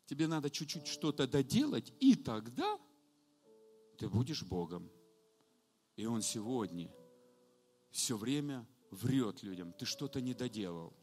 [0.08, 2.80] тебе надо чуть-чуть что-то доделать, и тогда
[3.98, 4.90] ты будешь Богом.
[5.96, 6.90] И он сегодня
[7.92, 10.94] все время врет людям, ты что-то не доделал,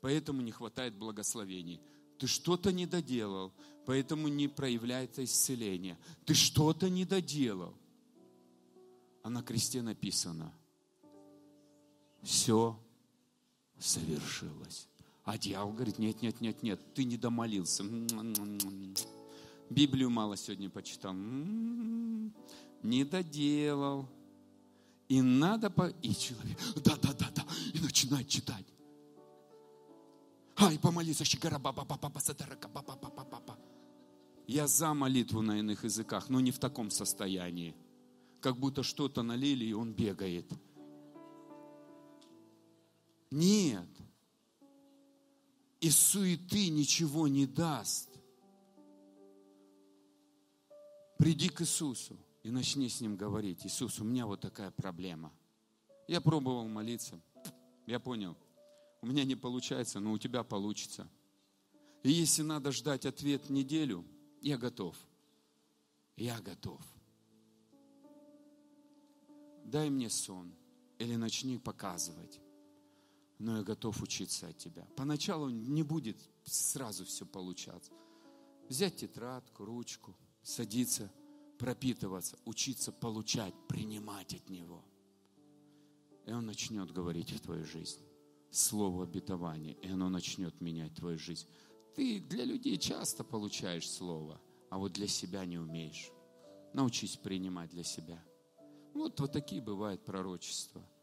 [0.00, 1.80] поэтому не хватает благословений.
[2.18, 3.52] Ты что-то не доделал,
[3.86, 5.98] поэтому не проявляется исцеление.
[6.24, 7.76] Ты что-то не доделал.
[9.22, 10.54] А на кресте написано,
[12.22, 12.80] все
[13.78, 14.88] совершилось.
[15.24, 17.82] А дьявол говорит, нет, нет, нет, нет, ты не домолился.
[19.70, 21.14] Библию мало сегодня почитал.
[21.14, 24.06] Не доделал.
[25.08, 25.88] И надо по...
[26.02, 28.66] И человек, да, да, да, да, и начинает читать.
[30.56, 32.20] Ай, помолиться, щегара, баба, баба, баба,
[32.74, 33.58] баба, баба, баба.
[34.46, 37.74] Я за молитву на иных языках, но не в таком состоянии.
[38.40, 40.52] Как будто что-то налили, и он бегает.
[43.30, 44.03] Нет
[45.84, 48.08] из суеты ничего не даст.
[51.18, 53.66] Приди к Иисусу и начни с Ним говорить.
[53.66, 55.30] Иисус, у меня вот такая проблема.
[56.08, 57.20] Я пробовал молиться.
[57.84, 58.34] Я понял.
[59.02, 61.06] У меня не получается, но у тебя получится.
[62.02, 64.06] И если надо ждать ответ неделю,
[64.40, 64.96] я готов.
[66.16, 66.80] Я готов.
[69.66, 70.54] Дай мне сон
[70.98, 72.40] или начни показывать
[73.44, 74.86] но я готов учиться от тебя.
[74.96, 77.92] Поначалу не будет сразу все получаться.
[78.70, 81.12] Взять тетрадку, ручку, садиться,
[81.58, 84.82] пропитываться, учиться получать, принимать от Него.
[86.24, 88.00] И Он начнет говорить в твою жизнь.
[88.50, 91.46] Слово обетования, и оно начнет менять твою жизнь.
[91.94, 94.40] Ты для людей часто получаешь слово,
[94.70, 96.10] а вот для себя не умеешь.
[96.72, 98.24] Научись принимать для себя.
[98.94, 100.82] Вот, вот такие бывают пророчества–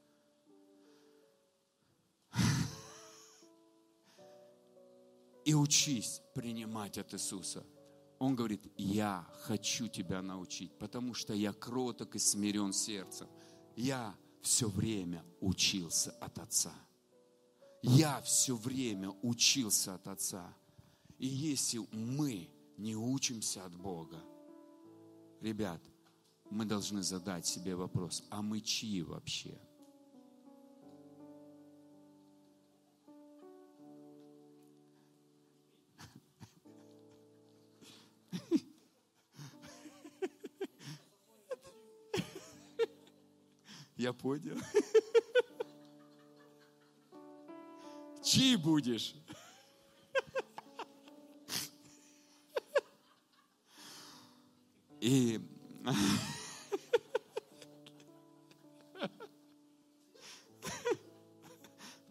[5.46, 7.66] и учись принимать от Иисуса.
[8.20, 13.28] Он говорит, я хочу тебя научить, потому что я кроток и смирен сердцем.
[13.76, 16.74] Я все время учился от Отца.
[17.82, 20.54] Я все время учился от Отца.
[21.18, 22.48] И если мы
[22.78, 24.22] не учимся от Бога,
[25.40, 25.82] ребят,
[26.52, 29.60] мы должны задать себе вопрос, а мы чьи вообще?
[43.98, 44.58] Я понял.
[48.24, 49.16] Чьи будешь?
[55.00, 55.40] И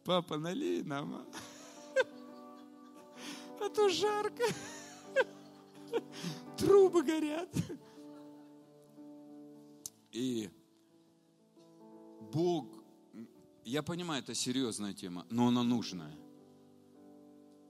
[0.05, 1.25] папа, налей нам, а,
[3.61, 4.43] а то жарко,
[6.59, 7.49] трубы горят.
[10.13, 10.51] И
[12.33, 12.67] Бог,
[13.65, 16.17] я понимаю, это серьезная тема, но она нужная.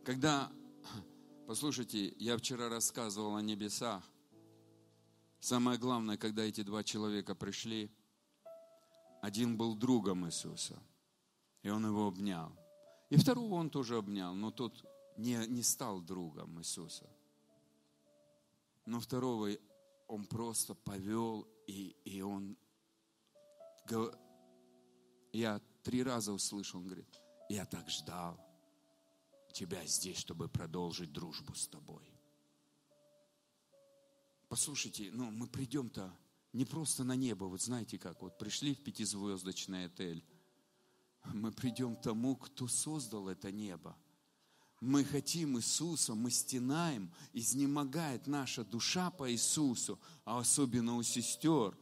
[0.05, 0.51] Когда,
[1.47, 4.03] послушайте, я вчера рассказывал о небесах,
[5.41, 7.91] Самое главное, когда эти два человека пришли,
[9.23, 10.79] один был другом Иисуса,
[11.63, 12.53] и он его обнял.
[13.09, 14.85] И второго он тоже обнял, но тот
[15.17, 17.09] не, не стал другом Иисуса.
[18.91, 19.51] Но второго
[20.09, 22.59] он просто повел, и, и он...
[25.33, 27.07] Я три раза услышал, он говорит,
[27.49, 28.37] я так ждал
[29.53, 32.03] тебя здесь, чтобы продолжить дружбу с тобой.
[34.49, 36.13] Послушайте, ну мы придем-то
[36.53, 40.25] не просто на небо, вот знаете как, вот пришли в пятизвездочный отель,
[41.33, 43.97] мы придем к тому, кто создал это небо.
[44.81, 51.77] Мы хотим Иисуса, мы стенаем, изнемогает наша душа по Иисусу, а особенно у сестер.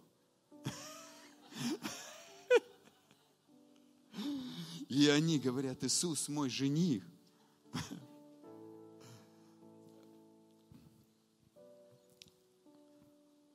[4.89, 7.05] И они говорят, Иисус мой жених.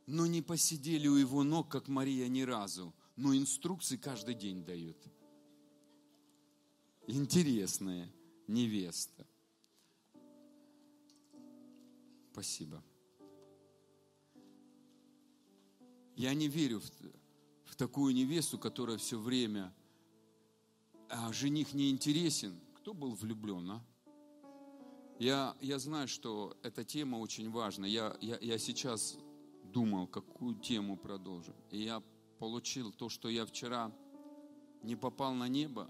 [0.06, 2.94] Но не посидели у его ног, как Мария, ни разу.
[3.18, 4.98] Но инструкции каждый день дают.
[7.08, 8.14] Интересная
[8.48, 9.28] невеста.
[12.34, 12.84] Спасибо.
[16.16, 16.92] Я не верю в,
[17.66, 19.72] в такую невесту, которая все время,
[21.10, 22.60] а жених не интересен.
[22.74, 23.86] Кто был влюблен, а?
[25.20, 27.86] Я, я знаю, что эта тема очень важна.
[27.86, 29.16] Я, я, я сейчас
[29.66, 31.54] думал, какую тему продолжим.
[31.70, 32.02] И я
[32.40, 33.96] получил то, что я вчера
[34.82, 35.88] не попал на небо,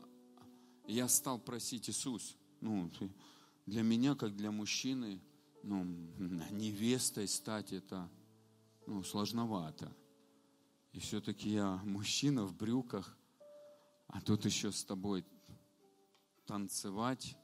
[0.88, 2.92] я стал просить Иисус, ну,
[3.66, 5.22] для меня, как для мужчины,
[5.64, 5.84] ну,
[6.52, 8.10] невестой стать это,
[8.86, 9.92] ну, сложновато.
[10.92, 13.18] И все-таки я мужчина в брюках,
[14.08, 15.26] а тут еще с тобой
[16.46, 17.36] танцевать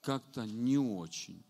[0.00, 1.44] как-то не очень.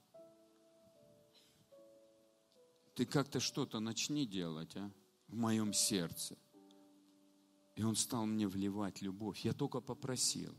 [2.95, 4.91] Ты как-то что-то начни делать, а,
[5.29, 6.37] в моем сердце.
[7.77, 9.45] И он стал мне вливать любовь.
[9.45, 10.53] Я только попросил.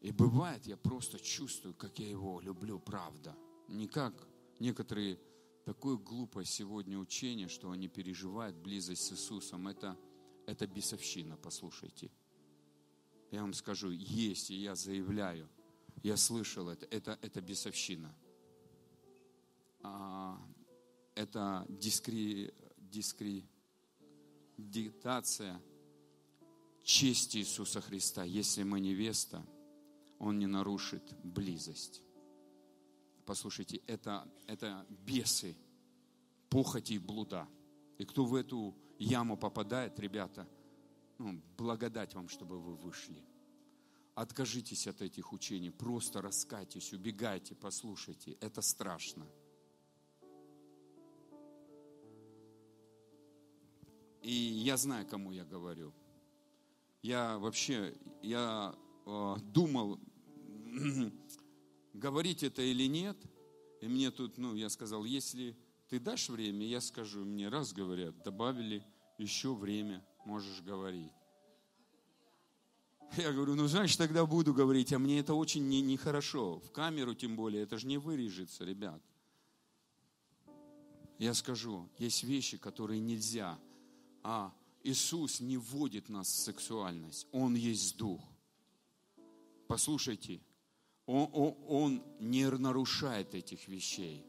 [0.00, 3.36] И бывает, я просто чувствую, как я его люблю, правда.
[3.68, 4.28] Не как
[4.60, 5.18] некоторые
[5.64, 9.66] такое глупое сегодня учение, что они переживают близость с Иисусом.
[9.66, 9.98] Это,
[10.46, 12.10] это бесовщина, послушайте.
[13.30, 15.48] Я вам скажу, есть, и я заявляю,
[16.02, 18.14] я слышал это, это, это бесовщина.
[19.82, 20.40] А,
[21.14, 22.54] это дискри,
[24.56, 25.60] диктация
[26.82, 28.24] чести Иисуса Христа.
[28.24, 29.44] Если мы невеста,
[30.18, 32.02] Он не нарушит близость.
[33.24, 35.56] Послушайте, это, это бесы,
[36.48, 37.46] похоти и блуда.
[37.98, 40.48] И кто в эту яму попадает, ребята,
[41.18, 43.22] ну, благодать вам, чтобы вы вышли.
[44.14, 48.36] Откажитесь от этих учений, просто раскайтесь, убегайте, послушайте.
[48.40, 49.26] Это страшно.
[54.22, 55.94] И я знаю, кому я говорю.
[57.02, 58.74] Я вообще, я
[59.06, 60.00] э, думал,
[61.94, 63.16] говорить это или нет.
[63.80, 65.56] И мне тут, ну, я сказал, если
[65.88, 67.24] ты дашь время, я скажу.
[67.24, 68.84] Мне раз говорят, добавили
[69.18, 71.12] еще время, можешь говорить.
[73.16, 75.66] Я говорю, ну, знаешь, тогда буду говорить, а мне это очень.
[75.68, 79.02] Не, не в камеру тем более, это же не вырежется, ребят.
[81.18, 83.58] Я скажу, есть вещи, которые нельзя
[84.22, 84.52] а
[84.84, 87.26] Иисус не вводит нас в сексуальность.
[87.32, 88.20] Он есть Дух.
[89.66, 90.40] Послушайте,
[91.08, 94.24] он, он, он не нарушает этих вещей.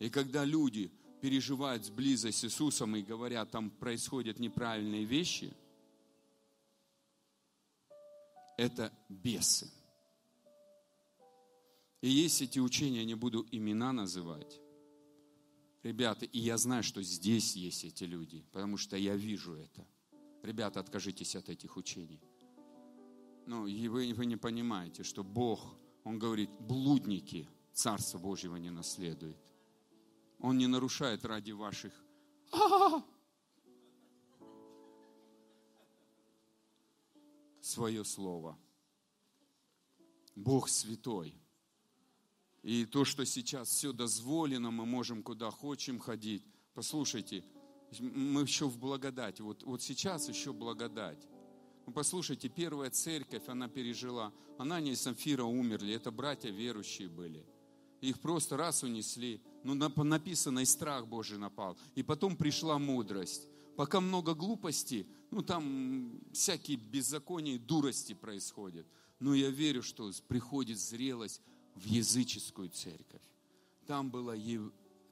[0.00, 5.54] И когда люди переживают близость с Иисусом и говорят, там происходят неправильные вещи,
[8.58, 9.70] это бесы.
[12.00, 14.60] И есть эти учения, не буду имена называть,
[15.82, 19.84] Ребята, и я знаю, что здесь есть эти люди, потому что я вижу это.
[20.44, 22.20] Ребята, откажитесь от этих учений.
[23.46, 29.38] Ну, и вы, вы не понимаете, что Бог, Он говорит, блудники Царства Божьего не наследуют.
[30.38, 31.92] Он не нарушает ради ваших
[37.60, 38.58] свое слово.
[40.34, 41.34] Бог святой.
[42.62, 46.44] И то, что сейчас все дозволено, мы можем куда хотим ходить.
[46.74, 47.44] Послушайте,
[48.00, 49.42] мы еще в благодати.
[49.42, 51.26] Вот, вот сейчас еще благодать.
[51.94, 54.32] Послушайте, первая церковь, она пережила.
[54.58, 55.94] Анания и Самфира умерли.
[55.94, 57.44] Это братья верующие были.
[58.00, 59.40] Их просто раз унесли.
[59.64, 61.76] Ну, написано, и страх Божий напал.
[61.94, 63.48] И потом пришла мудрость.
[63.76, 68.86] Пока много глупости, ну, там всякие беззакония и дурости происходят.
[69.18, 71.40] Но я верю, что приходит зрелость
[71.74, 73.22] в языческую церковь.
[73.86, 74.34] Там была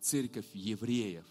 [0.01, 1.27] церковь евреев,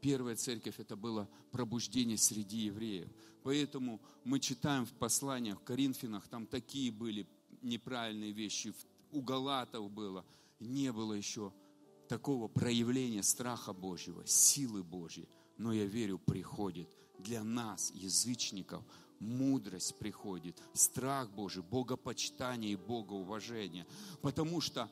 [0.00, 3.08] Первая церковь это было пробуждение среди евреев.
[3.42, 7.26] Поэтому мы читаем в посланиях, в Коринфянах, там такие были
[7.62, 8.74] неправильные вещи,
[9.12, 10.24] у Галатов было.
[10.60, 11.52] Не было еще
[12.08, 15.28] такого проявления страха Божьего, силы Божьей.
[15.58, 18.84] Но я верю, приходит для нас, язычников,
[19.18, 23.86] мудрость приходит, страх Божий, богопочитание и богоуважение.
[24.20, 24.90] Потому что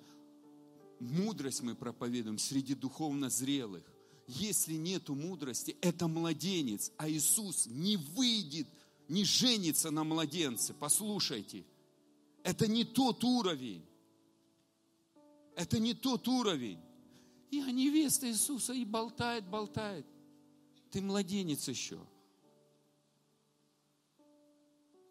[1.01, 3.85] мудрость мы проповедуем среди духовно зрелых.
[4.27, 8.69] Если нету мудрости, это младенец, а Иисус не выйдет,
[9.09, 10.73] не женится на младенце.
[10.73, 11.65] Послушайте,
[12.43, 13.85] это не тот уровень.
[15.57, 16.81] Это не тот уровень.
[17.51, 20.07] И а невеста Иисуса и болтает, болтает.
[20.91, 22.01] Ты младенец еще.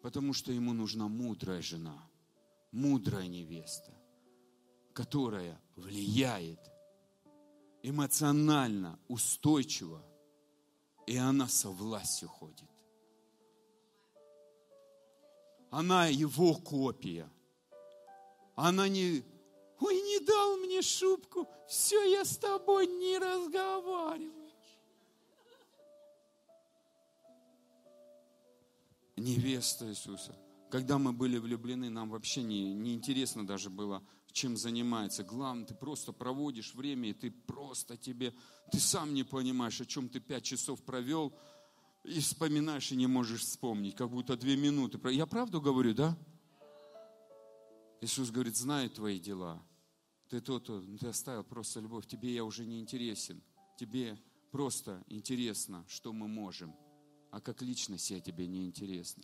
[0.02, 1.98] Потому что ему нужна мудрая жена,
[2.72, 3.94] мудрая невеста,
[4.92, 6.73] которая влияет
[7.84, 10.02] эмоционально, устойчиво,
[11.06, 12.70] и она со властью ходит.
[15.70, 17.28] Она его копия.
[18.56, 19.22] Она не,
[19.80, 24.50] ой, не дал мне шубку, все, я с тобой не разговариваю.
[29.16, 30.34] Невеста Иисуса.
[30.70, 34.02] Когда мы были влюблены, нам вообще не, не интересно даже было,
[34.34, 35.22] чем занимается.
[35.22, 38.34] Главное, ты просто проводишь время, и ты просто тебе,
[38.70, 41.32] ты сам не понимаешь, о чем ты пять часов провел,
[42.02, 44.98] и вспоминаешь, и не можешь вспомнить, как будто две минуты.
[45.12, 46.18] Я правду говорю, да?
[48.00, 49.62] Иисус говорит, знаю твои дела.
[50.28, 53.40] Ты то, то, ты оставил просто любовь, тебе я уже не интересен.
[53.78, 54.18] Тебе
[54.50, 56.74] просто интересно, что мы можем.
[57.30, 59.22] А как личность я тебе не интересна.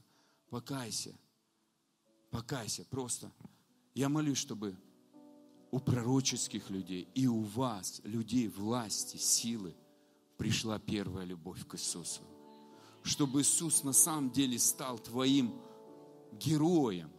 [0.51, 1.19] Покайся.
[2.31, 3.32] Покайся просто.
[3.95, 4.77] Я молюсь, чтобы
[5.70, 9.74] у пророческих людей и у вас, людей власти, силы,
[10.36, 12.22] пришла первая любовь к Иисусу.
[13.02, 15.55] Чтобы Иисус на самом деле стал твоим
[16.32, 17.10] героем,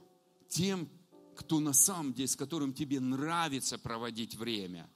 [0.47, 0.89] тем,
[1.35, 4.89] кто на самом деле, с которым тебе нравится проводить время.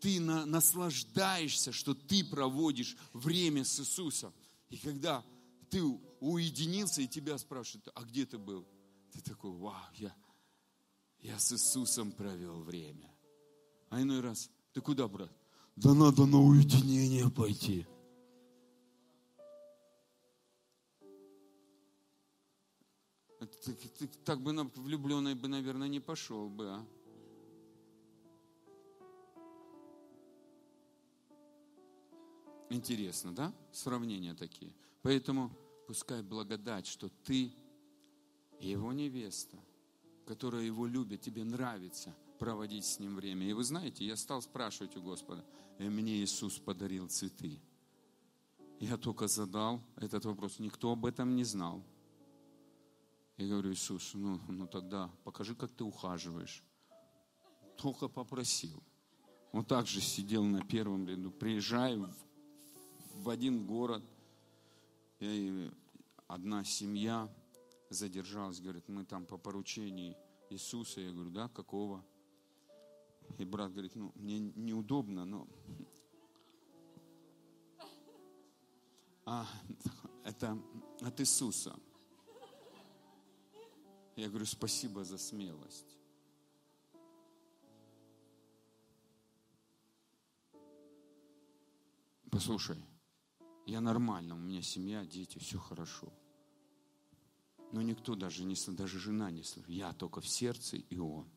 [0.00, 4.32] Ты на, наслаждаешься, что ты проводишь время с Иисусом.
[4.70, 5.24] И когда
[5.68, 5.82] ты
[6.20, 8.66] уединился, и тебя спрашивают, а где ты был?
[9.12, 10.14] Ты такой, вау, я,
[11.26, 13.10] я с Иисусом провел время.
[13.90, 15.30] А иной раз, ты куда, брат?
[15.74, 17.84] Да надо на уединение пойти.
[23.40, 26.86] Ты, ты, так бы влюбленный бы, наверное, не пошел бы, а?
[32.70, 33.52] Интересно, да?
[33.72, 34.72] Сравнения такие.
[35.02, 35.50] Поэтому
[35.88, 37.52] пускай благодать, что ты
[38.60, 39.58] его невеста–
[40.26, 43.48] которая его любит, тебе нравится проводить с ним время.
[43.48, 45.44] И вы знаете, я стал спрашивать у Господа,
[45.78, 47.60] и мне Иисус подарил цветы.
[48.78, 51.82] Я только задал этот вопрос, никто об этом не знал.
[53.38, 56.62] Я говорю, Иисус, ну, ну тогда покажи, как ты ухаживаешь.
[57.76, 58.82] Только попросил.
[59.52, 61.30] Он также сидел на первом ряду.
[61.30, 64.02] Приезжаю в, в один город,
[65.20, 65.70] и
[66.26, 67.28] одна семья,
[67.88, 70.16] задержалась, говорит, мы там по поручению
[70.50, 71.00] Иисуса.
[71.00, 72.04] Я говорю, да, какого?
[73.38, 75.48] И брат говорит, ну, мне неудобно, но...
[79.24, 79.46] А,
[80.24, 80.56] это
[81.00, 81.76] от Иисуса.
[84.14, 85.98] Я говорю, спасибо за смелость.
[92.30, 92.76] Послушай,
[93.66, 96.12] я нормально, у меня семья, дети, все хорошо.
[97.76, 99.68] Но никто даже не даже жена не слышит.
[99.68, 101.28] Я только в сердце и он.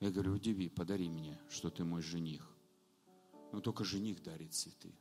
[0.00, 2.56] Я говорю, удиви, подари мне, что ты мой жених.
[3.52, 4.94] Но только жених дарит цветы.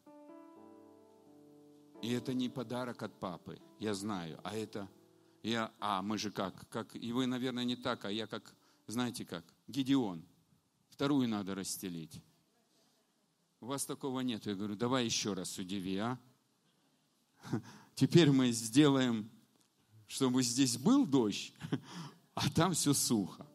[2.02, 4.90] И это не подарок от папы, я знаю, а это
[5.42, 8.54] я, а мы же как, как, и вы, наверное, не так, а я как,
[8.88, 10.22] знаете как, Гедеон.
[10.90, 12.22] Вторую надо расстелить.
[13.62, 14.46] У вас такого нет.
[14.46, 16.20] Я говорю, давай еще раз удиви, а?
[17.96, 19.32] Теперь мы сделаем
[20.12, 21.54] чтобы здесь был дождь,
[22.36, 23.48] а там все сухо.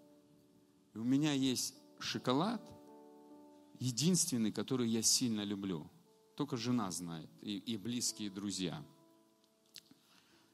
[0.95, 2.63] И у меня есть шоколад,
[3.79, 5.91] единственный, который я сильно люблю.
[6.35, 8.83] Только жена знает и, и близкие друзья.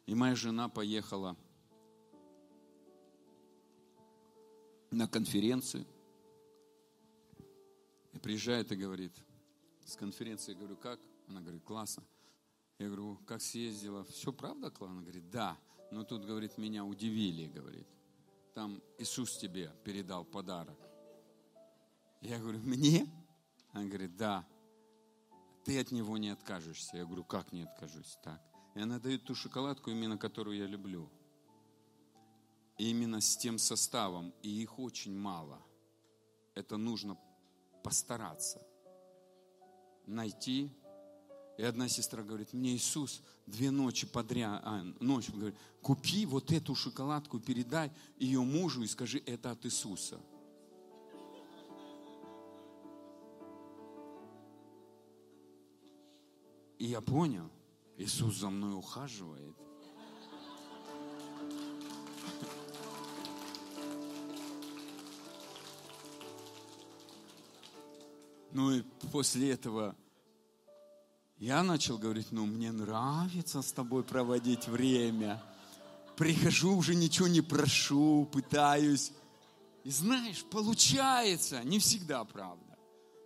[0.07, 1.37] И моя жена поехала
[4.91, 5.87] на конференцию.
[8.13, 9.13] И приезжает и говорит,
[9.85, 10.99] с конференции, я говорю, как?
[11.29, 12.03] Она говорит, классно.
[12.81, 14.03] Я говорю, как съездила?
[14.03, 14.97] Все правда, классно?
[14.97, 15.57] Она говорит, да.
[15.93, 17.87] Но тут, говорит, меня удивили, говорит.
[18.55, 20.79] Там Иисус тебе передал подарок.
[22.23, 23.07] Я говорю, мне?
[23.75, 24.49] Он говорит, да.
[25.67, 26.97] ты от него не откажешься.
[26.97, 28.17] Я говорю, как не откажусь?
[28.23, 28.41] Так.
[28.75, 31.11] И она дает ту шоколадку, именно которую я люблю.
[32.79, 34.33] И именно с тем составом.
[34.41, 35.61] И их очень мало.
[36.55, 37.19] Это нужно
[37.85, 38.67] постараться.
[40.07, 40.71] Найти.
[41.59, 46.75] И одна сестра говорит, мне Иисус две ночи подряд, а, ночь, говорит, купи вот эту
[46.75, 50.21] шоколадку, передай ее мужу и скажи, это от Иисуса.
[56.79, 57.51] И я понял,
[57.97, 59.55] Иисус за мной ухаживает.
[68.51, 69.97] Ну и после этого
[71.43, 75.43] я начал говорить, ну мне нравится с тобой проводить время.
[76.17, 79.13] Прихожу, уже ничего не прошу, пытаюсь.
[79.83, 82.79] И знаешь, получается, не всегда правда,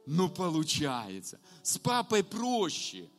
[0.06, 1.38] но получается.
[1.62, 3.10] С папой проще.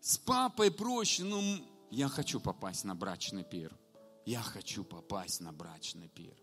[0.00, 1.42] С папой проще, ну,
[1.90, 3.76] я хочу попасть на брачный пир.
[4.24, 6.34] Я хочу попасть на брачный пир.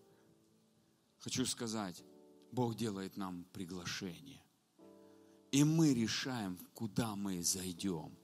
[1.17, 2.03] Хочу сказать,
[2.51, 4.43] Бог делает нам приглашение.
[5.51, 8.17] И мы решаем, куда мы зайдем,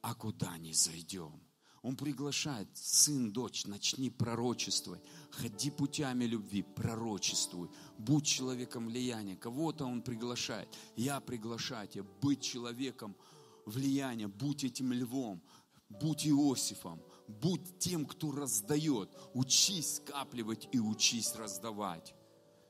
[0.00, 1.40] а куда не зайдем.
[1.82, 9.36] Он приглашает, сын, дочь, начни пророчествовать, ходи путями любви, пророчествуй, будь человеком влияния.
[9.36, 10.68] Кого-то он приглашает.
[10.94, 13.16] Я приглашаю тебя быть человеком
[13.64, 15.42] влияния, будь этим львом,
[15.88, 19.10] будь Иосифом, будь тем, кто раздает.
[19.32, 22.14] Учись скапливать и учись раздавать.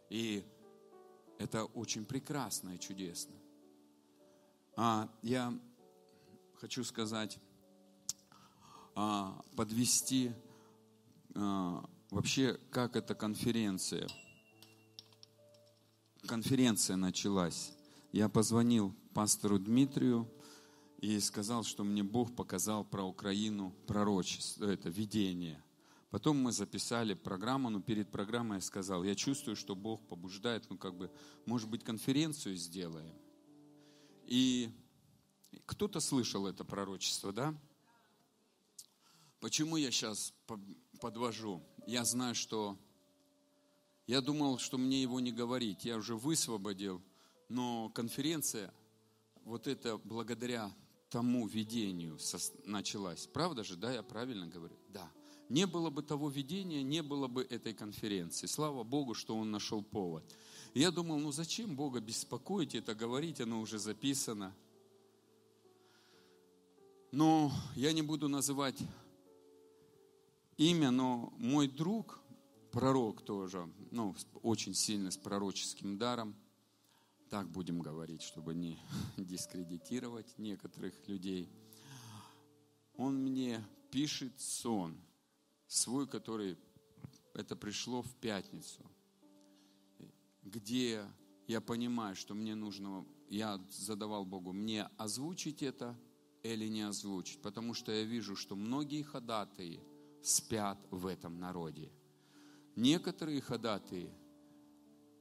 [0.08, 0.44] И
[1.38, 3.39] это очень прекрасно и чудесно.
[4.82, 5.52] А, я
[6.58, 7.38] хочу сказать,
[8.94, 10.32] а, подвести
[11.34, 14.08] а, вообще, как эта конференция.
[16.26, 17.74] Конференция началась.
[18.10, 20.26] Я позвонил пастору Дмитрию,
[20.96, 25.62] и сказал, что мне Бог показал про Украину пророчество, это видение.
[26.08, 30.78] Потом мы записали программу, но перед программой я сказал, я чувствую, что Бог побуждает, ну
[30.78, 31.10] как бы,
[31.44, 33.14] может быть, конференцию сделаем.
[34.30, 34.70] И
[35.66, 37.52] кто-то слышал это пророчество, да?
[39.40, 40.32] Почему я сейчас
[41.00, 41.62] подвожу?
[41.84, 42.78] Я знаю, что
[44.06, 45.84] я думал, что мне его не говорить.
[45.84, 47.02] Я уже высвободил,
[47.48, 48.72] но конференция,
[49.42, 50.72] вот это благодаря
[51.08, 52.16] тому видению
[52.64, 53.26] началась.
[53.26, 54.76] Правда же, да, я правильно говорю?
[54.90, 55.10] Да.
[55.50, 58.46] Не было бы того видения, не было бы этой конференции.
[58.46, 60.24] Слава Богу, что он нашел повод.
[60.72, 64.54] я думал, ну зачем Бога беспокоить, это говорить, оно уже записано.
[67.12, 68.78] Но я не буду называть
[70.56, 72.20] имя, но мой друг,
[72.70, 76.34] пророк тоже, ну, очень сильный с пророческим даром–
[77.30, 78.76] так будем говорить, чтобы не
[79.16, 81.48] дискредитировать некоторых людей.
[82.96, 85.00] Он мне пишет сон,
[85.70, 86.58] свой, который
[87.32, 88.84] это пришло в пятницу,
[90.42, 91.06] где
[91.46, 95.96] я понимаю, что мне нужно, я задавал Богу, мне озвучить это
[96.42, 99.80] или не озвучить, потому что я вижу, что многие ходатые
[100.22, 101.92] спят в этом народе.
[102.74, 104.12] Некоторые ходатые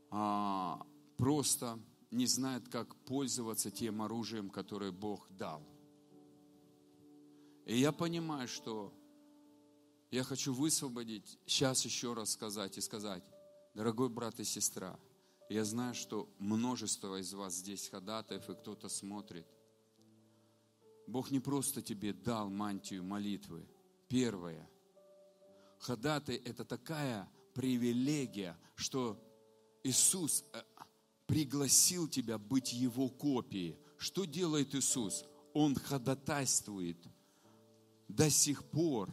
[0.09, 0.83] а,
[1.15, 5.61] просто не знают, как пользоваться тем оружием, которое Бог дал.
[7.65, 8.98] И я понимаю, что
[10.11, 13.23] я хочу высвободить, сейчас еще раз сказать и сказать,
[13.73, 14.99] дорогой брат и сестра,
[15.49, 19.47] я знаю, что множество из вас здесь ходатаев, и кто-то смотрит.
[21.07, 23.67] Бог не просто тебе дал мантию молитвы.
[24.07, 24.69] Первое.
[25.79, 29.19] Ходатай– это такая привилегия, что
[29.83, 30.61] Иисус э,
[31.25, 33.79] пригласил тебя быть Его копией.
[33.97, 35.25] Что делает Иисус?
[35.53, 36.97] Он ходатайствует
[38.07, 39.09] до сих пор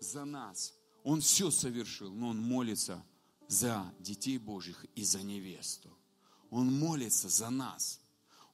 [0.00, 0.74] за нас.
[1.04, 3.04] Он все совершил, но Он молится
[3.48, 5.96] за детей Божьих и за невесту.
[6.50, 8.00] Он молится за нас.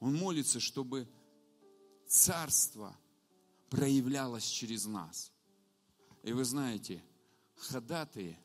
[0.01, 1.09] Он молится, чтобы
[2.07, 2.97] царство
[3.71, 5.33] проявлялось через нас.
[6.23, 7.03] И вы знаете,
[7.57, 8.39] ходатые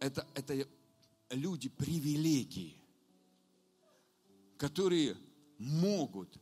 [0.00, 0.68] это, это
[1.30, 2.80] люди привилегии,
[4.56, 5.16] которые
[5.58, 6.38] могут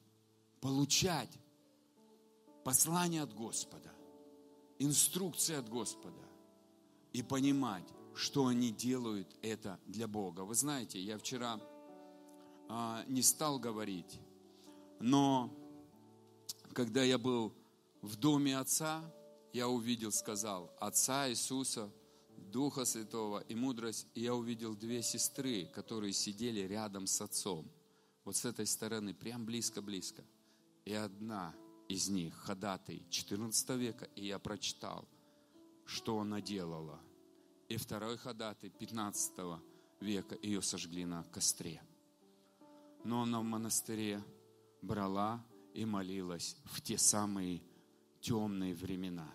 [0.61, 1.31] получать
[2.65, 3.94] послание от Господа,
[4.79, 6.21] инструкции от Господа
[7.13, 10.43] и понимать, что они делают это для Бога.
[10.43, 11.61] Вы знаете, я вчера
[12.69, 14.21] а, не стал говорить,
[15.01, 15.51] но
[16.73, 17.53] когда я был
[18.03, 19.03] в доме Отца,
[19.53, 21.91] я увидел, сказал, Отца Иисуса–
[22.37, 27.69] Духа Святого и мудрость, и я увидел две сестры, которые сидели рядом с отцом.
[28.25, 30.25] вот с этой стороны, прям близко-близко.
[30.85, 31.55] И одна
[31.89, 35.09] из них, ходатай 14 века, и я прочитал,
[35.85, 37.01] что она делала.
[37.69, 39.61] И второй ходатай 15
[40.01, 41.83] века, ее сожгли на костре.
[43.05, 44.23] Но она в монастыре
[44.83, 45.45] брала
[45.75, 47.63] и молилась в те самые
[48.21, 49.31] темные времена,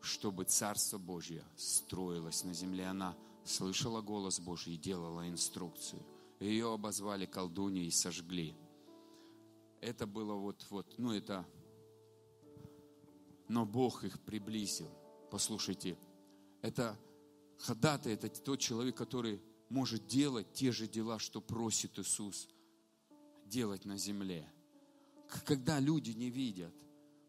[0.00, 2.86] чтобы Царство Божье строилось на земле.
[2.86, 6.02] Она слышала голос Божий и делала инструкцию.
[6.40, 8.54] Ее обозвали колдуньей и сожгли.
[9.80, 11.46] Это было вот, вот, ну это,
[13.48, 14.90] но Бог их приблизил.
[15.30, 15.98] Послушайте,
[16.62, 16.98] это
[17.58, 22.48] ходатай, это тот человек, который может делать те же дела, что просит Иисус
[23.46, 24.50] делать на земле.
[25.44, 26.74] Когда люди не видят,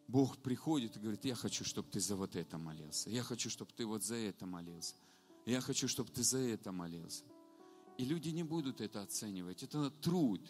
[0.08, 3.10] Бог приходит и говорит, я хочу, чтобы ты за вот это молился.
[3.10, 4.96] Я хочу, чтобы ты вот за это молился.
[5.46, 7.24] Я хочу, чтобы ты за это молился.
[7.98, 9.62] И люди не будут это оценивать.
[9.62, 10.42] Это труд.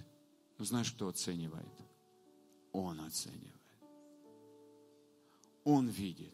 [0.57, 1.88] Но знаешь, кто оценивает?
[2.71, 3.55] Он оценивает.
[5.63, 6.33] Он видит.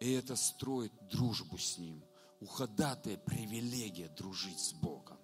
[0.00, 2.02] И это строит дружбу с Ним.
[2.40, 5.18] У ходатая привилегия дружить с Богом.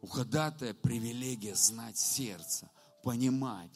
[0.00, 2.70] У ходатая привилегия знать сердце,
[3.02, 3.70] понимать,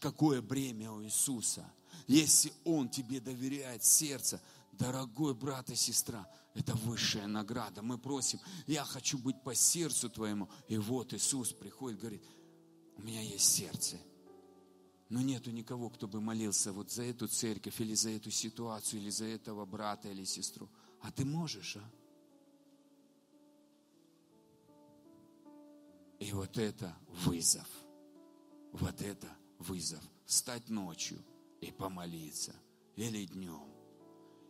[0.00, 1.64] какое бремя у Иисуса.
[2.06, 4.40] Если Он тебе доверяет сердце,
[4.72, 7.82] дорогой брат и сестра, это высшая награда.
[7.82, 10.48] Мы просим, я хочу быть по сердцу твоему.
[10.68, 12.24] И вот Иисус приходит, говорит,
[12.96, 13.96] у меня есть сердце.
[15.08, 19.10] Но нету никого, кто бы молился вот за эту церковь, или за эту ситуацию, или
[19.10, 20.68] за этого брата или сестру.
[21.00, 21.90] А ты можешь, а?
[26.18, 26.94] И вот это
[27.24, 27.68] вызов.
[28.72, 29.28] Вот это
[29.58, 30.02] вызов.
[30.26, 31.18] Встать ночью
[31.60, 32.54] и помолиться.
[32.96, 33.68] Или днем.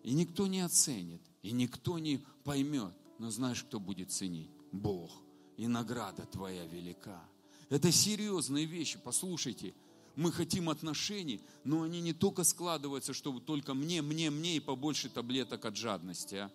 [0.03, 2.95] И никто не оценит, и никто не поймет.
[3.19, 4.51] Но знаешь, кто будет ценить?
[4.73, 5.23] Бог.
[5.57, 7.23] И награда твоя велика.
[7.69, 8.99] Это серьезные вещи.
[8.99, 9.75] Послушайте,
[10.19, 15.09] мы хотим отношений, но они не только складываются, чтобы только мне, мне, мне и побольше
[15.09, 16.35] таблеток от жадности.
[16.35, 16.51] А?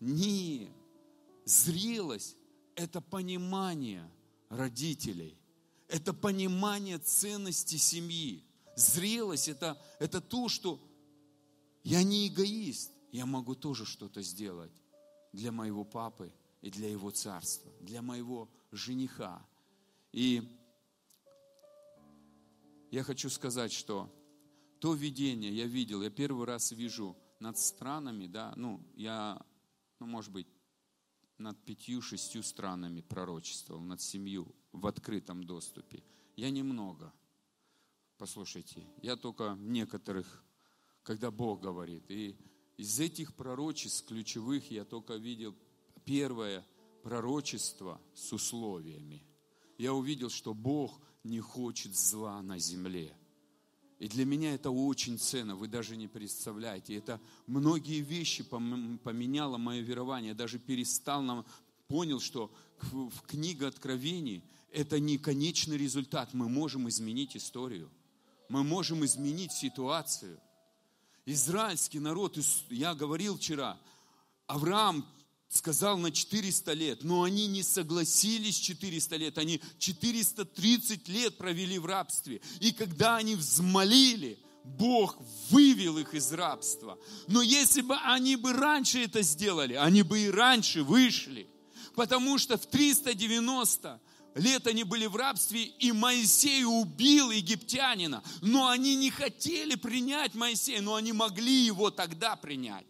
[0.00, 0.68] Не.
[1.44, 2.36] Зрелость–
[2.74, 4.10] это понимание
[4.48, 5.38] родителей.
[5.86, 8.42] Это понимание ценности семьи.
[8.74, 10.80] Зрелость это,– это то, что
[11.84, 12.90] я не эгоист.
[13.12, 14.72] Я могу тоже что-то сделать
[15.32, 19.46] для моего папы и для его царства, для моего жениха.
[20.10, 20.59] И
[22.90, 24.10] я хочу сказать, что
[24.80, 29.40] то видение я видел, я первый раз вижу над странами, да, ну, я,
[29.98, 30.48] ну, может быть,
[31.38, 36.02] над пятью-шестью странами пророчествовал, над семью в открытом доступе.
[36.36, 37.12] Я немного.
[38.18, 40.44] Послушайте, я только некоторых,
[41.02, 42.10] когда Бог говорит.
[42.10, 42.36] И
[42.76, 45.56] из этих пророчеств ключевых я только видел
[46.04, 46.66] первое
[47.02, 49.24] пророчество с условиями.
[49.78, 53.16] Я увидел, что Бог не хочет зла на земле.
[53.98, 56.94] И для меня это очень ценно, вы даже не представляете.
[56.94, 60.30] Это многие вещи поменяло мое верование.
[60.30, 61.44] Я даже перестал, нам,
[61.86, 64.42] понял, что в книге Откровений
[64.72, 66.32] это не конечный результат.
[66.32, 67.90] Мы можем изменить историю.
[68.48, 70.40] Мы можем изменить ситуацию.
[71.26, 72.38] Израильский народ,
[72.70, 73.78] я говорил вчера,
[74.46, 75.06] Авраам
[75.50, 81.86] сказал на 400 лет, но они не согласились 400 лет, они 430 лет провели в
[81.86, 82.40] рабстве.
[82.60, 85.18] И когда они взмолили, Бог
[85.50, 86.98] вывел их из рабства.
[87.26, 91.48] Но если бы они бы раньше это сделали, они бы и раньше вышли.
[91.96, 94.00] Потому что в 390
[94.36, 98.22] лет они были в рабстве, и Моисей убил египтянина.
[98.40, 102.86] Но они не хотели принять Моисея, но они могли его тогда принять.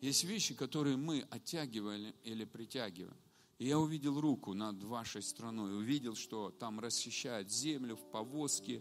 [0.00, 3.16] Есть вещи, которые мы оттягивали или притягиваем.
[3.58, 8.80] И я увидел руку над вашей страной, увидел, что там расчищают землю в повозке,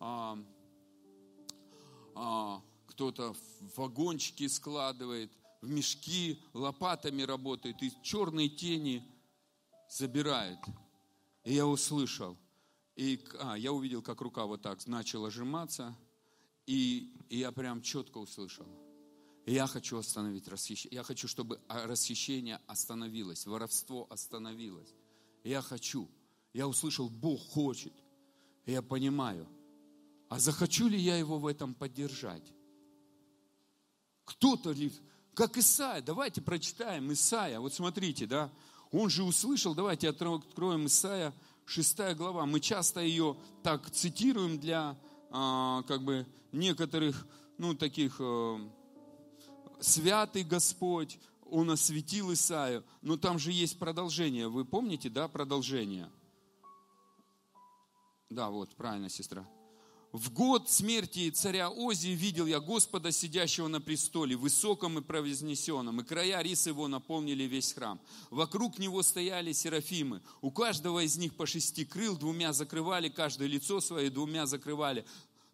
[0.00, 0.36] а,
[2.16, 5.30] а, кто-то в вагончики складывает,
[5.62, 9.04] в мешки лопатами работает, и черные тени
[9.88, 10.58] забирают.
[11.44, 12.36] И я услышал,
[12.96, 15.96] и а, я увидел, как рука вот так начала сжиматься,
[16.66, 18.66] и, и я прям четко услышал–
[19.52, 20.96] я хочу остановить расхищение.
[20.96, 24.92] Я хочу, чтобы расхищение остановилось, воровство остановилось.
[25.44, 26.08] Я хочу.
[26.52, 27.92] Я услышал, Бог хочет.
[28.66, 29.46] Я понимаю.
[30.28, 32.42] А захочу ли я его в этом поддержать?
[34.24, 34.92] Кто-то ли,
[35.34, 37.60] как Исаия, давайте прочитаем Исаия.
[37.60, 38.50] Вот смотрите, да,
[38.90, 41.32] он же услышал, давайте откроем Исаия,
[41.66, 42.46] 6 глава.
[42.46, 44.98] Мы часто ее так цитируем для
[45.30, 47.26] а, как бы некоторых,
[47.58, 48.58] ну, таких э,
[49.80, 51.18] святый Господь,
[51.50, 52.84] он осветил Исаию.
[53.02, 54.48] Но там же есть продолжение.
[54.48, 56.10] Вы помните, да, продолжение?
[58.30, 59.46] Да, вот, правильно, сестра.
[60.12, 66.04] В год смерти царя Ози видел я Господа, сидящего на престоле, высоком и провознесенном, и
[66.04, 68.00] края рис его наполнили весь храм.
[68.30, 70.22] Вокруг него стояли серафимы.
[70.40, 75.04] У каждого из них по шести крыл, двумя закрывали каждое лицо свое, двумя закрывали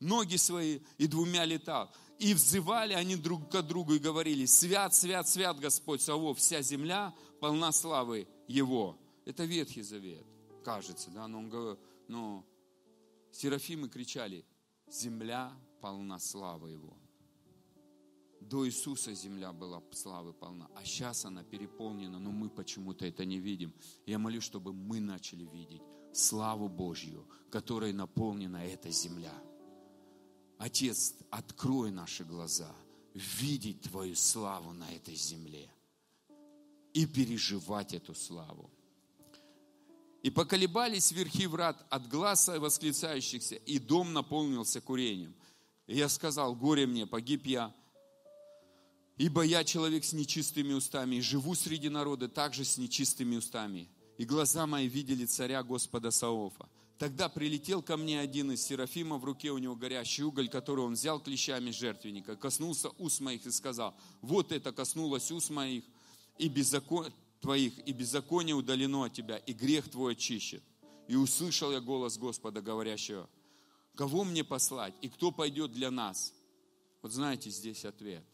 [0.02, 1.90] ноги свои, и двумя летал.
[2.18, 7.14] И взывали они друг к другу и говорили, свят, свят, свят Господь Савов, вся земля
[7.40, 8.98] полна славы Его.
[9.24, 10.26] Это Ветхий Завет,
[10.64, 12.44] кажется, да, но он говорит, но
[13.32, 14.44] Серафимы кричали,
[14.88, 16.96] земля полна славы Его.
[18.40, 23.38] До Иисуса земля была славы полна, а сейчас она переполнена, но мы почему-то это не
[23.38, 23.72] видим.
[24.04, 29.32] Я молюсь, чтобы мы начали видеть славу Божью, которой наполнена эта земля.
[30.62, 32.72] Отец, открой наши глаза,
[33.14, 35.68] видеть Твою славу на этой земле
[36.92, 38.70] и переживать эту славу.
[40.22, 45.34] И поколебались верхи врат от глаза восклицающихся, и дом наполнился курением.
[45.88, 47.74] И я сказал, горе мне, погиб я,
[49.16, 53.88] ибо я человек с нечистыми устами, и живу среди народа также с нечистыми устами.
[54.16, 56.68] И глаза мои видели царя Господа Саофа.
[57.02, 60.92] Тогда прилетел ко мне один из серафимов, в руке у него горящий уголь, который он
[60.92, 65.82] взял клещами жертвенника, коснулся уст моих и сказал, вот это коснулось уст моих,
[66.38, 70.62] и беззаконие твоих, и беззаконие удалено от тебя, и грех твой очищен.
[71.08, 73.28] И услышал я голос Господа, говорящего,
[73.96, 76.32] кого мне послать, и кто пойдет для нас?
[77.02, 78.24] Вот знаете, здесь ответ.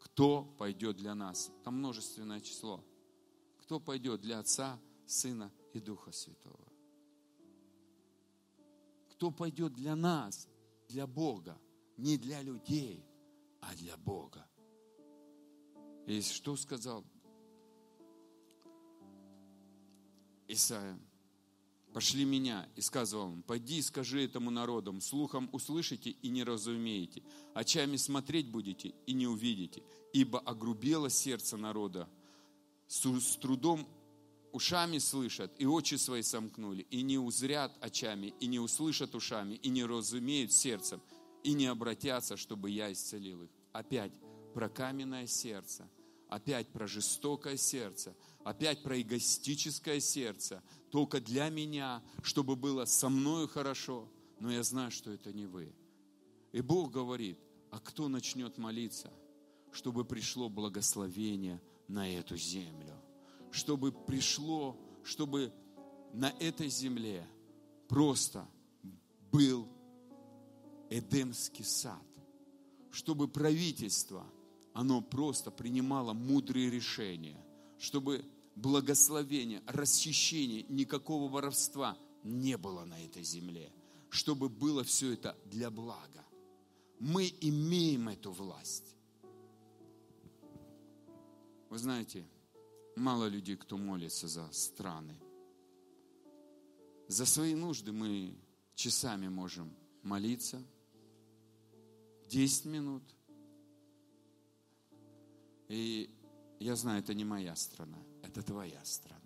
[0.00, 1.50] Кто пойдет для нас?
[1.64, 2.82] Там множественное число.
[3.60, 6.65] Кто пойдет для Отца, Сына и Духа Святого?
[9.16, 10.46] Кто пойдет для нас,
[10.88, 11.58] для Бога?
[11.96, 13.02] Не для людей,
[13.62, 14.46] а для Бога.
[16.06, 17.02] И что сказал
[20.48, 20.98] Исаия,
[21.94, 27.22] пошли меня, и сказал он, пойди и скажи этому народу, слухом услышите и не разумеете,
[27.54, 29.82] очами смотреть будете и не увидите,
[30.12, 32.06] ибо огрубело сердце народа,
[32.86, 33.88] с трудом
[34.56, 39.68] ушами слышат, и очи свои сомкнули, и не узрят очами, и не услышат ушами, и
[39.68, 41.02] не разумеют сердцем,
[41.44, 43.50] и не обратятся, чтобы я исцелил их.
[43.72, 44.12] Опять
[44.54, 45.86] про каменное сердце,
[46.30, 53.48] опять про жестокое сердце, опять про эгоистическое сердце, только для меня, чтобы было со мною
[53.48, 54.08] хорошо,
[54.40, 55.74] но я знаю, что это не вы.
[56.52, 57.38] И Бог говорит,
[57.70, 59.12] а кто начнет молиться,
[59.70, 62.95] чтобы пришло благословение на эту землю,
[63.56, 65.50] чтобы пришло, чтобы
[66.12, 67.26] на этой земле
[67.88, 68.46] просто
[69.32, 69.66] был
[70.90, 72.06] Эдемский сад,
[72.90, 74.26] чтобы правительство,
[74.74, 77.42] оно просто принимало мудрые решения,
[77.78, 78.26] чтобы
[78.56, 83.72] благословения, расчищения, никакого воровства не было на этой земле,
[84.10, 86.26] чтобы было все это для блага.
[87.00, 88.96] Мы имеем эту власть.
[91.70, 92.26] Вы знаете,
[92.96, 95.16] мало людей, кто молится за страны.
[97.08, 98.36] За свои нужды мы
[98.74, 100.62] часами можем молиться,
[102.28, 103.02] 10 минут.
[105.68, 106.10] И
[106.58, 107.98] я знаю, это не моя страна
[108.36, 109.20] это твоя страна.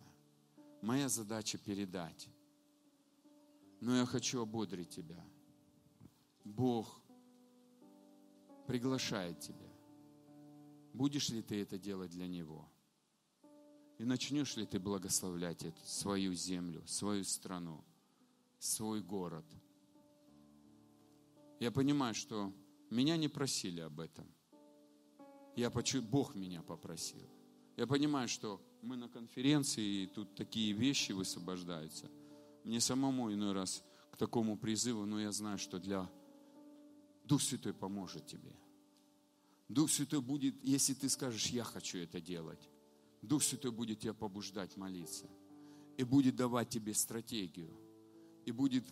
[0.82, 2.28] Моя задача передать.
[3.80, 5.24] Но я хочу ободрить тебя.
[6.44, 7.00] Бог
[8.66, 9.68] приглашает тебя.
[10.92, 12.68] Будешь ли ты это делать для Него?
[14.00, 17.84] И начнешь ли ты благословлять эту, свою землю, свою страну,
[18.58, 19.44] свой город?
[21.58, 22.50] Я понимаю, что
[22.88, 24.26] меня не просили об этом.
[25.54, 26.00] Я почу...
[26.00, 27.28] Бог меня попросил.
[27.76, 32.10] Я понимаю, что мы на конференции, и тут такие вещи высвобождаются.
[32.64, 36.10] Мне самому иной раз к такому призыву, но я знаю, что для
[37.24, 38.56] Дух Святой поможет тебе.
[39.68, 42.66] Дух Святой будет, если ты скажешь, я хочу это делать,
[43.22, 45.26] Дух Святой будет тебя побуждать молиться.
[45.96, 47.70] И будет давать тебе стратегию.
[48.46, 48.84] И будет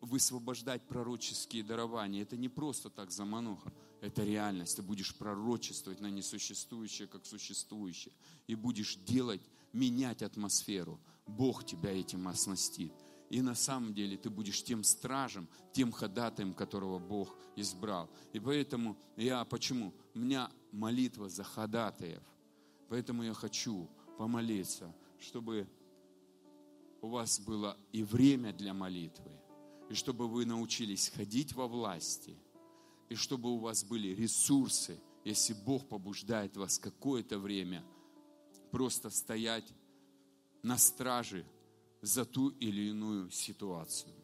[0.00, 2.22] высвобождать пророческие дарования.
[2.22, 3.72] Это не просто так замануха.
[4.00, 4.76] Это реальность.
[4.76, 8.12] Ты будешь пророчествовать на несуществующее, как существующее.
[8.46, 9.42] И будешь делать,
[9.72, 11.00] менять атмосферу.
[11.26, 12.92] Бог тебя этим оснастит.
[13.30, 18.10] И на самом деле ты будешь тем стражем, тем ходатаем, которого Бог избрал.
[18.32, 19.92] И поэтому я, почему?
[20.14, 22.22] У меня молитва за ходатаев.
[22.88, 25.68] Поэтому я хочу помолиться, чтобы
[27.00, 29.30] у вас было и время для молитвы,
[29.88, 32.36] и чтобы вы научились ходить во власти–
[33.08, 37.84] и чтобы у вас были ресурсы, если Бог побуждает вас какое-то время
[38.70, 39.72] просто стоять
[40.62, 41.46] на страже
[42.02, 44.14] за ту или иную ситуацию.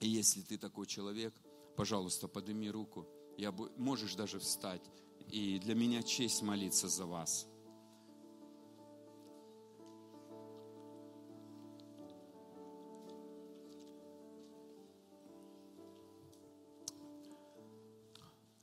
[0.00, 1.34] И если ты такой человек,
[1.76, 3.06] пожалуйста, подними руку.
[3.36, 4.82] Я, можешь даже встать.
[5.30, 7.46] И для меня честь молиться за вас.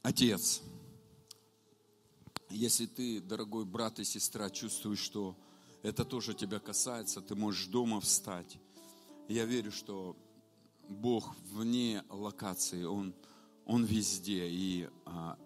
[0.07, 0.61] Отец,
[2.49, 5.35] если ты, дорогой брат и сестра, чувствуешь, что
[5.84, 8.57] это тоже тебя касается, ты можешь дома встать.
[9.27, 10.15] Я верю, что
[10.88, 13.13] Бог вне локации, Он,
[13.65, 15.38] Он везде, и а,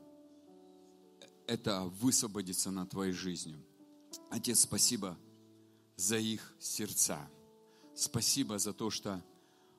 [1.47, 3.57] это высвободится на твоей жизни.
[4.29, 5.17] Отец, спасибо
[5.95, 7.27] за их сердца.
[7.95, 9.23] Спасибо за то, что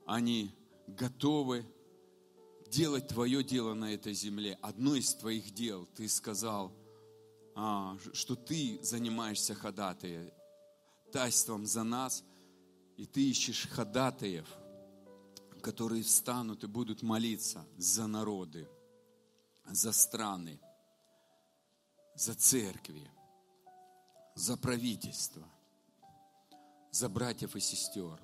[0.07, 0.51] они
[0.89, 1.65] готовы
[2.73, 4.59] делать Твое дело на этой земле.
[4.63, 6.73] Одно из Твоих дел, Ты сказал,
[7.55, 10.33] а, что Ты занимаешься ходатаем,
[11.13, 12.25] тайством за нас,
[12.97, 14.49] и Ты ищешь ходатаев,
[15.61, 18.67] которые встанут и будут молиться за народы,
[19.67, 20.59] за страны,
[22.15, 23.09] за церкви,
[24.35, 25.47] за правительство,
[26.91, 28.19] за братьев и сестер.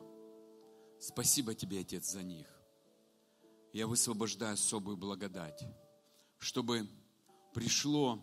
[0.99, 2.57] Спасибо Тебе, Отец, за них
[3.78, 5.62] я высвобождаю особую благодать,
[6.40, 6.88] чтобы
[7.55, 8.20] пришло,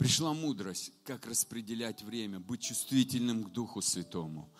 [0.00, 4.52] пришла мудрость, как распределять время, быть чувствительным к Духу Святому,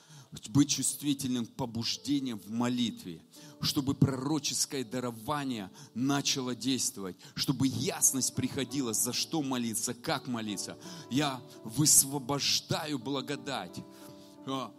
[0.50, 3.24] быть чувствительным к побуждениям в молитве,
[3.60, 10.78] чтобы пророческое дарование начало действовать, чтобы ясность приходила, за что молиться, как молиться.
[11.10, 13.80] Я высвобождаю благодать
[14.46, 14.72] а,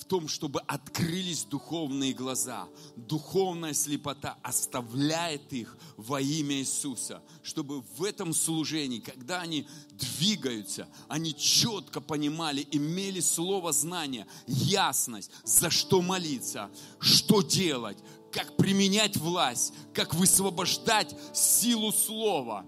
[0.00, 2.68] в том, чтобы открылись духовные глаза.
[2.96, 11.34] Духовная слепота оставляет их во имя Иисуса, чтобы в этом служении, когда они двигаются, они
[11.36, 17.98] четко понимали, имели слово знания, ясность, за что молиться, что делать,
[18.32, 22.64] как применять власть, как высвобождать силу слова,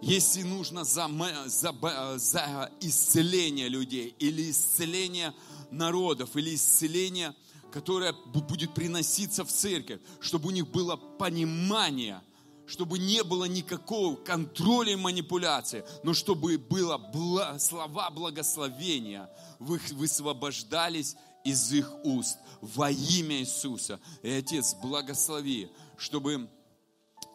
[0.00, 1.10] если нужно за,
[1.46, 1.74] за,
[2.16, 5.34] за исцеление людей или исцеление
[5.70, 7.34] народов или исцеление,
[7.72, 12.20] которое будет приноситься в церковь, чтобы у них было понимание,
[12.66, 21.16] чтобы не было никакого контроля и манипуляции, но чтобы было бла, слова благословения, вы высвобождались
[21.44, 24.00] из их уст во имя Иисуса.
[24.22, 26.48] И Отец, благослови, чтобы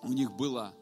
[0.03, 0.73] у них было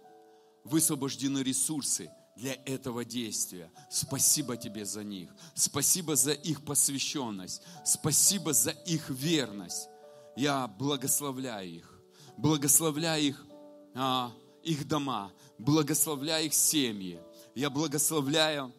[0.64, 3.72] высвобождены ресурсы– для этого действия.
[3.90, 5.30] Спасибо тебе за них.
[5.54, 7.62] Спасибо за их посвященность.
[7.86, 9.88] Спасибо за их верность.
[10.36, 12.02] Я благословляю их.
[12.38, 13.46] Благословляю их,
[13.94, 14.32] а,
[14.64, 15.32] их дома.
[15.60, 17.20] Благословляю их семьи.
[17.54, 18.74] Я благословляю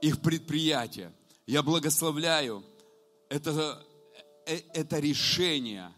[0.00, 1.12] их предприятия.
[1.46, 2.64] Я благословляю
[3.28, 3.84] это,
[4.46, 5.92] э, это решение,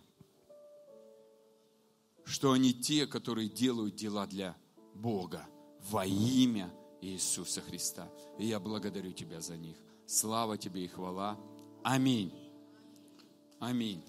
[2.25, 4.57] что они те, которые делают дела для
[4.95, 5.47] Бога
[5.91, 8.09] во имя Иисуса Христа.
[8.39, 9.77] И я благодарю Тебя за них.
[10.07, 11.37] Слава Тебе и хвала.
[11.83, 12.33] Аминь.
[13.59, 14.03] Аминь.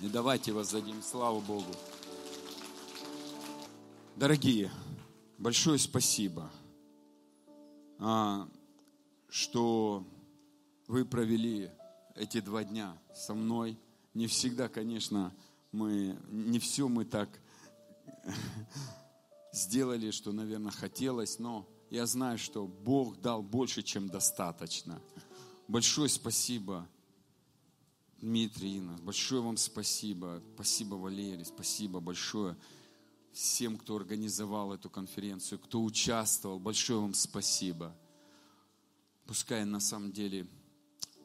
[0.00, 1.72] И давайте воздадим славу Богу.
[4.16, 4.70] Дорогие,
[5.36, 6.50] большое спасибо,
[7.98, 8.48] а,
[9.28, 10.04] что
[10.86, 11.70] вы провели
[12.14, 13.78] эти два дня со мной.
[14.14, 15.34] Не всегда, конечно,
[15.70, 17.28] мы, не все мы так
[19.56, 25.00] сделали, что, наверное, хотелось, но я знаю, что Бог дал больше, чем достаточно.
[25.66, 26.86] Большое спасибо,
[28.20, 28.98] Дмитрий, Инна.
[29.02, 30.42] Большое вам спасибо.
[30.54, 31.44] Спасибо, Валерий.
[31.44, 32.56] Спасибо большое
[33.32, 36.58] всем, кто организовал эту конференцию, кто участвовал.
[36.58, 37.96] Большое вам спасибо.
[39.26, 40.46] Пускай на самом деле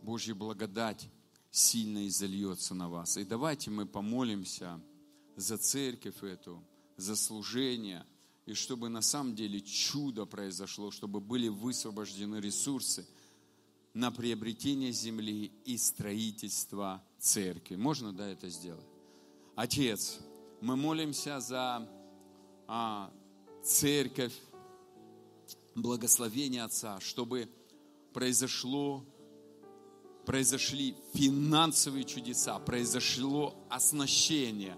[0.02, 1.08] Божья благодать
[1.52, 3.18] сильно изольется на вас.
[3.18, 4.82] И давайте мы помолимся
[5.36, 6.64] за церковь эту,
[6.96, 8.06] за служение–
[8.52, 13.08] и чтобы на самом деле чудо произошло, чтобы были высвобождены ресурсы
[13.94, 17.78] на приобретение земли и строительство церкви.
[17.78, 18.86] Можно, да, это сделать?
[19.56, 20.20] Отец,
[20.60, 21.90] мы молимся за
[22.68, 23.10] а,
[23.64, 24.34] церковь,
[25.76, 27.50] благословение Отца, чтобы
[28.12, 29.06] произошло
[30.26, 34.78] произошли финансовые чудеса, произошло оснащение,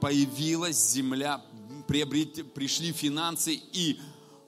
[0.00, 1.42] появилась земля
[1.90, 3.98] приобрет, пришли финансы и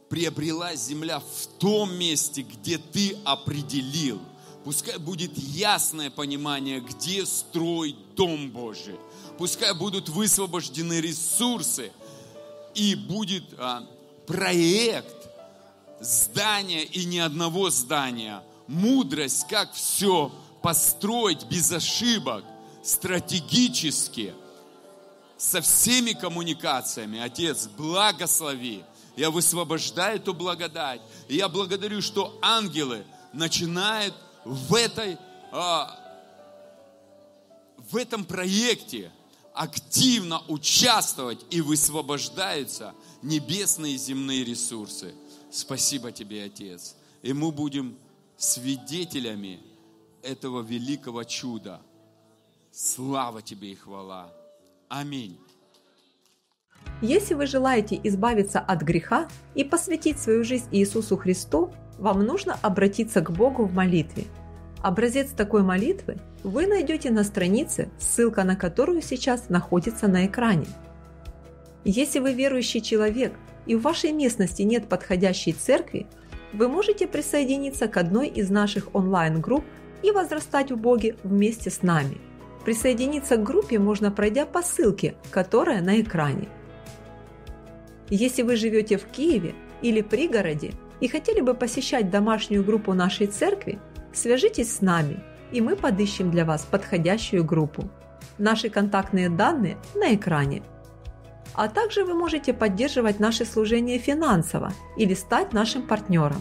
[0.08, 4.20] приобрела земля в том месте, где ты определил.
[4.62, 8.94] Пускай будет ясное понимание, где строить Дом Божий.
[9.38, 11.90] Пускай будут высвобождены ресурсы
[12.76, 13.88] и будет а,
[14.24, 15.28] проект
[15.98, 20.30] здания и ни одного здания мудрость, как все
[20.62, 22.44] построить без ошибок,
[22.84, 24.32] стратегически,
[25.42, 27.18] со всеми коммуникациями.
[27.18, 28.84] Отец, благослови.
[29.16, 31.02] Я высвобождаю эту благодать.
[31.26, 34.14] И я благодарю, что ангелы начинают
[34.44, 35.18] в этой,
[35.50, 35.98] а,
[37.90, 39.10] в этом проекте
[39.52, 45.12] активно участвовать и высвобождаются небесные и земные ресурсы.
[45.50, 46.94] Спасибо тебе, Отец.
[47.20, 47.98] И мы будем
[48.36, 49.60] свидетелями
[50.22, 51.82] этого великого чуда.
[52.70, 54.32] Слава тебе и хвала.
[54.94, 55.38] Аминь.
[57.00, 63.22] Если вы желаете избавиться от греха и посвятить свою жизнь Иисусу Христу, вам нужно обратиться
[63.22, 64.24] к Богу в молитве.
[64.82, 70.66] Образец такой молитвы вы найдете на странице, ссылка на которую сейчас находится на экране.
[71.84, 73.32] Если вы верующий человек
[73.64, 76.06] и в вашей местности нет подходящей церкви,
[76.52, 79.64] вы можете присоединиться к одной из наших онлайн-групп
[80.02, 82.18] и возрастать в Боге вместе с нами.
[82.64, 86.48] Присоединиться к группе можно, пройдя по ссылке, которая на экране.
[88.08, 93.78] Если вы живете в Киеве или пригороде и хотели бы посещать домашнюю группу нашей церкви,
[94.12, 95.20] свяжитесь с нами,
[95.50, 97.90] и мы подыщем для вас подходящую группу.
[98.38, 100.62] Наши контактные данные на экране.
[101.54, 106.40] А также вы можете поддерживать наше служение финансово или стать нашим партнером.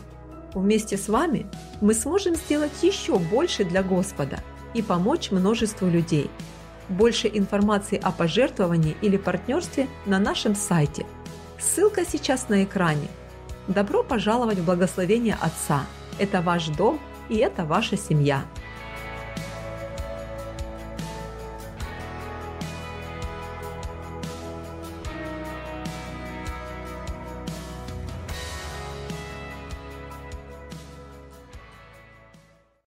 [0.53, 1.47] Вместе с вами
[1.81, 4.39] мы сможем сделать еще больше для Господа
[4.73, 6.29] и помочь множеству людей.
[6.89, 11.05] Больше информации о пожертвовании или партнерстве на нашем сайте.
[11.59, 13.07] Ссылка сейчас на экране.
[13.67, 15.85] Добро пожаловать в благословение Отца.
[16.19, 16.99] Это ваш дом
[17.29, 18.43] и это ваша семья.